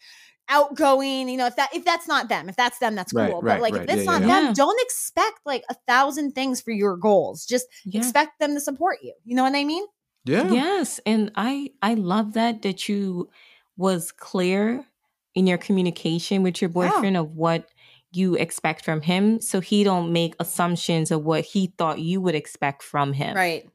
outgoing, 0.49 1.29
you 1.29 1.37
know, 1.37 1.45
if 1.47 1.55
that 1.55 1.73
if 1.75 1.85
that's 1.85 2.07
not 2.07 2.27
them, 2.29 2.49
if 2.49 2.55
that's 2.55 2.79
them, 2.79 2.95
that's 2.95 3.13
Right, 3.13 3.31
cool. 3.31 3.41
right, 3.41 3.55
but 3.55 3.61
like 3.61 3.73
right. 3.73 3.81
if 3.83 3.87
that's 3.87 3.99
Yeah, 4.05 4.11
not 4.11 4.21
yeah. 4.21 4.27
them, 4.27 4.45
Yeah. 4.47 4.53
don't 4.53 4.81
expect 4.81 5.39
like 5.45 5.63
a 5.69 5.75
thousand 5.87 6.33
things 6.33 6.61
for 6.61 6.71
your 6.71 6.97
goals. 6.97 7.45
Just 7.45 7.67
yeah. 7.85 7.99
expect 7.99 8.39
them 8.39 8.53
to 8.55 8.59
support 8.59 8.97
you. 9.01 9.13
You 9.23 9.35
know 9.35 9.43
what 9.43 9.55
I 9.55 9.63
mean? 9.63 9.85
yeah. 10.25 10.51
Yes, 10.51 10.99
and 11.05 11.31
I 11.35 11.71
I 11.81 11.93
love 11.93 12.33
that 12.33 12.61
that 12.63 12.89
you 12.89 13.29
was 13.77 14.11
clear 14.11 14.85
in 15.35 15.47
your 15.47 15.57
communication 15.57 16.43
with 16.43 16.61
your 16.61 16.69
boyfriend 16.69 17.17
of 17.17 17.31
what 17.35 17.69
you 18.11 18.35
expect 18.35 18.85
from 18.85 19.01
him 19.01 19.41
so 19.41 19.59
he 19.59 19.83
don't 19.83 20.13
make 20.13 20.35
assumptions 20.39 21.11
of 21.11 21.23
what 21.25 21.43
he 21.43 21.73
thought 21.77 21.99
you 21.99 22.21
would 22.21 22.35
expect 22.35 22.81
from 22.81 23.11
him. 23.13 23.35
Right. 23.35 23.69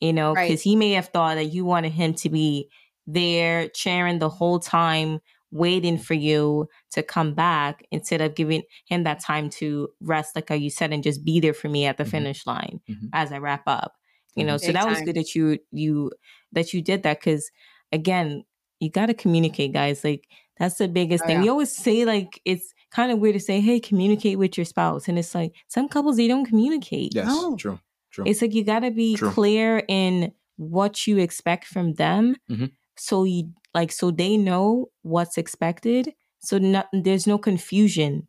You 0.00 0.12
know, 0.12 0.32
Right. 0.34 0.50
cuz 0.50 0.62
he 0.62 0.76
may 0.76 0.92
have 0.92 1.08
thought 1.08 1.36
that 1.36 1.46
you 1.52 1.64
wanted 1.64 1.92
him 1.92 2.14
to 2.14 2.30
be 2.30 2.68
there 3.06 3.68
cheering 3.68 4.18
the 4.18 4.30
whole 4.30 4.58
time 4.58 5.20
waiting 5.50 5.98
for 5.98 6.14
you 6.14 6.68
to 6.92 7.02
come 7.02 7.34
back 7.34 7.86
instead 7.92 8.20
of 8.20 8.34
giving 8.34 8.62
him 8.86 9.04
that 9.04 9.20
time 9.20 9.48
to 9.50 9.88
rest 10.00 10.34
like 10.34 10.48
how 10.48 10.54
you 10.54 10.70
said 10.70 10.92
and 10.92 11.04
just 11.04 11.24
be 11.24 11.38
there 11.40 11.54
for 11.54 11.68
me 11.68 11.84
at 11.86 11.96
the 11.98 12.04
Mhm. 12.04 12.10
finish 12.10 12.46
line 12.46 12.80
Mhm. 12.90 13.10
as 13.12 13.30
I 13.32 13.38
wrap 13.38 13.62
up. 13.66 13.94
You 14.36 14.44
know, 14.44 14.56
so 14.56 14.68
Big 14.68 14.76
that 14.76 14.88
was 14.88 15.00
good 15.02 15.16
that 15.16 15.34
you 15.34 15.58
you 15.70 16.10
that 16.52 16.72
you 16.74 16.82
did 16.82 17.02
that 17.04 17.20
cuz 17.22 17.50
again, 17.92 18.44
you 18.80 18.90
got 18.90 19.06
to 19.06 19.14
communicate 19.14 19.72
guys. 19.72 20.02
Like 20.02 20.26
that's 20.58 20.76
the 20.76 20.88
biggest 20.88 21.24
Oh, 21.24 21.26
thing. 21.26 21.36
yeah. 21.36 21.42
We 21.42 21.48
always 21.48 21.70
say 21.74 22.04
like 22.04 22.40
it's 22.44 22.72
kind 22.90 23.10
of 23.12 23.18
weird 23.18 23.34
to 23.34 23.40
say, 23.40 23.60
"Hey, 23.60 23.80
communicate 23.80 24.38
with 24.38 24.56
your 24.56 24.64
spouse." 24.64 25.08
And 25.08 25.18
it's 25.18 25.34
like 25.34 25.52
some 25.68 25.88
couples 25.88 26.16
they 26.16 26.28
don't 26.28 26.46
communicate. 26.46 27.14
Yes. 27.14 27.26
No. 27.26 27.56
True. 27.56 27.80
True. 28.10 28.24
It's 28.26 28.40
like 28.40 28.54
you 28.54 28.62
got 28.64 28.80
to 28.80 28.90
be 28.90 29.16
True. 29.16 29.30
clear 29.30 29.82
in 29.88 30.32
what 30.56 31.06
you 31.06 31.18
expect 31.18 31.64
from 31.66 31.94
them, 31.94 32.36
Mhm. 32.50 32.70
so 32.96 33.24
you 33.24 33.50
like 33.74 33.90
so 33.90 34.12
they 34.12 34.36
know 34.36 34.86
what's 35.02 35.36
expected. 35.36 36.14
So 36.38 36.58
not, 36.58 36.86
there's 36.92 37.26
no 37.26 37.38
confusion, 37.38 38.28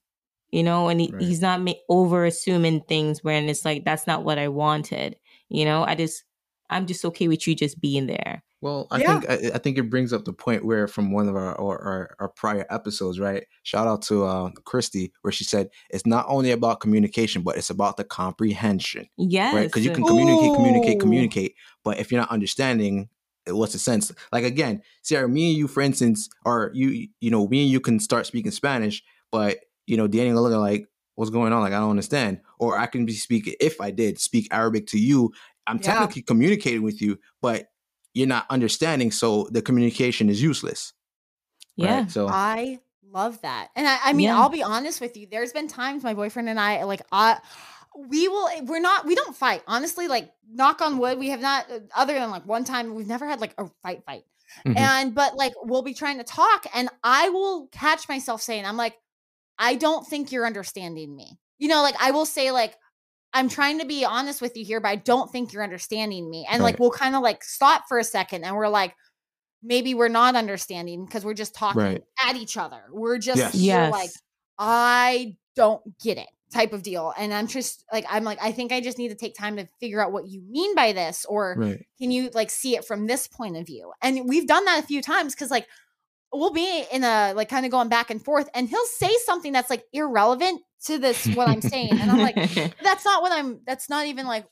you 0.49 0.63
know, 0.63 0.87
and 0.87 1.01
he, 1.01 1.11
Right. 1.11 1.21
he's 1.21 1.41
not 1.41 1.61
ma- 1.61 1.73
over 1.89 2.25
assuming 2.25 2.81
things 2.87 3.23
when 3.23 3.47
it's 3.49 3.63
like 3.65 3.85
that's 3.85 4.07
not 4.07 4.23
what 4.23 4.39
I 4.39 4.47
wanted. 4.47 5.17
You 5.49 5.65
know, 5.65 5.83
I 5.83 5.93
just 5.93 6.23
I'm 6.71 6.87
just 6.87 7.05
okay 7.05 7.27
with 7.27 7.45
you 7.45 7.53
just 7.53 7.79
being 7.79 8.07
there. 8.07 8.41
Well, 8.65 8.87
I 8.89 8.97
Yeah. 8.99 9.19
think 9.19 9.29
I, 9.29 9.51
I 9.53 9.57
think 9.59 9.77
it 9.77 9.91
brings 9.91 10.11
up 10.11 10.25
the 10.25 10.33
point 10.33 10.65
where 10.65 10.87
from 10.87 11.11
one 11.11 11.29
of 11.29 11.35
our 11.35 11.53
our, 11.61 11.79
our, 11.79 12.15
our 12.19 12.29
prior 12.29 12.65
episodes, 12.71 13.19
right? 13.19 13.45
Shout 13.61 13.85
out 13.87 14.01
to 14.03 14.25
uh, 14.25 14.49
Christy, 14.63 15.13
where 15.21 15.31
she 15.31 15.43
said 15.43 15.69
it's 15.91 16.07
not 16.07 16.25
only 16.27 16.49
about 16.49 16.79
communication, 16.79 17.43
but 17.43 17.57
it's 17.57 17.69
about 17.69 17.97
the 17.97 18.03
comprehension, 18.03 19.07
Yes. 19.17 19.53
right? 19.53 19.67
Because 19.67 19.85
you 19.85 19.91
can 19.91 20.03
communicate, 20.03 20.55
communicate, 20.55 20.95
Ooh. 20.95 20.99
communicate, 20.99 21.53
but 21.83 21.99
if 21.99 22.11
you're 22.11 22.19
not 22.19 22.31
understanding, 22.31 23.07
what's 23.45 23.73
the 23.73 23.77
sense? 23.77 24.11
Like 24.31 24.43
again, 24.43 24.81
Sarah, 25.03 25.29
me 25.29 25.49
and 25.49 25.57
you, 25.59 25.67
for 25.67 25.81
instance, 25.81 26.27
are 26.43 26.71
you, 26.73 27.07
you 27.19 27.29
know, 27.29 27.47
me 27.47 27.61
and 27.61 27.71
you 27.71 27.79
can 27.79 27.99
start 27.99 28.25
speaking 28.25 28.49
Spanish, 28.49 29.03
but 29.31 29.59
you 29.85 29.95
know, 29.95 30.07
Danny 30.07 30.33
will 30.33 30.41
look 30.41 30.59
like, 30.59 30.87
what's 31.13 31.29
going 31.29 31.53
on? 31.53 31.61
Like 31.61 31.73
I 31.73 31.77
don't 31.77 31.91
understand. 31.91 32.41
Or 32.57 32.79
I 32.79 32.87
can 32.87 33.05
be 33.05 33.13
speaking 33.13 33.53
if 33.59 33.79
I 33.79 33.91
did 33.91 34.19
speak 34.19 34.47
Arabic 34.49 34.87
to 34.87 34.97
you, 34.97 35.33
I'm 35.67 35.77
Yeah. 35.77 35.93
technically 35.93 36.23
communicating 36.23 36.81
with 36.81 36.99
you, 36.99 37.19
but 37.43 37.67
you're 38.15 38.27
not 38.27 38.45
understanding, 38.49 39.11
so 39.11 39.47
the 39.51 39.61
communication 39.61 40.29
is 40.29 40.41
useless. 40.41 40.93
yeah. 41.75 41.99
Right? 41.99 42.11
So 42.11 42.27
I 42.27 42.79
love 43.11 43.39
that. 43.41 43.69
And 43.75 43.87
I, 43.87 43.97
I 44.05 44.13
mean, 44.13 44.27
Yeah. 44.27 44.39
I'll 44.39 44.49
be 44.49 44.63
honest 44.63 44.99
with 45.01 45.15
you. 45.15 45.27
There's 45.29 45.51
been 45.53 45.67
times 45.67 46.03
my 46.03 46.13
boyfriend 46.15 46.49
and 46.49 46.59
I, 46.59 46.83
like, 46.83 47.01
I, 47.11 47.37
we 47.95 48.27
will, 48.27 48.49
we're 48.63 48.79
not, 48.79 49.05
we 49.05 49.15
don't 49.15 49.35
fight. 49.35 49.61
Honestly, 49.67 50.07
like, 50.07 50.31
knock 50.49 50.81
on 50.81 50.97
wood, 50.97 51.19
we 51.19 51.29
have 51.29 51.41
not, 51.41 51.69
uh, 51.71 51.79
other 51.95 52.13
than 52.13 52.29
like 52.31 52.45
one 52.45 52.63
time, 52.63 52.95
we've 52.95 53.07
never 53.07 53.27
had 53.27 53.39
like 53.41 53.53
a 53.57 53.67
fight 53.83 54.03
fight. 54.05 54.23
Mhm. 54.65 54.77
And, 54.77 55.15
but 55.15 55.35
like, 55.35 55.53
we'll 55.63 55.81
be 55.81 55.93
trying 55.93 56.17
to 56.17 56.23
talk 56.23 56.65
and 56.73 56.89
I 57.03 57.29
will 57.29 57.67
catch 57.67 58.07
myself 58.09 58.41
saying, 58.41 58.65
I'm 58.65 58.77
like, 58.77 58.97
I 59.59 59.75
don't 59.75 60.05
think 60.07 60.31
you're 60.31 60.45
understanding 60.45 61.15
me. 61.15 61.37
You 61.57 61.67
know, 61.69 61.81
like, 61.81 61.95
I 62.01 62.11
will 62.11 62.25
say, 62.25 62.51
like, 62.51 62.75
I'm 63.35 63.49
trying 63.49 63.79
to 63.79 63.85
be 63.85 64.05
honest 64.05 64.41
with 64.41 64.55
you 64.57 64.63
here, 64.65 64.79
but 64.79 64.87
I 64.89 64.95
don't 64.95 65.31
think 65.31 65.51
you're 65.53 65.63
understanding 65.63 66.29
me. 66.29 66.47
And 66.49 66.63
like, 66.63 66.79
we'll 66.79 66.89
kind 66.89 67.15
of 67.15 67.21
like 67.21 67.43
stop 67.43 67.83
for 67.87 67.99
a 67.99 68.03
second 68.03 68.45
and 68.45 68.55
we're 68.55 68.69
like, 68.69 68.95
maybe 69.61 69.93
we're 69.93 70.07
not 70.07 70.35
understanding 70.35 71.05
because 71.05 71.25
we're 71.25 71.33
just 71.33 71.53
talking 71.53 71.81
Right. 71.81 72.03
at 72.25 72.35
each 72.37 72.55
other. 72.55 72.81
We're 72.91 73.17
just 73.17 73.37
Yes. 73.37 73.55
Yes. 73.55 73.91
like, 73.91 74.09
I 74.57 75.35
don't 75.55 75.81
get 75.99 76.17
it 76.17 76.27
type 76.53 76.71
of 76.71 76.83
deal. 76.83 77.13
And 77.17 77.33
I'm 77.33 77.47
just 77.47 77.83
like, 77.91 78.05
I'm 78.09 78.23
like, 78.23 78.37
I 78.41 78.51
think 78.53 78.71
I 78.71 78.79
just 78.79 78.97
need 78.97 79.09
to 79.09 79.15
take 79.15 79.35
time 79.35 79.57
to 79.57 79.67
figure 79.79 80.01
out 80.01 80.13
what 80.13 80.27
you 80.27 80.41
mean 80.47 80.73
by 80.73 80.93
this, 80.93 81.25
or 81.25 81.55
right, 81.57 81.85
can 81.99 82.11
you 82.11 82.29
like 82.33 82.49
see 82.49 82.75
it 82.77 82.85
from 82.85 83.07
this 83.07 83.27
point 83.27 83.57
of 83.57 83.65
view? 83.65 83.91
And 84.01 84.29
we've 84.29 84.47
done 84.47 84.63
that 84.65 84.81
a 84.81 84.87
few 84.87 85.01
times 85.01 85.35
because 85.35 85.51
like 85.51 85.67
we'll 86.37 86.53
be 86.53 86.85
in 86.91 87.03
a 87.03 87.33
like 87.33 87.49
kind 87.49 87.65
of 87.65 87.71
going 87.71 87.89
back 87.89 88.09
and 88.09 88.23
forth, 88.23 88.49
and 88.53 88.69
he'll 88.69 88.85
say 88.85 89.11
something 89.25 89.53
that's 89.53 89.69
like 89.69 89.83
irrelevant 89.93 90.61
to 90.85 90.97
this 90.97 91.25
what 91.35 91.47
I'm 91.47 91.61
saying, 91.61 91.91
and 91.99 92.11
I'm 92.11 92.19
like, 92.19 92.35
that's 92.83 93.05
not 93.05 93.21
what 93.21 93.31
I'm. 93.31 93.61
That's 93.65 93.89
not 93.89 94.05
even 94.07 94.27
like 94.27 94.45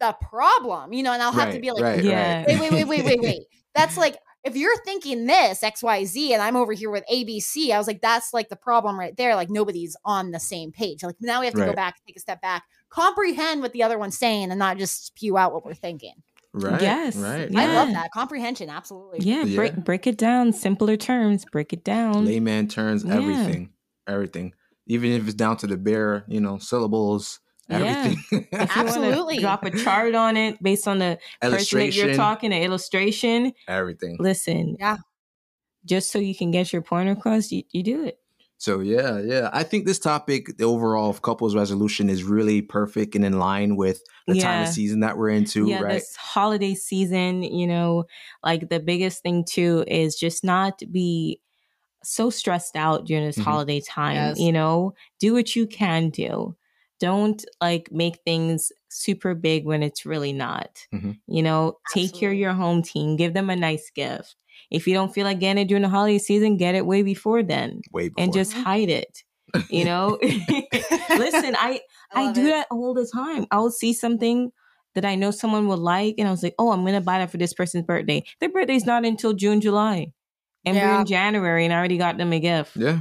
the 0.00 0.16
problem, 0.20 0.92
you 0.92 1.02
know. 1.02 1.12
And 1.12 1.22
I'll 1.22 1.32
have 1.32 1.52
to 1.52 1.60
be 1.60 1.70
like, 1.70 1.82
right, 1.82 2.02
Yeah. 2.04 2.38
right. 2.38 2.46
wait, 2.46 2.60
wait, 2.60 2.72
wait, 2.72 2.84
wait, 2.88 3.04
wait, 3.04 3.20
wait. 3.20 3.42
That's 3.74 3.96
like 3.96 4.16
if 4.44 4.56
you're 4.56 4.76
thinking 4.84 5.26
this 5.26 5.62
XYZ 5.62 6.30
and 6.30 6.42
I'm 6.42 6.54
over 6.54 6.72
here 6.72 6.90
with 6.90 7.02
ABC, 7.12 7.70
I 7.70 7.78
was 7.78 7.86
like, 7.86 8.02
that's 8.02 8.32
like 8.34 8.50
the 8.50 8.56
problem 8.56 8.96
right 9.00 9.16
there. 9.16 9.34
Like 9.34 9.50
nobody's 9.50 9.96
on 10.04 10.30
the 10.30 10.38
same 10.38 10.70
page. 10.70 11.02
Like 11.02 11.16
now 11.20 11.40
we 11.40 11.46
have 11.46 11.54
to 11.54 11.64
go 11.64 11.72
back, 11.72 11.96
take 12.06 12.16
a 12.16 12.20
step 12.20 12.40
back, 12.42 12.62
comprehend 12.90 13.62
what 13.62 13.72
the 13.72 13.82
other 13.82 13.98
one's 13.98 14.18
saying 14.18 14.50
and 14.50 14.58
not 14.58 14.76
just 14.76 15.06
spew 15.06 15.38
out 15.38 15.52
what 15.52 15.64
we're 15.64 15.74
thinking. 15.74 16.14
Right. 16.56 16.80
Yes. 16.80 17.16
Right. 17.16 17.50
Yeah. 17.50 17.60
I 17.60 17.66
love 17.74 17.88
that. 17.90 18.12
Comprehension, 18.12 18.70
absolutely. 18.70 19.18
yeah, 19.20 19.44
break 19.56 19.72
Yeah. 19.74 19.80
break 19.80 20.06
it 20.06 20.16
down, 20.16 20.52
simpler 20.52 20.96
terms, 20.96 21.44
break 21.50 21.72
it 21.72 21.82
down. 21.82 22.24
Layman 22.26 22.68
terms, 22.68 23.04
Yeah. 23.04 23.16
everything, 23.16 23.70
everything. 24.06 24.54
Even 24.86 25.10
if 25.12 25.24
it's 25.26 25.34
down 25.34 25.56
to 25.58 25.66
the 25.66 25.76
bare, 25.76 26.24
you 26.28 26.40
know, 26.40 26.58
syllables, 26.58 27.40
everything. 27.68 28.18
If 28.52 28.76
Absolutely. 28.76 29.38
drop 29.38 29.64
a 29.64 29.70
chart 29.72 30.14
on 30.14 30.36
it 30.36 30.62
based 30.62 30.86
on 30.86 30.98
the 31.00 31.18
person 31.40 31.50
that 31.50 31.56
Illustration, 31.56 32.06
you're 32.08 32.16
talking, 32.16 32.52
an 32.52 32.62
illustration. 32.62 33.52
everything. 33.66 34.16
Listen, 34.20 34.76
Yeah. 34.78 34.98
just 35.84 36.12
so 36.12 36.20
you 36.20 36.36
can 36.36 36.52
get 36.52 36.72
your 36.72 36.82
point 36.82 37.08
across, 37.08 37.50
you, 37.50 37.64
you 37.72 37.82
do 37.82 38.04
it. 38.04 38.18
So 38.64 38.80
yeah, 38.80 39.20
yeah. 39.20 39.50
I 39.52 39.62
think 39.62 39.84
this 39.84 39.98
topic, 39.98 40.56
the 40.56 40.64
overall 40.64 41.10
of 41.10 41.20
couples 41.20 41.54
resolution, 41.54 42.08
is 42.08 42.24
really 42.24 42.62
perfect 42.62 43.14
and 43.14 43.22
in 43.22 43.38
line 43.38 43.76
with 43.76 44.00
the 44.26 44.40
time 44.40 44.62
of 44.62 44.68
season 44.68 45.00
that 45.00 45.18
we're 45.18 45.28
into, 45.28 45.68
yeah, 45.68 45.80
right? 45.80 45.92
this 45.96 46.16
holiday 46.16 46.74
season, 46.74 47.42
you 47.42 47.66
know, 47.66 48.04
like 48.42 48.70
the 48.70 48.80
biggest 48.80 49.22
thing 49.22 49.44
too 49.44 49.84
is 49.86 50.16
just 50.16 50.44
not 50.44 50.78
to 50.78 50.86
be 50.86 51.42
so 52.02 52.30
stressed 52.30 52.74
out 52.74 53.04
during 53.04 53.26
this 53.26 53.36
Mhm. 53.36 53.44
holiday 53.44 53.80
time. 53.82 54.14
Yes. 54.16 54.40
You 54.40 54.52
know, 54.52 54.94
do 55.20 55.34
what 55.34 55.54
you 55.54 55.66
can 55.66 56.08
do. 56.08 56.56
Don't 57.00 57.44
like 57.60 57.92
make 57.92 58.20
things 58.24 58.72
super 58.88 59.34
big 59.34 59.66
when 59.66 59.82
it's 59.82 60.06
really 60.06 60.32
not. 60.32 60.86
Mhm. 60.94 61.18
You 61.26 61.42
know, 61.42 61.76
take 61.92 62.14
care 62.14 62.30
of 62.30 62.38
your 62.38 62.54
home 62.54 62.80
team, 62.82 63.16
give 63.16 63.34
them 63.34 63.50
a 63.50 63.56
nice 63.56 63.90
gift. 63.94 64.36
If 64.70 64.86
you 64.86 64.94
don't 64.94 65.12
feel 65.14 65.24
like 65.24 65.40
getting 65.40 65.62
it 65.62 65.68
during 65.68 65.82
the 65.82 65.88
holiday 65.88 66.18
season, 66.18 66.56
get 66.56 66.74
it 66.74 66.86
way 66.86 67.02
before 67.02 67.42
then 67.42 67.80
Way 67.92 68.08
before. 68.08 68.22
and 68.24 68.32
just 68.32 68.52
hide 68.52 68.88
it. 68.90 69.22
You 69.70 69.84
know, 69.84 70.18
listen, 70.22 71.54
I 71.56 71.80
I, 72.12 72.26
love 72.26 72.34
do 72.34 72.40
it. 72.42 72.50
that 72.50 72.66
all 72.70 72.94
the 72.94 73.08
time. 73.12 73.46
I 73.50 73.58
will 73.58 73.70
see 73.70 73.92
something 73.92 74.50
that 74.94 75.04
I 75.04 75.14
know 75.14 75.30
someone 75.30 75.66
will 75.68 75.76
like, 75.76 76.16
and 76.18 76.26
I 76.26 76.30
was 76.30 76.42
like, 76.42 76.54
"Oh, 76.58 76.72
I'm 76.72 76.84
gonna 76.84 77.00
buy 77.00 77.18
that 77.18 77.30
for 77.30 77.36
this 77.36 77.52
person's 77.54 77.84
birthday." 77.84 78.22
Their 78.40 78.50
birthday's 78.50 78.86
not 78.86 79.04
until 79.04 79.32
June, 79.32 79.60
July, 79.60 80.12
and 80.64 80.76
we're 80.76 81.00
in 81.00 81.06
January, 81.06 81.64
and 81.64 81.72
I 81.72 81.76
already 81.78 81.98
got 81.98 82.16
them 82.16 82.32
a 82.32 82.40
gift. 82.40 82.76
yeah, 82.76 83.00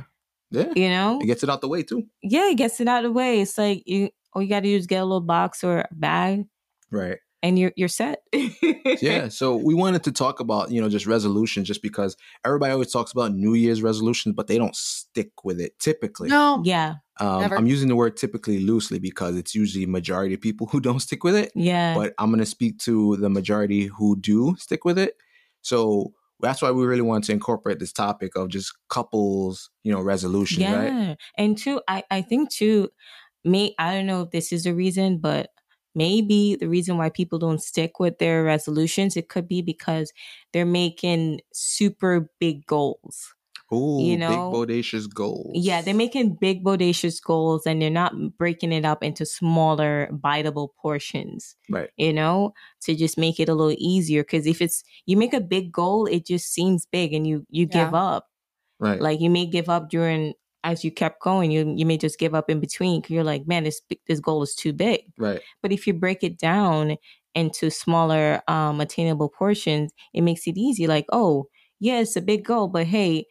yeah. 0.51 0.71
You 0.75 0.89
know, 0.89 1.19
It 1.21 1.25
gets 1.25 1.43
it 1.43 1.49
out 1.49 1.61
the 1.61 1.67
way 1.67 1.81
too. 1.83 2.03
yeah, 2.21 2.49
it 2.49 2.55
gets 2.55 2.79
it 2.79 2.87
out 2.87 3.03
of 3.03 3.09
the 3.09 3.13
way. 3.13 3.41
It's 3.41 3.57
like 3.57 3.83
you 3.87 4.09
all 4.33 4.41
you 4.41 4.49
got 4.49 4.61
to 4.61 4.67
do 4.69 4.75
is 4.75 4.85
get 4.87 5.01
a 5.01 5.05
little 5.05 5.21
box 5.21 5.63
or 5.63 5.79
a 5.79 5.87
bag, 5.91 6.43
Right. 6.91 7.17
And 7.43 7.59
you're 7.59 7.73
you're 7.75 7.87
set. 7.89 8.23
yeah 9.01 9.27
so 9.27 9.55
we 9.55 9.75
wanted 9.75 10.03
to 10.03 10.11
talk 10.11 10.39
about 10.39 10.71
you 10.71 10.81
know 10.81 10.89
just 10.89 11.05
resolutions 11.05 11.67
just 11.67 11.81
because 11.83 12.15
everybody 12.45 12.71
always 12.71 12.91
talks 12.91 13.11
about 13.11 13.33
new 13.33 13.53
year's 13.53 13.83
resolutions 13.83 14.33
but 14.35 14.47
they 14.47 14.57
don't 14.57 14.75
stick 14.75 15.43
with 15.43 15.59
it 15.59 15.77
typically 15.77 16.29
No. 16.29 16.61
yeah, 16.63 16.95
um, 17.19 17.51
i'm 17.53 17.67
using 17.67 17.89
the 17.89 17.95
word 17.95 18.17
typically 18.17 18.59
loosely 18.59 18.97
because 18.97 19.35
it's 19.37 19.53
usually 19.53 19.85
majority 19.85 20.33
of 20.33 20.41
people 20.41 20.67
who 20.71 20.79
don't 20.79 21.01
stick 21.01 21.23
with 21.23 21.35
it 21.35 21.51
yeah, 21.53 21.93
but 21.93 22.13
i'm 22.17 22.29
going 22.29 22.39
to 22.39 22.45
speak 22.45 22.79
to 22.79 23.17
the 23.17 23.29
majority 23.29 23.85
who 23.85 24.15
do 24.19 24.55
stick 24.57 24.85
with 24.85 24.97
it 24.97 25.15
so 25.61 26.13
that's 26.39 26.61
why 26.61 26.71
we 26.71 26.85
really 26.85 27.01
want 27.01 27.23
to 27.25 27.31
incorporate 27.31 27.79
this 27.79 27.93
topic 27.93 28.35
of 28.35 28.49
just 28.49 28.73
couples 28.89 29.69
you 29.83 29.91
know 29.93 30.01
resolutions 30.01 30.61
yeah. 30.61 30.75
right 31.07 31.17
And 31.37 31.57
two, 31.57 31.81
I 31.87 32.03
I 32.11 32.21
think 32.21 32.49
too, 32.51 32.89
me, 33.45 33.75
I 33.79 33.93
don't 33.93 34.07
know 34.07 34.21
if 34.23 34.31
this 34.31 34.51
is 34.51 34.63
the 34.63 34.73
reason, 34.73 35.19
but 35.19 35.49
maybe 35.95 36.55
the 36.55 36.67
reason 36.67 36.97
why 36.97 37.09
people 37.09 37.39
don't 37.39 37.61
stick 37.61 37.99
with 37.99 38.17
their 38.19 38.43
resolutions 38.43 39.15
it 39.17 39.29
could 39.29 39.47
be 39.47 39.61
because 39.61 40.11
they're 40.51 40.65
making 40.65 41.41
super 41.53 42.29
big 42.39 42.65
goals. 42.65 43.33
Ooh, 43.73 43.99
You 44.01 44.17
know, 44.17 44.27
big 44.27 44.37
bodacious 44.39 45.11
goals 45.13 45.51
Yeah, 45.55 45.81
they're 45.81 45.95
making 45.95 46.35
big 46.35 46.63
bodacious 46.63 47.21
goals 47.21 47.65
and 47.65 47.81
they're 47.81 47.89
not 47.89 48.13
breaking 48.37 48.71
it 48.71 48.85
up 48.85 49.03
into 49.03 49.25
smaller 49.25 50.09
biteable 50.11 50.69
portions. 50.81 51.55
Right. 51.69 51.89
You 51.97 52.13
know, 52.13 52.53
to 52.81 52.95
just 52.95 53.17
make 53.17 53.39
it 53.39 53.49
a 53.49 53.53
little 53.55 53.75
easier 53.79 54.23
cuz 54.23 54.45
if 54.47 54.61
it's 54.61 54.83
you 55.05 55.17
make 55.17 55.33
a 55.33 55.41
big 55.41 55.71
goal, 55.71 56.05
it 56.05 56.25
just 56.25 56.51
seems 56.53 56.85
big 56.85 57.13
and 57.13 57.25
you 57.27 57.45
you 57.49 57.65
give 57.65 57.93
up. 57.93 58.29
right 58.79 59.01
Like 59.01 59.21
you 59.21 59.29
may 59.29 59.45
give 59.45 59.69
up 59.69 59.89
during 59.89 60.33
as 60.63 60.83
you 60.83 60.91
kept 60.91 61.21
going, 61.21 61.51
you 61.51 61.73
you 61.75 61.85
may 61.85 61.97
just 61.97 62.19
give 62.19 62.33
up 62.35 62.49
in 62.49 62.59
between 62.59 63.01
because 63.01 63.11
you're 63.13 63.23
like, 63.23 63.47
man, 63.47 63.63
this 63.63 63.81
this 64.07 64.19
goal 64.19 64.43
is 64.43 64.55
too 64.55 64.73
big. 64.73 65.01
right 65.17 65.41
But 65.61 65.71
if 65.71 65.87
you 65.87 65.93
break 65.93 66.23
it 66.23 66.37
down 66.37 66.97
into 67.35 67.69
smaller, 67.69 68.41
um, 68.47 68.79
attainable 68.79 69.29
portions, 69.29 69.91
it 70.13 70.21
makes 70.21 70.45
it 70.47 70.57
easy. 70.57 70.85
Like, 70.87 71.05
oh, 71.11 71.47
yeah, 71.79 71.99
it's 71.99 72.15
a 72.15 72.21
big 72.21 72.45
goal, 72.45 72.67
but 72.67 72.85
hey, 72.85 73.25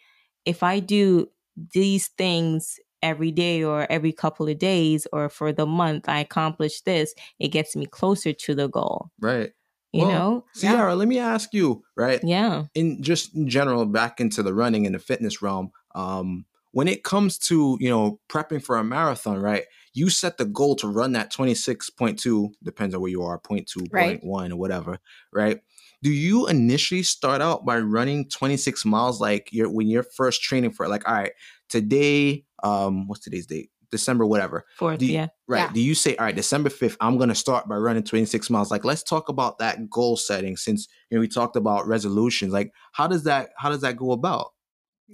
if 0.45 0.63
I 0.63 0.81
do 0.81 1.29
these 1.73 2.09
things 2.19 2.79
every 3.03 3.31
day 3.33 3.63
or 3.63 3.87
every 3.91 4.13
couple 4.13 4.49
of 4.49 4.59
days 4.59 5.07
or 5.13 5.29
for 5.29 5.53
the 5.53 5.67
month, 5.67 6.09
I 6.09 6.21
accomplish 6.21 6.81
this, 6.83 7.15
it 7.39 7.49
gets 7.49 7.75
me 7.77 7.87
closer 7.87 8.33
to 8.33 8.55
the 8.55 8.69
goal. 8.69 9.11
right 9.21 9.53
You 9.93 10.03
Well, 10.03 10.11
know? 10.11 10.45
Ciara, 10.57 10.95
let 10.95 11.09
me 11.09 11.19
ask 11.19 11.53
you, 11.53 11.83
right? 11.97 12.21
Yeah. 12.23 12.65
in 12.75 13.03
just 13.03 13.35
in 13.35 13.49
general 13.49 13.87
back 13.87 14.21
into 14.21 14.43
the 14.43 14.55
running 14.55 14.87
and 14.87 14.95
the 14.95 14.99
fitness 14.99 15.43
realm 15.43 15.71
um 15.95 16.45
when 16.73 16.89
it 16.89 17.05
comes 17.05 17.39
to 17.39 17.77
you 17.81 17.89
know 17.89 18.19
prepping 18.29 18.63
for 18.63 18.77
a 18.77 18.85
marathon 18.85 19.39
right 19.39 19.65
you 19.95 20.09
set 20.11 20.39
the 20.39 20.45
goal 20.47 20.75
to 20.77 20.89
run 20.89 21.13
that 21.13 21.31
26.2 21.33 22.51
depends 22.63 22.95
on 22.95 23.01
where 23.01 23.11
you 23.11 23.23
are 23.23 23.39
0.2 23.41 23.89
Right. 23.93 24.23
0.1 24.23 24.51
or 24.53 24.57
whatever 24.57 24.99
right 25.33 25.61
do 26.03 26.11
you 26.11 26.49
initially 26.49 27.03
start 27.03 27.41
out 27.41 27.65
by 27.65 27.79
running 27.79 28.29
26 28.29 28.85
miles 28.85 29.21
like 29.21 29.49
you're 29.53 29.71
when 29.71 29.87
you're 29.89 30.03
first 30.03 30.43
training 30.43 30.73
for 30.73 30.85
it 30.87 30.89
like 30.89 31.07
all 31.09 31.15
right 31.15 31.33
today 31.69 32.45
um 32.63 33.09
what's 33.09 33.23
today's 33.23 33.47
date 33.47 33.71
december 33.91 34.25
whatever 34.27 34.65
Fourth, 34.79 34.99
Do 35.01 35.07
you- 35.07 35.13
yeah. 35.15 35.29
Right. 35.49 35.59
Yeah. 35.67 35.73
Do 35.75 35.81
you 35.83 35.95
say, 35.95 36.17
all 36.17 36.25
right, 36.25 36.35
December 36.35 36.71
5th, 36.71 36.97
I'm 37.03 37.19
going 37.19 37.29
to 37.29 37.35
start 37.35 37.69
by 37.69 37.77
running 37.77 38.05
26 38.05 38.49
miles? 38.49 38.71
Like, 38.71 38.87
let's 38.87 39.03
talk 39.03 39.29
about 39.29 39.59
that 39.59 39.91
goal 39.91 40.17
setting 40.17 40.57
since, 40.57 40.89
you 41.11 41.17
know, 41.19 41.21
we 41.21 41.29
talked 41.29 41.57
about 41.57 41.87
resolutions. 41.87 42.55
Like, 42.55 42.71
how 42.93 43.07
does 43.07 43.25
that, 43.25 43.51
how 43.59 43.69
does 43.69 43.83
that 43.83 43.99
go 43.99 44.13
about? 44.13 44.53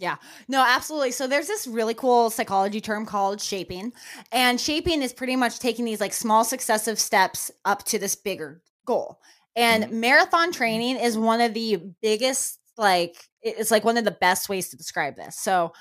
Yeah, 0.01 0.17
no, 0.47 0.65
absolutely. 0.65 1.11
So 1.11 1.27
there's 1.27 1.49
this 1.49 1.67
really 1.67 1.95
cool 1.95 2.31
psychology 2.31 2.81
term 2.81 3.05
called 3.05 3.41
shaping. 3.41 3.93
And 4.31 4.61
shaping 4.61 5.03
is 5.03 5.13
pretty 5.13 5.35
much 5.35 5.59
taking 5.59 5.85
these 5.85 6.01
like 6.01 6.13
small 6.13 6.45
successive 6.45 7.01
steps 7.01 7.51
up 7.65 7.83
to 7.87 7.99
this 7.99 8.15
bigger 8.15 8.63
goal. 8.87 9.21
And 9.57 9.85
Mm-hmm. 9.85 10.01
marathon 10.01 10.53
training 10.53 10.97
is 10.99 11.19
one 11.19 11.41
of 11.41 11.53
the 11.53 11.83
biggest, 12.01 12.61
like, 12.77 13.17
it's 13.43 13.73
like 13.73 13.85
one 13.85 13.97
of 13.97 14.05
the 14.05 14.13
best 14.13 14.49
ways 14.49 14.69
to 14.69 14.77
describe 14.77 15.17
this. 15.17 15.37
So, 15.37 15.73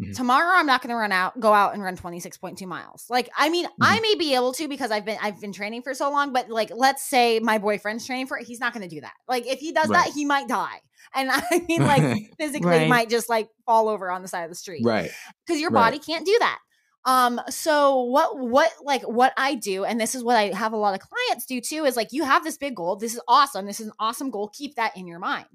Mhm. 0.00 0.14
tomorrow 0.16 0.56
I'm 0.56 0.66
not 0.66 0.82
going 0.82 0.90
to 0.90 0.96
run 0.96 1.12
out, 1.12 1.38
go 1.38 1.52
out 1.52 1.74
and 1.74 1.82
run 1.82 1.96
26.2 1.96 2.66
miles. 2.66 3.06
Like, 3.10 3.28
I 3.36 3.48
mean, 3.50 3.66
I 3.80 3.94
Mm-hmm. 3.94 4.02
may 4.02 4.14
be 4.16 4.34
able 4.34 4.52
to 4.54 4.68
because 4.68 4.90
I've 4.90 5.04
been, 5.04 5.18
I've 5.20 5.40
been 5.40 5.52
training 5.52 5.82
for 5.82 5.94
so 5.94 6.10
long, 6.10 6.32
but 6.32 6.48
like, 6.48 6.70
let's 6.74 7.02
say 7.02 7.40
my 7.40 7.58
boyfriend's 7.58 8.06
training 8.06 8.26
for 8.26 8.38
it, 8.38 8.46
he's 8.46 8.60
not 8.60 8.72
going 8.72 8.88
to 8.88 8.94
do 8.94 9.00
that. 9.02 9.14
Like, 9.28 9.46
if 9.46 9.58
he 9.60 9.72
does 9.72 9.90
Right. 9.90 10.04
that, 10.04 10.12
he 10.14 10.24
might 10.24 10.48
die. 10.48 10.80
And 11.14 11.30
I 11.32 11.64
mean, 11.68 11.82
like, 11.86 12.04
physically 12.38 12.70
Right. 12.70 12.88
might 12.88 13.10
just 13.10 13.28
like 13.28 13.48
fall 13.66 13.88
over 13.88 14.10
on 14.10 14.22
the 14.22 14.28
side 14.28 14.44
of 14.44 14.50
the 14.50 14.56
street 14.56 14.82
Right. 14.84 15.10
because 15.46 15.60
your 15.60 15.70
Right. 15.70 15.82
body 15.82 15.98
can't 15.98 16.26
do 16.26 16.36
that 16.40 16.58
um 17.04 17.40
so 17.48 18.02
what 18.04 18.38
what 18.38 18.70
like 18.84 19.02
what 19.02 19.32
i 19.36 19.56
do 19.56 19.82
and 19.84 20.00
this 20.00 20.14
is 20.14 20.22
what 20.22 20.36
i 20.36 20.44
have 20.54 20.72
a 20.72 20.76
lot 20.76 20.94
of 20.94 21.00
clients 21.00 21.46
do 21.46 21.60
too 21.60 21.84
is 21.84 21.96
like 21.96 22.12
you 22.12 22.22
have 22.22 22.44
this 22.44 22.56
big 22.56 22.76
goal 22.76 22.94
this 22.94 23.12
is 23.12 23.20
awesome 23.26 23.66
this 23.66 23.80
is 23.80 23.88
an 23.88 23.92
awesome 23.98 24.30
goal 24.30 24.48
keep 24.54 24.76
that 24.76 24.96
in 24.96 25.08
your 25.08 25.18
mind 25.18 25.48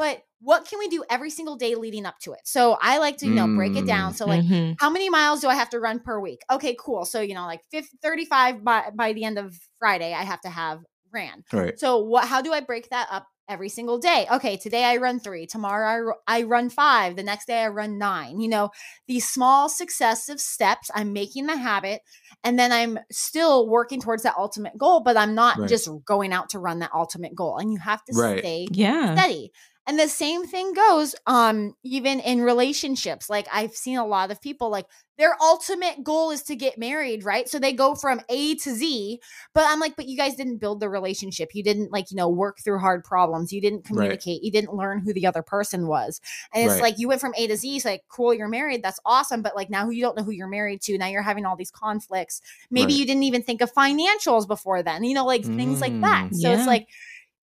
but 0.00 0.22
what 0.40 0.66
can 0.66 0.78
we 0.78 0.88
do 0.88 1.04
every 1.10 1.28
single 1.28 1.56
day 1.56 1.74
leading 1.74 2.06
up 2.06 2.18
to 2.24 2.32
it 2.32 2.40
so 2.44 2.78
i 2.80 2.96
like 2.98 3.18
to 3.18 3.26
you 3.26 3.34
know 3.34 3.46
break 3.54 3.76
it 3.76 3.86
down 3.86 4.12
Mm. 4.12 4.16
so 4.16 4.26
like 4.26 4.42
Mhm. 4.42 4.74
how 4.80 4.88
many 4.88 5.08
miles 5.10 5.40
do 5.42 5.48
i 5.48 5.54
have 5.54 5.70
to 5.70 5.78
run 5.86 6.00
per 6.00 6.18
week 6.18 6.40
okay 6.50 6.74
cool 6.80 7.04
so 7.04 7.20
you 7.20 7.34
know 7.34 7.44
like 7.44 7.60
50, 7.70 7.98
35 8.02 8.64
by 8.64 8.90
by 8.94 9.12
the 9.12 9.24
end 9.24 9.36
of 9.38 9.54
friday 9.78 10.12
i 10.14 10.22
have 10.24 10.40
to 10.40 10.48
have 10.48 10.80
ran 11.12 11.44
Right. 11.52 11.78
so 11.78 11.98
what? 11.98 12.24
How 12.28 12.40
do 12.40 12.52
I 12.52 12.60
break 12.60 12.88
that 12.90 13.08
up 13.10 13.26
every 13.48 13.68
single 13.68 13.98
day? 13.98 14.28
Okay, 14.30 14.56
today 14.56 14.84
I 14.84 14.98
run 14.98 15.18
three. 15.18 15.44
Tomorrow 15.44 16.14
I, 16.28 16.38
I 16.38 16.42
run 16.44 16.70
five. 16.70 17.16
The 17.16 17.24
next 17.24 17.46
day 17.46 17.64
I 17.64 17.66
run 17.66 17.98
nine. 17.98 18.38
You 18.40 18.48
know, 18.48 18.70
these 19.08 19.28
small 19.28 19.68
successive 19.68 20.38
steps. 20.40 20.88
I'm 20.94 21.12
making 21.12 21.46
the 21.46 21.56
habit, 21.56 22.02
and 22.44 22.56
then 22.60 22.70
I'm 22.70 23.00
still 23.10 23.68
working 23.68 24.00
towards 24.00 24.22
that 24.22 24.36
ultimate 24.38 24.78
goal. 24.78 25.00
But 25.00 25.16
I'm 25.16 25.34
not 25.34 25.58
Right. 25.58 25.68
just 25.68 25.88
going 26.04 26.32
out 26.32 26.50
to 26.50 26.60
run 26.60 26.78
that 26.78 26.92
ultimate 26.94 27.34
goal. 27.34 27.58
And 27.58 27.72
you 27.72 27.80
have 27.80 28.04
to 28.04 28.12
Right. 28.14 28.38
stay 28.38 28.68
Yeah. 28.70 29.14
steady. 29.16 29.50
And 29.90 29.98
the 29.98 30.06
same 30.06 30.46
thing 30.46 30.72
goes 30.72 31.16
um 31.26 31.74
even 31.82 32.20
in 32.20 32.42
relationships. 32.42 33.28
Like 33.28 33.48
I've 33.52 33.72
seen 33.72 33.96
a 33.98 34.06
lot 34.06 34.30
of 34.30 34.40
people 34.40 34.70
like 34.70 34.86
their 35.18 35.36
ultimate 35.42 36.04
goal 36.04 36.30
is 36.30 36.42
to 36.44 36.54
get 36.54 36.78
married, 36.78 37.24
right? 37.24 37.48
So 37.48 37.58
they 37.58 37.72
go 37.72 37.96
from 37.96 38.20
A 38.28 38.54
to 38.54 38.70
Z, 38.70 39.20
but 39.52 39.64
I'm 39.66 39.80
like 39.80 39.96
but 39.96 40.06
you 40.06 40.16
guys 40.16 40.36
didn't 40.36 40.58
build 40.58 40.78
the 40.78 40.88
relationship. 40.88 41.50
You 41.54 41.64
didn't 41.64 41.90
like, 41.90 42.12
you 42.12 42.16
know, 42.16 42.28
work 42.28 42.58
through 42.64 42.78
hard 42.78 43.02
problems. 43.02 43.52
You 43.52 43.60
didn't 43.60 43.78
Right. 43.78 43.86
communicate. 43.86 44.44
You 44.44 44.52
didn't 44.52 44.74
learn 44.74 45.00
who 45.00 45.12
the 45.12 45.26
other 45.26 45.42
person 45.42 45.88
was. 45.88 46.20
And 46.54 46.64
it's 46.64 46.74
Right. 46.74 46.82
like 46.82 46.98
you 47.00 47.08
went 47.08 47.20
from 47.20 47.34
A 47.36 47.48
to 47.48 47.56
Z, 47.56 47.74
it's 47.76 47.84
like 47.84 48.02
cool, 48.08 48.32
you're 48.32 48.46
married. 48.46 48.84
That's 48.84 49.00
awesome, 49.04 49.42
but 49.42 49.56
like 49.56 49.70
now 49.70 49.90
you 49.90 50.02
don't 50.02 50.16
know 50.16 50.22
who 50.22 50.30
you're 50.30 50.46
married 50.46 50.82
to. 50.82 50.96
Now 50.98 51.08
you're 51.08 51.22
having 51.22 51.44
all 51.46 51.56
these 51.56 51.72
conflicts. 51.72 52.40
Maybe 52.70 52.92
Right. 52.92 53.00
you 53.00 53.06
didn't 53.06 53.24
even 53.24 53.42
think 53.42 53.60
of 53.60 53.74
financials 53.74 54.46
before 54.46 54.84
then. 54.84 55.02
You 55.02 55.14
know, 55.14 55.26
like 55.26 55.44
things 55.44 55.80
like 55.80 56.00
that. 56.00 56.28
Mm. 56.30 56.36
So 56.36 56.48
Yeah. 56.48 56.58
it's 56.58 56.66
like 56.68 56.86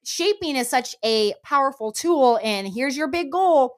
shaping 0.08 0.56
is 0.56 0.70
such 0.70 0.96
a 1.04 1.34
powerful 1.44 1.92
tool 1.92 2.40
and 2.42 2.66
here's 2.66 2.96
your 2.96 3.10
big 3.10 3.30
goal 3.30 3.78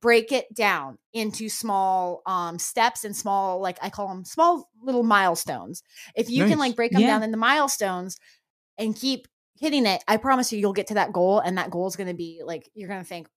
break 0.00 0.32
it 0.32 0.52
down 0.52 0.98
into 1.12 1.48
small 1.48 2.22
um 2.26 2.58
steps 2.58 3.04
and 3.04 3.14
small 3.14 3.60
like 3.60 3.78
i 3.80 3.88
call 3.88 4.08
them 4.08 4.24
small 4.24 4.68
little 4.82 5.04
milestones 5.04 5.80
if 6.16 6.28
you 6.28 6.44
can 6.44 6.58
like 6.58 6.74
break 6.74 6.90
them 6.90 7.02
Yeah. 7.02 7.06
down 7.06 7.22
into 7.22 7.36
milestones 7.38 8.18
and 8.78 8.96
keep 8.96 9.28
hitting 9.60 9.86
it 9.86 10.02
i 10.08 10.16
promise 10.16 10.52
you 10.52 10.58
you'll 10.58 10.72
get 10.72 10.88
to 10.88 10.94
that 10.94 11.12
goal 11.12 11.38
and 11.38 11.56
that 11.56 11.70
goal 11.70 11.86
is 11.86 11.94
going 11.94 12.08
to 12.08 12.14
be 12.14 12.42
like 12.44 12.68
you're 12.74 12.88
going 12.88 13.00
to 13.00 13.06
think 13.06 13.28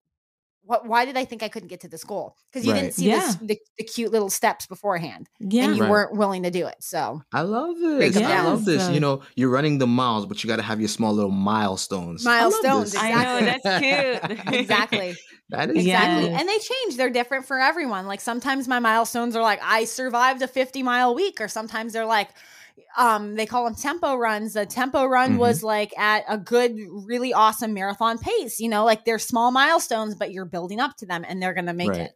what 0.67 0.85
why 0.85 1.05
did 1.05 1.17
i 1.17 1.25
think 1.25 1.41
i 1.41 1.47
couldn't 1.47 1.69
get 1.69 1.79
to 1.81 1.87
this 1.87 2.03
goal 2.03 2.35
because 2.51 2.65
you 2.65 2.73
Right. 2.73 2.81
didn't 2.81 2.93
see 2.93 3.07
Yeah. 3.07 3.19
this 3.19 3.35
the, 3.35 3.59
the 3.77 3.83
cute 3.83 4.11
little 4.11 4.29
steps 4.29 4.67
beforehand 4.67 5.29
Yeah. 5.39 5.63
and 5.63 5.75
you 5.75 5.81
Right. 5.83 5.89
weren't 5.91 6.15
willing 6.17 6.43
to 6.43 6.51
do 6.51 6.67
it 6.67 6.75
so 6.79 7.21
I 7.33 7.41
love 7.41 7.77
this. 7.79 8.13
them 8.15 8.25
I 8.25 8.43
love 8.43 8.65
this. 8.65 8.83
Yes. 8.83 8.91
You 8.93 8.99
know, 8.99 9.21
you're 9.35 9.49
running 9.49 9.77
the 9.79 9.87
miles, 9.87 10.25
but 10.25 10.43
you 10.43 10.47
got 10.47 10.57
to 10.57 10.61
have 10.61 10.79
your 10.79 10.89
small 10.89 11.13
little 11.13 11.31
milestones. 11.31 12.25
I 12.27 12.43
love 12.43 12.53
Milestones, 12.63 12.91
this. 12.91 13.01
I 13.03 13.23
know 13.23 13.45
that's 13.45 14.29
cute. 14.29 14.53
exactly 14.53 15.15
that 15.49 15.69
is 15.69 15.77
Exactly. 15.85 16.29
Yes. 16.29 16.39
And 16.39 16.49
they 16.49 16.57
change. 16.59 16.97
They're 16.97 17.09
different 17.09 17.45
for 17.45 17.59
everyone. 17.59 18.05
Like 18.05 18.19
sometimes 18.21 18.67
my 18.67 18.79
milestones 18.79 19.35
are 19.35 19.41
like 19.41 19.59
I 19.63 19.85
survived 19.85 20.41
a 20.41 20.47
50 20.47 20.83
mile 20.83 21.15
week 21.15 21.39
or 21.39 21.47
sometimes 21.47 21.93
they're 21.93 22.05
like 22.05 22.29
um 22.97 23.35
they 23.35 23.45
call 23.45 23.65
them 23.65 23.75
tempo 23.75 24.15
runs. 24.15 24.53
The 24.53 24.65
tempo 24.65 25.05
run 25.05 25.35
Mhm. 25.35 25.37
was 25.39 25.63
like 25.63 25.97
at 25.97 26.23
a 26.27 26.37
good 26.37 26.77
really 27.05 27.33
awesome 27.33 27.73
marathon 27.73 28.17
pace, 28.17 28.59
you 28.59 28.69
know, 28.69 28.85
like 28.85 29.05
they're 29.05 29.19
small 29.19 29.51
milestones 29.51 30.15
but 30.15 30.31
you're 30.31 30.45
building 30.45 30.79
up 30.79 30.95
to 30.97 31.05
them 31.05 31.25
and 31.27 31.41
they're 31.41 31.53
going 31.53 31.65
to 31.67 31.73
make 31.73 31.89
Right. 31.89 32.01
it. 32.01 32.11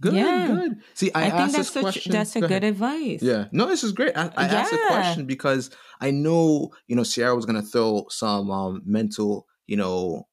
Good, 0.00 0.14
Yeah. 0.14 0.46
good. 0.48 0.80
See, 0.94 1.10
I, 1.14 1.20
I, 1.20 1.22
think 1.22 1.34
asked 1.34 1.52
that's 1.52 1.68
this 1.68 1.72
such 1.72 1.82
question. 1.82 2.12
that's 2.12 2.36
a 2.36 2.40
Go 2.40 2.48
good 2.48 2.64
ahead. 2.64 2.74
advice. 2.74 3.22
Yeah, 3.22 3.46
no, 3.50 3.66
this 3.66 3.82
is 3.82 3.92
great. 3.92 4.14
I, 4.16 4.30
I 4.36 4.44
asked 4.46 4.72
a 4.72 4.78
question 4.88 5.24
because 5.24 5.70
I 6.00 6.10
know, 6.10 6.70
you 6.86 6.96
know, 6.96 7.04
Ciara 7.04 7.34
was 7.34 7.46
gonna 7.46 7.62
throw 7.62 8.04
some 8.10 8.50
um, 8.50 8.82
mental, 8.84 9.46
you 9.66 9.76
know, 9.78 10.26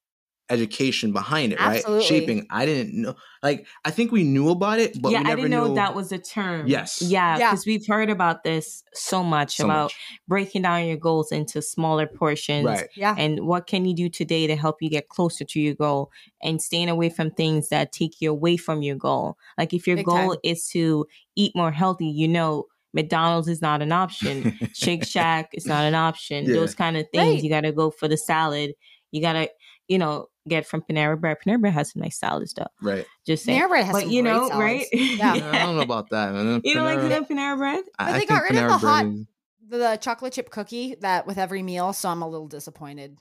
education 0.49 1.11
behind 1.13 1.53
it, 1.53 1.59
right? 1.59 1.83
Shaping. 2.03 2.45
I 2.49 2.65
didn't 2.65 2.93
know. 3.01 3.15
Like, 3.41 3.65
I 3.85 3.91
think 3.91 4.11
we 4.11 4.23
knew 4.23 4.49
about 4.49 4.79
it, 4.79 5.01
but 5.01 5.11
yeah, 5.11 5.23
we 5.23 5.31
I 5.31 5.35
didn't 5.35 5.51
know 5.51 5.67
knew 5.69 5.75
that 5.75 5.95
was 5.95 6.11
a 6.11 6.17
term. 6.17 6.67
Yes. 6.67 7.01
Yeah, 7.01 7.37
Yeah. 7.37 7.51
because 7.51 7.65
we've 7.65 7.85
heard 7.87 8.09
about 8.09 8.43
this 8.43 8.83
so 8.93 9.23
much 9.23 9.55
so 9.57 9.65
about 9.65 9.85
much. 9.85 9.95
breaking 10.27 10.61
down 10.63 10.85
your 10.85 10.97
goals 10.97 11.31
into 11.31 11.61
smaller 11.61 12.07
portions. 12.07 12.65
Right. 12.65 12.87
Yeah. 12.95 13.15
And 13.17 13.45
what 13.47 13.67
can 13.67 13.85
you 13.85 13.93
do 13.95 14.09
today 14.09 14.45
to 14.47 14.55
help 14.55 14.81
you 14.81 14.89
get 14.89 15.09
closer 15.09 15.43
to 15.45 15.59
your 15.59 15.75
goal 15.75 16.11
and 16.41 16.61
staying 16.61 16.89
away 16.89 17.09
from 17.09 17.31
things 17.31 17.69
that 17.69 17.91
take 17.91 18.19
you 18.21 18.29
away 18.29 18.57
from 18.57 18.81
your 18.83 18.95
goal? 18.95 19.37
Like 19.57 19.73
if 19.73 19.87
your 19.87 19.95
Big 19.97 20.05
goal 20.05 20.31
time. 20.31 20.39
is 20.43 20.67
to 20.69 21.05
eat 21.35 21.53
more 21.55 21.71
healthy, 21.71 22.07
you 22.07 22.27
know, 22.27 22.65
McDonald's 22.93 23.47
is 23.47 23.61
not 23.61 23.81
an 23.81 23.91
option. 23.91 24.55
Shake 24.73 25.03
Shack 25.07 25.49
is 25.53 25.65
not 25.65 25.83
an 25.85 25.95
option. 25.95 26.45
Yeah. 26.45 26.53
Those 26.53 26.75
kind 26.75 26.95
of 26.95 27.07
things. 27.11 27.35
Right. 27.35 27.43
You 27.43 27.49
got 27.49 27.61
to 27.61 27.71
go 27.71 27.89
for 27.89 28.07
the 28.07 28.17
salad. 28.17 28.73
You 29.11 29.19
got 29.21 29.33
to, 29.33 29.49
you 29.87 29.97
know, 29.97 30.27
get 30.47 30.65
from 30.65 30.81
Panera 30.81 31.19
Bread. 31.19 31.37
Panera 31.45 31.59
Bread 31.61 31.73
has 31.73 31.91
some 31.91 32.01
nice 32.01 32.17
salads 32.17 32.53
though. 32.53 32.67
right. 32.81 33.05
Just 33.25 33.45
saying. 33.45 33.61
Panera 33.61 33.69
Bread 33.69 33.85
has 33.85 33.93
but 33.93 34.01
some 34.03 34.11
you 34.11 34.21
know, 34.23 34.47
salads. 34.49 34.55
right? 34.55 34.85
Yeah. 34.91 35.33
I 35.33 35.59
don't 35.65 35.75
know 35.75 35.81
about 35.81 36.09
that. 36.09 36.33
Man. 36.33 36.61
You 36.65 36.73
don't 36.73 36.85
like 36.85 36.99
Panera- 36.99 37.27
the 37.27 37.33
Panera 37.33 37.57
Bread? 37.57 37.83
I- 37.99 38.05
But 38.05 38.15
I 38.15 38.19
they 38.19 38.25
got 38.25 38.43
think 38.43 38.53
rid 38.55 38.63
of 38.63 38.71
the 38.71 38.77
Bread 38.85 38.93
hot- 38.93 39.05
is- 39.05 39.25
The 39.69 39.97
chocolate 40.01 40.33
chip 40.33 40.49
cookie 40.49 40.95
that 41.01 41.25
with 41.27 41.37
every 41.37 41.63
meal, 41.63 41.93
so 41.93 42.09
I'm 42.09 42.21
a 42.21 42.27
little 42.27 42.47
disappointed. 42.47 43.17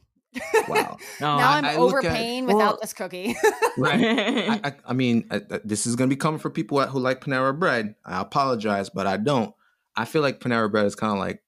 Wow. 0.69 0.97
No. 1.21 1.37
now 1.37 1.51
I- 1.51 1.59
I'm 1.59 1.65
I 1.65 1.77
look 1.77 1.93
at- 2.05 2.07
overpaying 2.09 2.45
without 2.47 2.59
Well- 2.59 2.79
this 2.81 2.93
cookie. 2.93 3.37
Right. 3.79 4.03
I, 4.05 4.61
I, 4.65 4.73
I 4.89 4.93
mean, 4.93 5.27
I, 5.31 5.37
I- 5.51 5.61
this 5.65 5.87
is 5.87 5.97
gonna 5.97 6.09
be 6.09 6.17
coming 6.17 6.41
for 6.41 6.51
people 6.51 6.81
who 6.87 6.99
like 6.99 7.21
Panera 7.23 7.59
Bread. 7.59 7.95
I 8.05 8.21
apologize, 8.21 8.91
but 8.91 9.07
I 9.07 9.17
don't. 9.17 9.55
I 9.97 10.05
feel 10.07 10.23
like 10.23 10.41
Panera 10.41 10.71
Bread 10.71 10.87
is 10.87 10.95
kind 10.95 11.13
of 11.13 11.19
like 11.19 11.43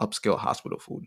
upscale 0.00 0.38
hospital 0.38 0.78
food. 0.78 1.04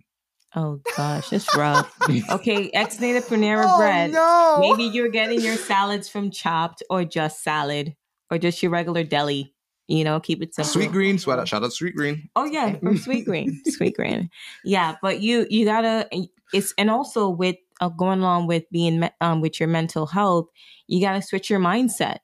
Oh 0.55 0.79
gosh, 0.97 1.31
it's 1.31 1.55
rough. 1.55 1.93
okay, 2.31 2.71
ex-native 2.73 3.25
Panera 3.27 3.65
oh 3.67 3.77
Bread. 3.77 4.11
no. 4.11 4.57
Maybe 4.59 4.83
you're 4.85 5.09
getting 5.09 5.41
your 5.41 5.55
salads 5.55 6.09
from 6.09 6.31
Chopt 6.31 6.81
or 6.89 7.05
just 7.05 7.43
salad 7.43 7.95
or 8.31 8.37
just 8.37 8.61
your 8.63 8.71
regular 8.71 9.03
deli. 9.03 9.53
You 9.87 10.03
know, 10.03 10.19
keep 10.19 10.41
it 10.43 10.53
simple. 10.53 10.71
Sweet 10.71 10.91
Green, 10.91 11.17
shout 11.17 11.39
out, 11.39 11.47
shout 11.47 11.63
out 11.63 11.73
Sweet 11.73 11.95
Green. 11.95 12.29
Oh 12.35 12.45
yeah, 12.45 12.75
from 12.79 12.97
Sweet 12.97 13.25
Green, 13.25 13.59
Sweet 13.65 13.95
Green. 13.95 14.29
Yeah, 14.63 14.95
but 15.01 15.21
you 15.21 15.45
you 15.49 15.65
gotta 15.65 16.07
it's 16.53 16.73
and 16.77 16.89
also 16.89 17.29
with 17.29 17.55
uh, 17.81 17.89
going 17.89 18.19
along 18.19 18.47
with 18.47 18.63
being 18.71 18.99
me- 19.01 19.09
um 19.21 19.41
with 19.41 19.59
your 19.59 19.69
mental 19.69 20.05
health, 20.07 20.47
you 20.87 20.99
gotta 21.01 21.21
switch 21.21 21.49
your 21.49 21.59
mindset. 21.59 22.19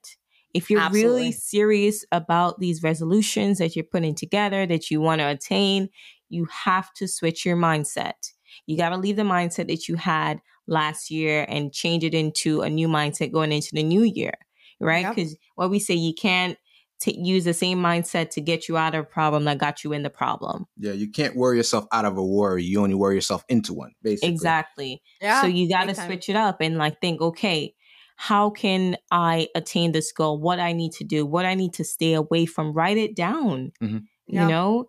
If 0.54 0.70
you're 0.70 0.80
Absolutely. 0.80 1.10
really 1.22 1.32
serious 1.32 2.04
about 2.12 2.60
these 2.60 2.82
resolutions 2.82 3.58
that 3.58 3.76
you're 3.76 3.84
putting 3.84 4.14
together 4.14 4.64
that 4.66 4.90
you 4.90 5.00
want 5.02 5.20
to 5.20 5.28
attain, 5.28 5.90
you 6.28 6.46
have 6.46 6.92
to 6.94 7.06
switch 7.08 7.44
your 7.44 7.56
mindset. 7.56 8.32
You 8.66 8.76
got 8.76 8.90
to 8.90 8.96
leave 8.96 9.16
the 9.16 9.22
mindset 9.22 9.68
that 9.68 9.88
you 9.88 9.96
had 9.96 10.40
last 10.66 11.10
year 11.10 11.44
and 11.48 11.72
change 11.72 12.04
it 12.04 12.14
into 12.14 12.62
a 12.62 12.70
new 12.70 12.88
mindset 12.88 13.32
going 13.32 13.52
into 13.52 13.70
the 13.72 13.82
new 13.82 14.02
year, 14.02 14.34
right? 14.80 15.02
Yep. 15.02 15.14
Because 15.14 15.36
what 15.54 15.70
we 15.70 15.78
say, 15.78 15.94
you 15.94 16.14
can't 16.14 16.56
t- 17.00 17.18
use 17.20 17.44
the 17.44 17.54
same 17.54 17.78
mindset 17.78 18.30
to 18.30 18.40
get 18.40 18.68
you 18.68 18.76
out 18.76 18.94
of 18.94 19.02
a 19.02 19.06
problem 19.06 19.44
that 19.44 19.58
got 19.58 19.84
you 19.84 19.92
in 19.92 20.02
the 20.02 20.10
problem. 20.10 20.66
Yeah, 20.78 20.92
you 20.92 21.10
can't 21.10 21.36
worry 21.36 21.56
yourself 21.56 21.86
out 21.92 22.04
of 22.04 22.16
a 22.16 22.24
worry. 22.24 22.64
You 22.64 22.82
only 22.82 22.94
worry 22.94 23.14
yourself 23.14 23.44
into 23.48 23.74
one, 23.74 23.92
basically. 24.02 24.30
Exactly. 24.30 25.02
yeah. 25.20 25.40
so 25.40 25.46
you 25.46 25.68
got 25.68 25.88
to 25.88 25.94
switch 25.94 26.28
it 26.28 26.36
up 26.36 26.60
and 26.60 26.78
like 26.78 27.00
think, 27.00 27.20
okay, 27.20 27.74
how 28.16 28.48
can 28.50 28.96
I 29.10 29.48
attain 29.54 29.92
this 29.92 30.10
goal? 30.10 30.40
What 30.40 30.58
I 30.58 30.72
need 30.72 30.92
to 30.92 31.04
do, 31.04 31.26
what 31.26 31.44
I 31.44 31.54
need 31.54 31.74
to 31.74 31.84
stay 31.84 32.14
away 32.14 32.46
from, 32.46 32.72
write 32.72 32.96
it 32.96 33.14
down. 33.14 33.72
Mhm. 33.82 34.04
Yeah. 34.26 34.42
You 34.42 34.48
know, 34.48 34.86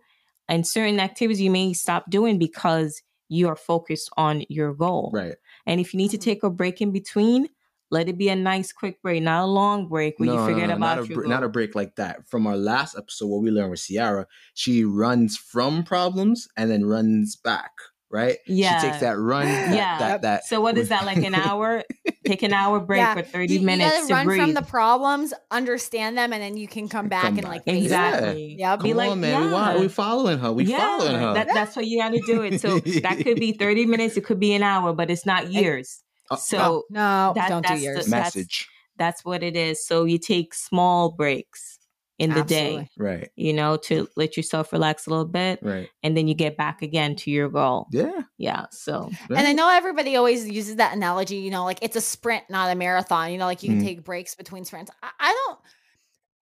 and 0.48 0.66
certain 0.66 1.00
activities 1.00 1.40
you 1.40 1.50
may 1.50 1.72
stop 1.72 2.10
doing 2.10 2.38
because 2.38 3.02
you 3.28 3.48
are 3.48 3.56
focused 3.56 4.10
on 4.16 4.44
your 4.48 4.74
goal. 4.74 5.10
Right. 5.12 5.34
And 5.66 5.80
if 5.80 5.92
you 5.92 5.98
need 5.98 6.10
to 6.12 6.18
take 6.18 6.42
a 6.42 6.50
break 6.50 6.80
in 6.80 6.92
between, 6.92 7.48
let 7.90 8.08
it 8.08 8.18
be 8.18 8.28
a 8.28 8.36
nice 8.36 8.72
quick 8.72 9.00
break, 9.02 9.22
not 9.22 9.44
a 9.44 9.46
long 9.46 9.88
break 9.88 10.18
where 10.18 10.30
you 10.30 10.44
forget 10.44 10.70
about 10.70 10.96
not 10.96 10.98
a, 10.98 11.06
your 11.06 11.22
br- 11.22 11.28
not 11.28 11.42
a 11.42 11.48
break 11.48 11.74
like 11.74 11.96
that. 11.96 12.28
From 12.28 12.46
our 12.46 12.56
last 12.56 12.96
episode, 12.96 13.28
what 13.28 13.42
we 13.42 13.50
learned 13.50 13.70
with 13.70 13.82
Ciara, 13.82 14.26
she 14.54 14.84
runs 14.84 15.36
from 15.36 15.84
problems 15.84 16.48
and 16.56 16.70
then 16.70 16.84
runs 16.84 17.36
back. 17.36 17.72
Right? 18.10 18.38
Yeah. 18.46 18.80
She 18.80 18.86
takes 18.88 19.00
that 19.00 19.18
run. 19.18 19.46
That, 19.46 19.74
Yeah. 19.74 19.98
That, 19.98 20.22
that, 20.22 20.44
So 20.46 20.60
what 20.60 20.78
is 20.78 20.88
that 20.88 21.04
like 21.04 21.18
an 21.18 21.34
hour? 21.34 21.82
Take 22.24 22.42
an 22.42 22.52
hour 22.52 22.80
break 22.80 22.98
Yeah, 22.98 23.14
for 23.14 23.22
30 23.22 23.52
you, 23.54 23.60
you 23.60 23.66
minutes 23.66 23.94
gotta 23.94 24.06
to 24.08 24.14
run 24.14 24.26
breathe. 24.26 24.40
from 24.40 24.54
the 24.54 24.62
problems, 24.62 25.32
understand 25.50 26.16
them, 26.18 26.32
and 26.32 26.42
then 26.42 26.56
you 26.56 26.68
can 26.68 26.88
come 26.88 27.08
back 27.08 27.22
Come 27.24 27.38
and 27.38 27.48
like 27.48 27.64
back. 27.64 27.74
exactly. 27.76 28.56
Yeah, 28.58 28.76
Come 28.76 28.82
Be 28.84 28.94
like, 28.94 29.10
on, 29.10 29.20
man. 29.20 29.46
We, 29.46 29.52
wa- 29.52 29.70
yeah. 29.74 29.80
we 29.80 29.88
following 29.88 30.38
her. 30.38 30.52
We 30.52 30.66
following 30.66 31.14
her. 31.14 31.34
That, 31.34 31.48
that's 31.54 31.74
what 31.76 31.86
you 31.86 31.98
got 32.00 32.10
to 32.12 32.20
do 32.26 32.42
it. 32.42 32.60
So 32.60 32.78
that 33.02 33.18
could 33.22 33.40
be 33.40 33.52
30 33.52 33.86
minutes, 33.86 34.16
it 34.16 34.24
could 34.24 34.40
be 34.40 34.52
an 34.54 34.62
hour, 34.62 34.92
but 34.92 35.10
it's 35.10 35.24
not 35.26 35.50
years. 35.52 36.02
Uh, 36.30 36.36
So 36.36 36.84
No, 36.90 37.32
That- 37.34 37.48
don't 37.48 37.62
do 37.62 37.68
that's 37.68 37.80
the- 37.80 37.84
yours. 37.86 38.06
that's- 38.06 38.34
message. 38.36 38.68
that's 38.96 39.24
what 39.24 39.42
it 39.42 39.56
is. 39.56 39.86
So 39.86 40.04
you 40.04 40.18
take 40.18 40.52
small 40.54 41.12
breaks 41.12 41.77
in 42.18 42.34
the 42.34 42.42
day, 42.42 42.88
Right. 42.98 43.30
you 43.36 43.52
know, 43.52 43.76
to 43.76 44.08
let 44.16 44.36
yourself 44.36 44.72
relax 44.72 45.06
a 45.06 45.10
little 45.10 45.24
bit, 45.24 45.60
Right. 45.62 45.88
and 46.02 46.16
then 46.16 46.26
you 46.26 46.34
get 46.34 46.56
back 46.56 46.82
again 46.82 47.14
to 47.16 47.30
your 47.30 47.48
goal. 47.48 47.86
Yeah. 47.92 48.22
Yeah. 48.38 48.66
So 48.72 49.10
And 49.28 49.38
I 49.46 49.52
know 49.52 49.70
everybody 49.70 50.16
always 50.16 50.48
uses 50.48 50.76
that 50.76 50.94
analogy, 50.96 51.36
you 51.36 51.50
know, 51.50 51.64
like 51.64 51.78
it's 51.80 51.94
a 51.96 52.00
sprint, 52.00 52.44
not 52.50 52.70
a 52.70 52.74
marathon. 52.74 53.30
You 53.30 53.38
know, 53.38 53.46
like 53.46 53.62
you 53.62 53.68
can 53.70 53.80
Mhm. 53.80 53.84
take 53.84 54.04
breaks 54.04 54.34
between 54.34 54.64
sprints. 54.64 54.90
I, 55.02 55.10
I 55.20 55.32
don't. 55.46 55.58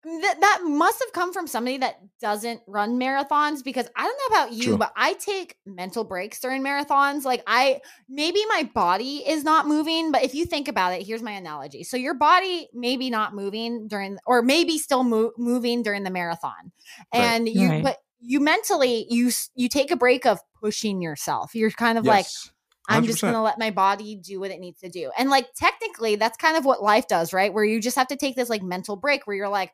That, 0.06 0.41
that 0.41 0.60
must 0.64 0.99
have 1.01 1.14
come 1.14 1.32
from 1.32 1.47
somebody 1.47 1.78
that 1.78 1.95
doesn't 2.20 2.62
run 2.68 2.99
marathons 2.99 3.64
because 3.64 3.88
I 3.95 4.04
don't 4.04 4.18
know 4.18 4.36
about 4.38 4.51
you, 4.54 4.64
True. 4.64 4.78
but 4.78 4.91
I 4.97 5.14
take 5.14 5.56
mental 5.66 6.04
breaks 6.04 6.41
during 6.41 6.62
marathons. 6.62 7.24
Like 7.24 7.41
I 7.47 7.80
maybe 8.10 8.41
my 8.49 8.70
body 8.74 9.24
is 9.26 9.45
not 9.45 9.66
moving, 9.66 10.12
but 10.12 10.24
if 10.24 10.36
you 10.36 10.45
think 10.45 10.68
about 10.68 10.91
it, 10.91 11.06
here's 11.08 11.22
my 11.22 11.32
analogy. 11.32 11.86
So 11.86 11.95
your 11.95 12.16
body 12.16 12.68
maybe 12.74 13.10
not 13.10 13.34
moving 13.34 13.88
during 13.88 14.18
or 14.26 14.41
maybe 14.41 14.78
still 14.78 15.04
mo- 15.04 15.32
moving 15.38 15.84
during 15.84 16.04
the 16.04 16.12
marathon. 16.12 16.74
Right. 17.14 17.22
And 17.22 17.47
you 17.47 17.70
Right. 17.70 17.84
but 17.84 17.97
you 18.20 18.41
mentally 18.41 19.06
you 19.10 19.32
you 19.56 19.70
take 19.70 19.89
a 19.89 19.95
break 19.95 20.26
of 20.26 20.39
pushing 20.62 21.01
yourself. 21.01 21.56
You're 21.56 21.72
kind 21.72 21.97
of 21.97 22.06
like 22.06 22.26
I'm 22.89 23.06
just 23.06 23.20
100%. 23.20 23.22
going 23.22 23.34
to 23.36 23.41
let 23.41 23.58
my 23.60 23.72
body 23.72 24.16
do 24.16 24.41
what 24.41 24.51
it 24.51 24.60
needs 24.60 24.82
to 24.82 24.89
do. 24.89 25.10
And 25.18 25.30
like 25.30 25.54
technically, 25.56 26.18
that's 26.18 26.36
kind 26.36 26.58
of 26.58 26.66
what 26.66 26.84
life 26.84 27.08
does, 27.08 27.32
right? 27.32 27.54
Where 27.54 27.64
you 27.64 27.80
just 27.80 27.95
have 27.95 28.08
to 28.08 28.18
take 28.18 28.36
this 28.36 28.49
like 28.49 28.62
mental 28.62 28.97
break 28.97 29.26
where 29.26 29.38
you're 29.38 29.47
like, 29.47 29.72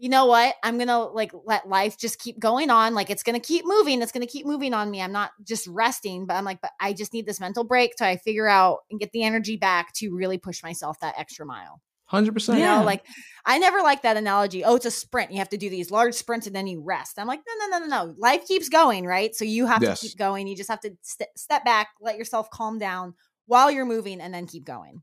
you 0.00 0.08
know 0.08 0.24
what? 0.24 0.54
I'm 0.62 0.76
going 0.78 0.88
to 0.88 0.98
like 0.98 1.30
let 1.44 1.68
life 1.68 1.98
just 1.98 2.18
keep 2.18 2.38
going 2.38 2.70
on. 2.70 2.94
Like 2.94 3.10
it's 3.10 3.22
going 3.22 3.38
to 3.38 3.46
keep 3.46 3.66
moving. 3.66 4.00
It's 4.00 4.12
going 4.12 4.26
to 4.26 4.32
keep 4.32 4.46
moving 4.46 4.72
on 4.72 4.90
me. 4.90 5.02
I'm 5.02 5.12
not 5.12 5.30
just 5.44 5.66
resting, 5.66 6.24
but 6.26 6.34
I'm 6.34 6.44
like, 6.44 6.60
but 6.62 6.70
I 6.80 6.94
just 6.94 7.12
need 7.12 7.26
this 7.26 7.38
mental 7.38 7.64
break 7.64 7.96
to 7.96 8.06
I 8.06 8.16
figure 8.16 8.48
out 8.48 8.78
and 8.90 8.98
get 8.98 9.12
the 9.12 9.22
energy 9.22 9.56
back 9.58 9.92
to 9.96 10.10
really 10.14 10.38
push 10.38 10.62
myself 10.62 10.98
that 11.00 11.14
extra 11.18 11.44
mile. 11.44 11.82
Hundred 12.06 12.32
percent. 12.32 12.58
You 12.58 12.64
Yeah. 12.64 12.78
know, 12.78 12.84
like 12.84 13.04
I 13.44 13.58
never 13.58 13.82
like 13.82 14.02
that 14.02 14.16
analogy. 14.16 14.64
Oh, 14.64 14.74
it's 14.76 14.86
a 14.86 14.90
sprint. 14.90 15.30
You 15.32 15.38
have 15.38 15.50
to 15.50 15.58
do 15.58 15.68
these 15.70 15.90
large 15.90 16.14
sprints 16.14 16.46
and 16.46 16.56
then 16.56 16.66
you 16.66 16.82
rest. 16.82 17.18
I'm 17.18 17.28
like, 17.28 17.40
no, 17.46 17.66
no, 17.66 17.78
no, 17.78 17.86
no, 17.86 18.04
no. 18.06 18.14
Life 18.18 18.48
keeps 18.48 18.68
going, 18.70 19.04
right? 19.06 19.34
So 19.34 19.44
you 19.44 19.66
have 19.66 19.82
Yes. 19.82 20.00
to 20.00 20.08
keep 20.08 20.18
going. 20.18 20.46
You 20.48 20.56
just 20.56 20.70
have 20.70 20.80
to 20.80 20.90
st- 21.02 21.28
step 21.36 21.64
back, 21.64 21.88
let 22.00 22.16
yourself 22.16 22.48
calm 22.50 22.78
down 22.78 23.14
while 23.46 23.70
you're 23.70 23.84
moving, 23.84 24.20
and 24.20 24.32
then 24.34 24.46
keep 24.46 24.64
going. 24.64 25.02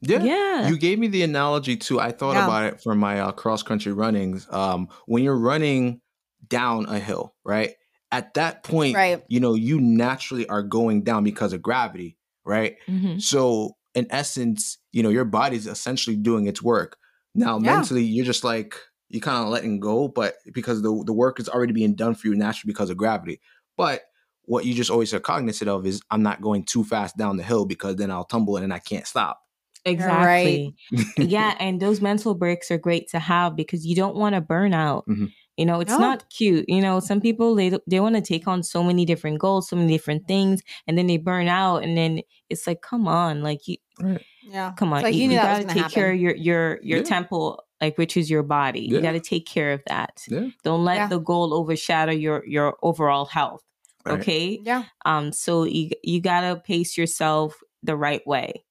Yeah. 0.00 0.22
yeah. 0.22 0.68
You 0.68 0.78
gave 0.78 0.98
me 0.98 1.08
the 1.08 1.22
analogy 1.22 1.76
too. 1.76 1.98
I 2.00 2.12
thought 2.12 2.34
Yeah. 2.36 2.44
about 2.44 2.64
it 2.64 2.80
for 2.82 2.94
my 2.94 3.20
uh, 3.20 3.32
cross 3.32 3.62
country 3.62 3.92
runnings. 3.92 4.46
Um, 4.50 4.88
when 5.06 5.22
you're 5.24 5.36
running 5.38 6.00
down 6.48 6.86
a 6.86 6.98
hill, 6.98 7.34
right? 7.44 7.74
At 8.10 8.34
that 8.34 8.62
point, 8.64 8.94
Right. 8.96 9.22
you 9.28 9.40
know, 9.40 9.54
you 9.54 9.80
naturally 9.80 10.46
are 10.48 10.62
going 10.62 11.02
down 11.02 11.24
because 11.24 11.52
of 11.52 11.60
gravity, 11.62 12.16
right? 12.44 12.76
Mhm. 12.88 13.20
So 13.20 13.76
in 13.94 14.06
essence, 14.10 14.78
you 14.92 15.02
know, 15.02 15.08
your 15.10 15.24
body's 15.24 15.66
essentially 15.66 16.16
doing 16.16 16.46
its 16.46 16.62
work. 16.62 16.96
Now 17.34 17.58
Yeah. 17.58 17.76
mentally, 17.76 18.04
you're 18.04 18.24
just 18.24 18.44
like 18.44 18.76
you're 19.10 19.20
kind 19.22 19.42
of 19.42 19.48
letting 19.50 19.80
go, 19.80 20.06
but 20.08 20.34
because 20.52 20.82
the 20.82 21.02
the 21.06 21.12
work 21.14 21.40
is 21.40 21.48
already 21.48 21.72
being 21.72 21.94
done 21.94 22.14
for 22.14 22.28
you 22.28 22.34
naturally 22.34 22.70
because 22.72 22.90
of 22.90 22.96
gravity. 22.98 23.40
But 23.76 24.02
what 24.44 24.64
you 24.66 24.74
just 24.74 24.90
always 24.90 25.12
are 25.14 25.20
cognizant 25.20 25.68
of 25.68 25.86
is 25.86 26.00
I'm 26.10 26.22
not 26.22 26.40
going 26.42 26.64
too 26.64 26.84
fast 26.84 27.16
down 27.16 27.36
the 27.36 27.42
hill 27.42 27.64
because 27.66 27.96
then 27.96 28.10
I'll 28.10 28.24
tumble 28.24 28.56
and 28.58 28.72
I 28.72 28.78
can't 28.78 29.06
stop. 29.06 29.40
Exactly. 29.84 30.74
yeah, 31.18 31.54
and 31.60 31.80
those 31.80 32.00
mental 32.00 32.34
breaks 32.34 32.70
are 32.70 32.78
great 32.78 33.08
to 33.10 33.18
have 33.18 33.56
because 33.56 33.86
you 33.86 33.94
don't 33.96 34.16
want 34.16 34.34
to 34.34 34.40
burn 34.40 34.74
out. 34.74 35.06
Mhm. 35.08 35.32
You 35.56 35.66
know, 35.66 35.80
it's 35.80 35.90
No. 35.92 35.98
not 35.98 36.30
cute. 36.30 36.66
You 36.68 36.80
know, 36.80 37.00
some 37.00 37.20
people 37.20 37.54
they 37.56 37.70
they 37.88 37.98
want 38.00 38.14
to 38.14 38.20
take 38.22 38.46
on 38.46 38.62
so 38.62 38.82
many 38.84 39.04
different 39.04 39.40
goals, 39.40 39.68
so 39.68 39.76
many 39.76 39.92
different 39.92 40.28
things, 40.28 40.62
and 40.86 40.96
then 40.96 41.06
they 41.08 41.16
burn 41.16 41.48
out, 41.48 41.82
and 41.82 41.96
then 41.96 42.20
it's 42.48 42.66
like, 42.66 42.80
come 42.80 43.08
on, 43.08 43.42
like 43.42 43.66
you, 43.66 43.76
Yeah. 44.44 44.72
come 44.76 44.92
on, 44.92 45.02
like 45.02 45.14
you, 45.14 45.24
you 45.24 45.30
you 45.30 45.36
got 45.36 45.56
to 45.58 45.62
gonna 45.64 45.74
take 45.74 45.92
care 45.92 46.12
of 46.12 46.18
your 46.20 46.34
your 46.36 46.78
your 46.82 46.98
Yeah. 46.98 47.04
temple, 47.04 47.60
like 47.80 47.98
which 47.98 48.16
is 48.16 48.30
your 48.30 48.44
body. 48.44 48.80
You 48.82 49.00
got 49.02 49.12
to 49.12 49.20
take 49.20 49.46
care 49.46 49.72
of 49.72 49.82
that. 49.88 50.22
Yeah. 50.28 50.48
Don't 50.62 50.84
let 50.84 50.96
Yeah. 50.96 51.06
the 51.08 51.18
goal 51.18 51.52
overshadow 51.52 52.12
your 52.12 52.44
your 52.46 52.76
overall 52.82 53.24
health. 53.26 53.62
Right. 54.06 54.20
Okay. 54.20 54.60
Yeah. 54.64 54.84
Um, 55.06 55.32
so 55.32 55.64
you 55.64 55.90
you 56.04 56.20
gotta 56.20 56.60
pace 56.64 56.96
yourself 56.96 57.58
the 57.82 57.96
right 57.96 58.24
way, 58.26 58.64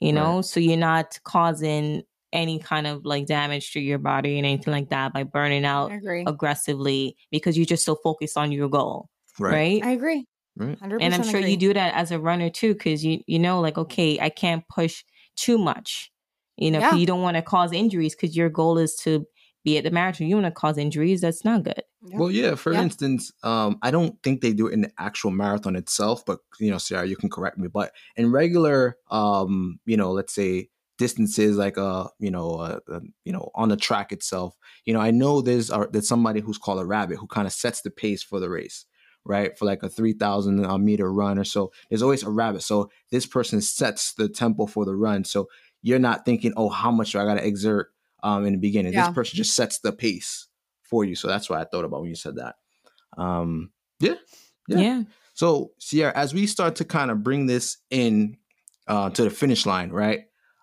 you 0.00 0.12
know, 0.12 0.42
so 0.42 0.60
you're 0.60 0.76
not 0.76 1.18
causing 1.24 2.02
any 2.32 2.58
kind 2.58 2.86
of 2.86 3.04
like 3.04 3.26
damage 3.26 3.72
to 3.72 3.80
your 3.80 3.98
body 3.98 4.36
and 4.38 4.46
anything 4.46 4.72
like 4.72 4.90
that 4.90 5.12
by 5.12 5.22
burning 5.22 5.64
out 5.64 5.94
aggressively 6.26 7.16
because 7.30 7.56
you're 7.56 7.66
just 7.66 7.84
so 7.84 7.94
focused 7.96 8.36
on 8.36 8.52
your 8.52 8.68
goal, 8.68 9.08
right? 9.38 9.82
I 9.84 9.90
agree. 9.92 10.26
Right. 10.56 10.68
100% 10.70 11.02
And 11.02 11.14
I'm 11.14 11.22
sure 11.22 11.40
agree. 11.40 11.50
you 11.52 11.56
do 11.56 11.74
that 11.74 11.94
as 11.94 12.10
a 12.10 12.18
runner 12.18 12.50
too, 12.50 12.74
because 12.74 13.04
you 13.04 13.20
you 13.26 13.38
know, 13.38 13.60
like, 13.60 13.78
okay, 13.78 14.18
I 14.20 14.28
can't 14.30 14.64
push 14.68 15.04
too 15.36 15.58
much, 15.58 16.10
you 16.56 16.70
know, 16.70 16.80
Yeah. 16.80 16.94
you 16.96 17.06
don't 17.06 17.22
want 17.22 17.36
to 17.36 17.42
cause 17.42 17.72
injuries 17.72 18.14
because 18.14 18.36
your 18.36 18.48
goal 18.50 18.78
is 18.78 18.96
to 18.96 19.26
be 19.66 19.76
at 19.76 19.84
the 19.84 19.90
marathon. 19.90 20.28
You 20.28 20.36
want 20.36 20.46
to 20.46 20.52
cause 20.52 20.78
injuries, 20.78 21.20
that's 21.20 21.44
not 21.44 21.64
good. 21.64 21.82
Yeah. 22.02 22.18
Well, 22.18 22.30
yeah. 22.30 22.54
For 22.54 22.72
Yeah. 22.72 22.82
instance, 22.82 23.32
um, 23.42 23.78
I 23.82 23.90
don't 23.90 24.16
think 24.22 24.40
they 24.40 24.52
do 24.52 24.68
it 24.68 24.72
in 24.72 24.82
the 24.82 24.92
actual 24.96 25.32
marathon 25.32 25.74
itself, 25.74 26.24
but 26.24 26.38
you 26.60 26.70
know, 26.70 26.78
Ciara, 26.78 27.06
you 27.06 27.16
can 27.16 27.28
correct 27.28 27.58
me. 27.58 27.66
But 27.68 27.92
in 28.14 28.30
regular, 28.30 28.96
um, 29.10 29.80
you 29.84 29.96
know, 29.96 30.12
let's 30.12 30.32
say 30.32 30.70
distances 30.98 31.56
like 31.56 31.76
uh, 31.76 32.06
you 32.20 32.30
know, 32.30 32.52
uh, 32.52 32.78
uh, 32.90 33.00
you 33.24 33.32
know, 33.32 33.50
on 33.56 33.68
the 33.68 33.76
track 33.76 34.12
itself, 34.12 34.56
you 34.84 34.94
know, 34.94 35.00
I 35.00 35.10
know 35.10 35.42
there's 35.42 35.68
uh, 35.70 35.86
there's 35.90 36.08
somebody 36.08 36.40
who's 36.40 36.58
called 36.58 36.78
a 36.80 36.86
rabbit 36.86 37.18
who 37.18 37.26
kind 37.26 37.46
of 37.48 37.52
sets 37.52 37.82
the 37.82 37.90
pace 37.90 38.22
for 38.22 38.38
the 38.38 38.48
race, 38.48 38.86
right? 39.24 39.58
For 39.58 39.64
like 39.64 39.82
a 39.82 39.88
three 39.88 40.12
thousand 40.12 40.64
uh, 40.64 40.78
meter 40.78 41.12
run 41.12 41.40
or 41.40 41.44
so, 41.44 41.72
there's 41.90 42.02
always 42.02 42.22
a 42.22 42.30
rabbit. 42.30 42.62
So 42.62 42.88
this 43.10 43.26
person 43.26 43.60
sets 43.60 44.14
the 44.14 44.28
tempo 44.28 44.66
for 44.66 44.84
the 44.84 44.94
run. 44.94 45.24
So 45.24 45.48
you're 45.82 45.98
not 45.98 46.24
thinking, 46.24 46.52
oh, 46.56 46.68
how 46.68 46.92
much 46.92 47.12
do 47.12 47.18
I 47.18 47.24
got 47.24 47.34
to 47.34 47.46
exert 47.46 47.88
um, 48.22 48.46
in 48.46 48.52
the 48.52 48.58
beginning? 48.58 48.92
Yeah. 48.92 49.06
This 49.06 49.14
person 49.14 49.36
just 49.36 49.54
sets 49.54 49.78
the 49.80 49.92
pace 49.92 50.48
for 50.82 51.04
you. 51.04 51.14
So 51.14 51.28
that's 51.28 51.50
what 51.50 51.60
I 51.60 51.64
thought 51.64 51.84
about 51.84 52.00
when 52.00 52.10
you 52.10 52.16
said 52.16 52.36
that. 52.36 52.56
Um, 53.16 53.70
yeah. 54.00 54.14
Yeah. 54.68 54.78
Yeah. 54.78 55.02
So 55.34 55.72
Ciara, 55.78 56.16
as 56.16 56.32
we 56.32 56.46
start 56.46 56.76
to 56.76 56.84
kind 56.84 57.10
of 57.10 57.22
bring 57.22 57.46
this 57.46 57.78
in 57.90 58.38
uh, 58.88 59.10
to 59.10 59.24
the 59.24 59.30
finish 59.30 59.66
line, 59.66 59.90
right? 59.90 60.20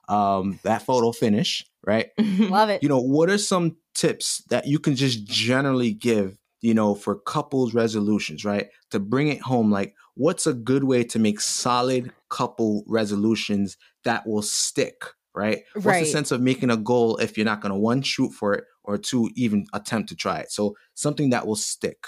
Um, 0.09 0.59
that 0.63 0.83
photo 0.83 1.11
finish, 1.11 1.65
right? 1.85 2.09
Love 2.17 2.69
it. 2.69 2.81
You 2.83 2.89
know, 2.89 2.99
what 2.99 3.29
are 3.29 3.37
some 3.37 3.77
tips 3.93 4.43
that 4.49 4.67
you 4.67 4.79
can 4.79 4.95
just 4.95 5.25
generally 5.25 5.93
give, 5.93 6.37
you 6.61 6.73
know, 6.73 6.95
for 6.95 7.15
couples 7.15 7.73
resolutions, 7.73 8.43
right? 8.43 8.67
To 8.91 8.99
bring 8.99 9.27
it 9.27 9.41
home, 9.41 9.71
like 9.71 9.95
what's 10.15 10.47
a 10.47 10.53
good 10.53 10.83
way 10.83 11.03
to 11.05 11.19
make 11.19 11.39
solid 11.39 12.11
couple 12.29 12.83
resolutions 12.87 13.77
that 14.03 14.27
will 14.27 14.41
stick, 14.41 15.03
right? 15.35 15.63
What's 15.73 15.99
the 15.99 16.05
sense 16.05 16.31
of 16.31 16.41
making 16.41 16.69
a 16.69 16.77
goal 16.77 17.17
if 17.17 17.37
you're 17.37 17.45
not 17.45 17.61
going 17.61 17.71
to 17.71 17.77
one 17.77 18.01
shoot 18.01 18.31
for 18.31 18.53
it 18.53 18.65
or 18.83 18.97
two 18.97 19.29
even 19.35 19.65
attempt 19.73 20.09
to 20.09 20.15
try 20.15 20.39
it? 20.39 20.51
So 20.51 20.75
something 20.93 21.31
that 21.31 21.47
will 21.47 21.55
stick. 21.55 22.05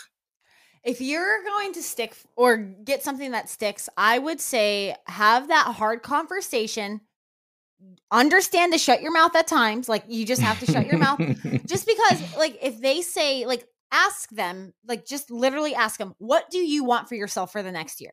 if 0.83 1.01
you're 1.01 1.43
going 1.43 1.73
to 1.73 1.81
stick 1.81 2.15
or 2.35 2.57
get 2.57 3.03
something 3.03 3.31
that 3.31 3.49
sticks, 3.49 3.89
I 3.97 4.19
would 4.19 4.39
say 4.39 4.95
have 5.07 5.47
that 5.47 5.65
hard 5.75 6.03
conversation. 6.03 7.01
Understand 8.11 8.71
to 8.73 8.79
shut 8.79 9.01
your 9.01 9.11
mouth 9.11 9.35
at 9.35 9.47
times. 9.47 9.89
Like 9.89 10.03
you 10.07 10.25
just 10.25 10.41
have 10.41 10.59
to 10.59 10.65
shut 10.71 10.85
your 10.87 10.99
mouth. 10.99 11.19
Just 11.65 11.87
because, 11.87 12.37
like, 12.37 12.59
if 12.61 12.79
they 12.79 13.01
say, 13.01 13.45
like, 13.45 13.67
ask 13.91 14.29
them, 14.29 14.73
like, 14.87 15.05
just 15.05 15.31
literally 15.31 15.73
ask 15.73 15.97
them, 15.97 16.13
what 16.19 16.49
do 16.49 16.59
you 16.59 16.83
want 16.83 17.09
for 17.09 17.15
yourself 17.15 17.51
for 17.51 17.63
the 17.63 17.71
next 17.71 17.99
year? 17.99 18.11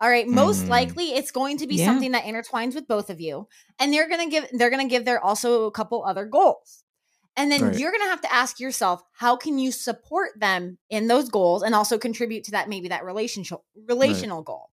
All 0.00 0.08
right. 0.08 0.26
Most 0.26 0.66
Mm. 0.66 0.70
likely 0.70 1.12
it's 1.14 1.30
going 1.30 1.58
to 1.58 1.66
be 1.66 1.76
Yeah. 1.76 1.86
something 1.86 2.12
that 2.12 2.24
intertwines 2.24 2.74
with 2.74 2.88
both 2.88 3.10
of 3.10 3.20
you. 3.20 3.48
And 3.78 3.92
they're 3.92 4.08
gonna 4.08 4.28
give 4.30 4.46
they're 4.52 4.70
gonna 4.70 4.88
give 4.88 5.04
their 5.04 5.22
also 5.22 5.64
a 5.66 5.70
couple 5.70 6.04
other 6.04 6.24
goals. 6.24 6.84
And 7.36 7.50
then 7.52 7.62
Right. 7.62 7.76
you're 7.76 7.92
going 7.92 8.02
to 8.02 8.08
have 8.10 8.20
to 8.22 8.32
ask 8.34 8.58
yourself, 8.60 9.02
how 9.12 9.36
can 9.36 9.58
you 9.58 9.72
support 9.72 10.32
them 10.38 10.78
in 10.90 11.06
those 11.06 11.28
goals 11.30 11.62
and 11.62 11.74
also 11.74 11.96
contribute 11.96 12.44
to 12.44 12.50
that 12.50 12.68
maybe 12.68 12.88
that 12.88 13.04
relationship 13.04 13.60
relational 13.88 14.42
goal? 14.42 14.70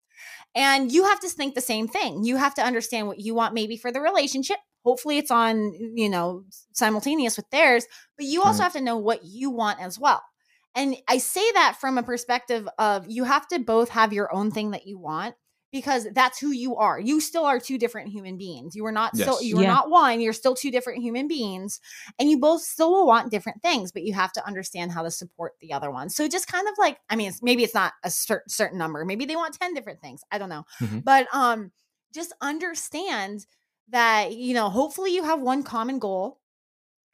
And 0.56 0.92
you 0.92 1.06
have 1.06 1.20
to 1.22 1.30
think 1.30 1.56
the 1.56 1.62
same 1.62 1.88
thing. 1.88 2.24
You 2.26 2.38
have 2.38 2.56
to 2.56 2.64
understand 2.64 3.08
what 3.08 3.20
you 3.20 3.34
want 3.36 3.54
maybe 3.54 3.78
for 3.78 3.92
the 3.92 4.02
relationship. 4.02 4.58
Hopefully 4.86 5.18
it's 5.18 5.32
on, 5.32 5.74
you 5.96 6.10
know, 6.10 6.44
simultaneous 6.74 7.38
with 7.38 7.50
theirs, 7.52 7.86
but 8.18 8.26
you 8.26 8.44
also 8.44 8.64
Right. 8.64 8.66
have 8.66 8.74
to 8.74 8.82
know 8.82 8.98
what 8.98 9.24
you 9.24 9.50
want 9.50 9.80
as 9.82 10.00
well. 10.00 10.22
And 10.76 10.96
I 11.08 11.18
say 11.18 11.52
that 11.54 11.78
from 11.82 11.98
a 11.98 12.04
perspective 12.04 12.68
of 12.78 13.06
you 13.08 13.24
have 13.26 13.48
to 13.50 13.60
both 13.60 13.90
have 13.90 14.14
your 14.14 14.34
own 14.34 14.52
thing 14.52 14.72
that 14.72 14.88
you 14.88 14.98
want 14.98 15.36
because 15.74 16.08
that's 16.14 16.38
who 16.40 16.52
you 16.52 16.76
are. 16.76 17.00
You 17.00 17.22
still 17.22 17.46
are 17.46 17.58
two 17.60 17.78
different 17.78 18.10
human 18.10 18.38
beings. 18.38 18.76
You 18.76 18.86
are 18.86 18.92
not 18.92 19.16
still 19.16 19.42
Yes. 19.42 19.44
you 19.44 19.58
are 19.60 19.64
Yeah. 19.64 19.68
not 19.70 19.90
one. 19.90 20.20
You're 20.20 20.34
still 20.34 20.54
two 20.56 20.70
different 20.72 21.02
human 21.02 21.28
beings, 21.30 21.80
and 22.20 22.30
you 22.30 22.40
both 22.40 22.62
still 22.62 22.92
will 22.92 23.08
want 23.08 23.32
different 23.32 23.62
things, 23.62 23.92
but 23.94 24.04
you 24.04 24.14
have 24.14 24.34
to 24.34 24.46
understand 24.46 24.92
how 24.92 25.04
to 25.04 25.12
support 25.12 25.54
the 25.62 25.72
other 25.74 25.90
one. 25.90 26.10
So 26.10 26.28
just 26.28 26.48
kind 26.48 26.68
of 26.68 26.74
like, 26.78 27.00
I 27.10 27.16
mean, 27.16 27.30
it's, 27.30 27.42
maybe 27.42 27.64
it's 27.64 27.74
not 27.74 27.94
a 28.04 28.12
cer- 28.12 28.44
certain 28.50 28.78
number. 28.78 29.06
Maybe 29.06 29.26
they 29.26 29.36
want 29.38 29.58
ten 29.60 29.74
different 29.74 30.02
things. 30.02 30.22
I 30.32 30.38
don't 30.40 30.50
know, 30.50 30.66
Mhm. 30.82 31.04
but 31.06 31.28
um, 31.34 31.72
just 32.14 32.34
understand 32.42 33.46
that 33.90 34.34
you 34.34 34.54
know. 34.54 34.70
Hopefully, 34.70 35.14
you 35.16 35.24
have 35.24 35.42
one 35.42 35.64
common 35.64 36.00
goal, 36.00 36.40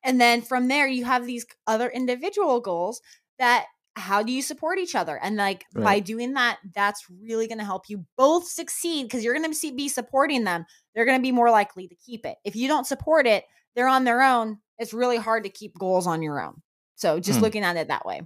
and 0.04 0.20
then 0.20 0.42
from 0.42 0.68
there, 0.68 0.88
you 0.88 1.06
have 1.06 1.26
these 1.28 1.46
other 1.68 1.90
individual 1.90 2.60
goals 2.60 3.02
that 3.40 3.66
how 3.96 4.22
do 4.22 4.32
you 4.32 4.42
support 4.44 4.78
each 4.78 4.94
other 4.94 5.18
and 5.24 5.38
like 5.38 5.66
by 5.74 6.00
doing 6.00 6.34
that 6.34 6.60
that's 6.76 7.04
really 7.24 7.48
going 7.48 7.58
to 7.58 7.66
help 7.66 7.84
you 7.90 8.06
both 8.16 8.48
succeed 8.48 9.04
because 9.04 9.24
you're 9.24 9.34
going 9.34 9.52
to 9.52 9.72
be 9.76 9.90
supporting 9.90 10.44
them 10.44 10.66
they're 10.94 11.06
going 11.06 11.18
to 11.18 11.22
be 11.22 11.32
more 11.32 11.50
likely 11.50 11.88
to 11.88 11.96
keep 11.96 12.24
it 12.26 12.38
if 12.46 12.56
you 12.56 12.68
don't 12.68 12.86
support 12.86 13.26
it 13.26 13.44
they're 13.76 13.88
on 13.88 14.04
their 14.04 14.22
own 14.22 14.58
it's 14.78 14.94
really 14.94 15.18
hard 15.18 15.44
to 15.44 15.50
keep 15.50 15.74
goals 15.80 16.06
on 16.06 16.22
your 16.22 16.40
own 16.40 16.62
so 16.96 17.20
just 17.20 17.40
Hmm. 17.40 17.46
looking 17.46 17.64
at 17.64 17.76
it 17.76 17.88
that 17.88 18.06
way 18.06 18.22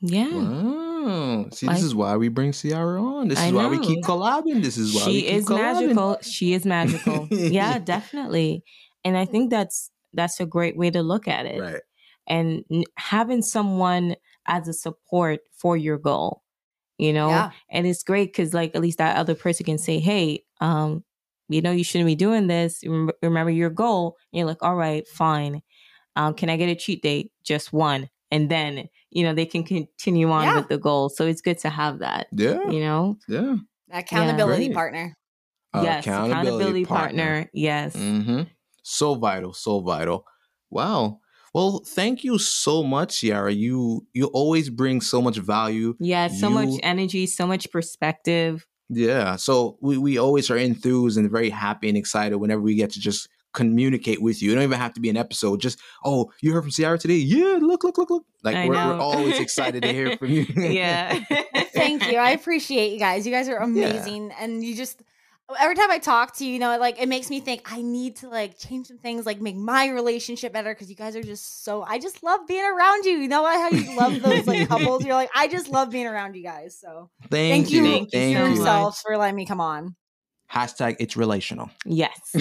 Yeah. 0.00 0.26
Wow. 0.32 1.46
See, 1.52 1.66
Like- 1.66 1.76
this 1.76 1.84
is 1.84 1.94
why 1.94 2.16
we 2.16 2.28
bring 2.28 2.52
Ciara 2.52 3.00
on. 3.02 3.28
This 3.28 3.38
I 3.38 3.46
is 3.48 3.52
why 3.52 3.66
we 3.68 3.76
know. 3.78 3.82
keep 3.86 4.04
collabing. 4.04 4.62
This 4.62 4.76
is 4.78 4.94
why 4.94 5.06
we 5.06 5.12
she 5.12 5.22
keep 5.22 5.32
is 5.34 5.46
collabing. 5.46 5.58
magical 5.94 6.18
she 6.22 6.52
is 6.54 6.64
magical 6.64 7.28
yeah 7.30 7.78
definitely 7.94 8.64
and 9.04 9.16
i 9.16 9.24
think 9.24 9.50
that's 9.50 9.90
that's 10.12 10.40
a 10.40 10.46
great 10.46 10.76
way 10.76 10.90
to 10.90 11.02
look 11.02 11.26
at 11.28 11.46
it 11.46 11.60
Right. 11.60 11.80
And 12.26 12.64
having 12.96 13.42
someone 13.42 14.14
as 14.46 14.68
a 14.68 14.72
support 14.72 15.40
for 15.52 15.76
your 15.76 15.98
goal 15.98 16.42
you 16.98 17.12
know? 17.12 17.30
Yeah. 17.30 17.50
and 17.70 17.86
it's 17.86 18.02
great 18.04 18.28
because 18.32 18.52
like 18.54 18.74
at 18.76 18.82
least 18.82 18.98
that 18.98 19.16
other 19.16 19.34
person 19.34 19.64
can 19.66 19.78
say 19.78 19.98
hey 19.98 20.44
um 20.60 21.02
you 21.48 21.60
know 21.60 21.72
you 21.72 21.82
shouldn't 21.84 22.06
be 22.06 22.14
doing 22.14 22.46
this. 22.46 22.82
Remember 23.22 23.50
your 23.50 23.70
goal. 23.70 24.16
And 24.32 24.38
you're 24.38 24.46
like 24.46 24.62
all 24.62 24.76
right 24.76 25.06
fine. 25.08 25.62
Um 26.16 26.34
can 26.34 26.48
i 26.50 26.56
get 26.56 26.68
a 26.68 26.74
cheat 26.76 27.02
day? 27.02 27.30
Just 27.44 27.72
one. 27.72 28.08
And 28.30 28.50
then 28.50 28.88
you 29.10 29.24
know 29.24 29.34
they 29.34 29.46
can 29.46 29.64
continue 29.64 30.30
on 30.30 30.44
Yeah. 30.44 30.56
with 30.58 30.68
the 30.68 30.78
goal. 30.78 31.08
So 31.08 31.26
it's 31.26 31.40
good 31.40 31.58
to 31.60 31.70
have 31.70 31.98
that 32.00 32.26
Yeah. 32.32 32.70
you 32.70 32.80
know? 32.80 33.16
Yeah. 33.26 33.56
accountability 33.90 34.66
Great. 34.66 34.74
partner. 34.74 35.16
Yes. 35.74 36.06
Accountability 36.06 36.84
partner, 36.84 37.48
yes. 37.54 37.96
Hmm 37.96 38.42
So 38.82 39.14
vital, 39.14 39.54
so 39.54 39.80
vital. 39.80 40.24
Wow. 40.70 41.20
Well, 41.54 41.82
thank 41.86 42.24
you 42.24 42.38
so 42.38 42.82
much, 42.82 43.20
Ciara. 43.20 43.52
You 43.52 44.06
you 44.12 44.26
always 44.26 44.70
bring 44.70 45.00
so 45.00 45.20
much 45.20 45.36
value. 45.36 45.94
Yeah, 45.98 46.28
so 46.28 46.48
much 46.48 46.80
energy, 46.82 47.26
so 47.26 47.46
much 47.46 47.70
perspective. 47.70 48.66
Yeah. 48.88 49.36
So 49.36 49.78
we, 49.80 49.96
we 49.96 50.18
always 50.18 50.50
are 50.50 50.56
enthused 50.56 51.16
and 51.16 51.30
very 51.30 51.50
happy 51.50 51.88
and 51.88 51.96
excited 51.96 52.36
whenever 52.36 52.60
we 52.60 52.74
get 52.74 52.90
to 52.90 53.00
just 53.00 53.28
communicate 53.54 54.20
with 54.20 54.42
you. 54.42 54.52
It 54.52 54.54
don't 54.56 54.64
even 54.64 54.78
have 54.78 54.94
to 54.94 55.00
be 55.00 55.08
an 55.08 55.16
episode. 55.16 55.60
Just, 55.60 55.78
oh, 56.04 56.30
you 56.42 56.52
heard 56.52 56.62
from 56.62 56.70
Ciara 56.70 56.98
today? 56.98 57.16
Yeah, 57.16 57.58
look, 57.60 57.84
look, 57.84 57.96
look, 57.96 58.10
look. 58.10 58.24
Like 58.42 58.68
we're, 58.68 58.74
we're 58.74 58.98
always 58.98 59.38
excited 59.38 59.82
to 59.82 59.92
hear 59.92 60.16
from 60.16 60.28
you. 60.28 60.46
yeah. 60.56 61.22
thank 61.72 62.10
you 62.10 62.18
i 62.18 62.30
appreciate 62.30 62.92
you 62.92 62.98
guys 62.98 63.26
you 63.26 63.32
guys 63.32 63.48
are 63.48 63.56
amazing 63.56 64.30
and 64.38 64.64
you 64.64 64.74
just 64.74 65.02
every 65.60 65.74
time 65.74 65.90
i 65.90 65.98
talk 65.98 66.34
to 66.36 66.44
you 66.44 66.52
you 66.54 66.58
know 66.58 66.78
like 66.78 67.00
it 67.00 67.08
makes 67.08 67.30
me 67.30 67.40
think 67.40 67.60
i 67.72 67.80
need 67.82 68.16
to 68.16 68.28
like 68.28 68.58
change 68.58 68.86
some 68.86 68.98
things 68.98 69.26
like 69.26 69.40
make 69.40 69.56
my 69.56 69.88
relationship 69.88 70.52
better 70.52 70.74
because 70.74 70.88
you 70.90 70.96
guys 70.96 71.14
are 71.16 71.22
just 71.22 71.64
so 71.64 71.82
i 71.82 71.98
just 71.98 72.22
love 72.22 72.40
being 72.46 72.64
around 72.64 73.04
you 73.04 73.12
you 73.18 73.28
know 73.28 73.44
how 73.44 73.68
you 73.70 73.96
love 73.96 74.20
those 74.22 74.46
like 74.46 74.68
couples 74.68 75.04
you're 75.04 75.14
like 75.14 75.30
i 75.34 75.46
just 75.48 75.68
love 75.68 75.90
being 75.90 76.06
around 76.06 76.34
you 76.34 76.42
guys 76.42 76.78
so 76.78 77.10
Thank, 77.30 77.66
thank 77.66 77.70
you. 77.70 77.84
you, 77.84 77.90
Thank 77.92 78.12
you 78.12 78.20
Thank 78.20 78.36
so 78.36 78.44
you. 78.44 78.48
yourselves 78.56 79.00
for 79.00 79.16
letting 79.16 79.36
me 79.36 79.46
come 79.46 79.60
on 79.60 79.94
Hashtag 80.50 80.96
it's 81.00 81.16
relational. 81.16 81.70
yes. 81.86 82.10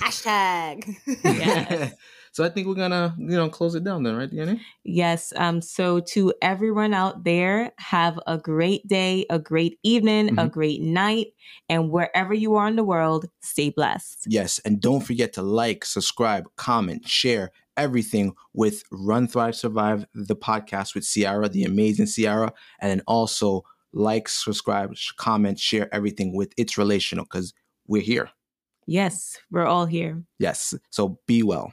hashtag 0.00 0.96
Yes. 1.24 1.92
So 2.34 2.42
I 2.44 2.48
think 2.48 2.66
we're 2.66 2.74
gonna, 2.74 3.14
you 3.16 3.28
know, 3.36 3.48
close 3.48 3.74
it 3.76 3.84
down 3.84 4.02
then, 4.02 4.16
right, 4.16 4.28
Danny? 4.30 4.60
yes. 4.82 5.32
Um, 5.36 5.62
so 5.62 6.00
to 6.00 6.34
everyone 6.42 6.92
out 6.92 7.22
there, 7.22 7.72
have 7.78 8.18
a 8.26 8.36
great 8.36 8.86
day, 8.88 9.24
a 9.30 9.38
great 9.38 9.78
evening, 9.84 10.30
a 10.30 10.46
Mhm. 10.48 10.50
great 10.50 10.82
night, 10.82 11.28
and 11.68 11.90
wherever 11.90 12.34
you 12.34 12.56
are 12.56 12.66
in 12.66 12.74
the 12.76 12.82
world, 12.84 13.26
stay 13.40 13.70
blessed. 13.70 14.26
Yes, 14.28 14.58
and 14.64 14.80
don't 14.80 15.00
forget 15.06 15.32
to 15.34 15.42
like, 15.42 15.84
subscribe, 15.84 16.44
comment, 16.56 17.06
share 17.08 17.52
everything 17.76 18.34
with 18.52 18.82
Run 18.90 19.26
Thrive 19.28 19.54
Survive, 19.54 20.04
the 20.14 20.36
podcast 20.36 20.94
with 20.96 21.04
Ciara, 21.06 21.48
the 21.48 21.62
amazing 21.64 22.06
Ciara, 22.06 22.52
and 22.80 22.90
then 22.90 23.02
also 23.06 23.62
like, 23.92 24.28
subscribe, 24.28 24.92
comment, 25.18 25.58
share 25.60 25.88
everything 25.94 26.34
with 26.34 26.52
It's 26.56 26.76
Relational 26.76 27.24
because 27.26 27.54
we're 27.86 28.02
here. 28.02 28.28
Yes, 28.86 29.38
we're 29.52 29.66
all 29.66 29.86
here. 29.86 30.24
Yes, 30.40 30.74
so 30.90 31.20
be 31.26 31.42
well. 31.44 31.72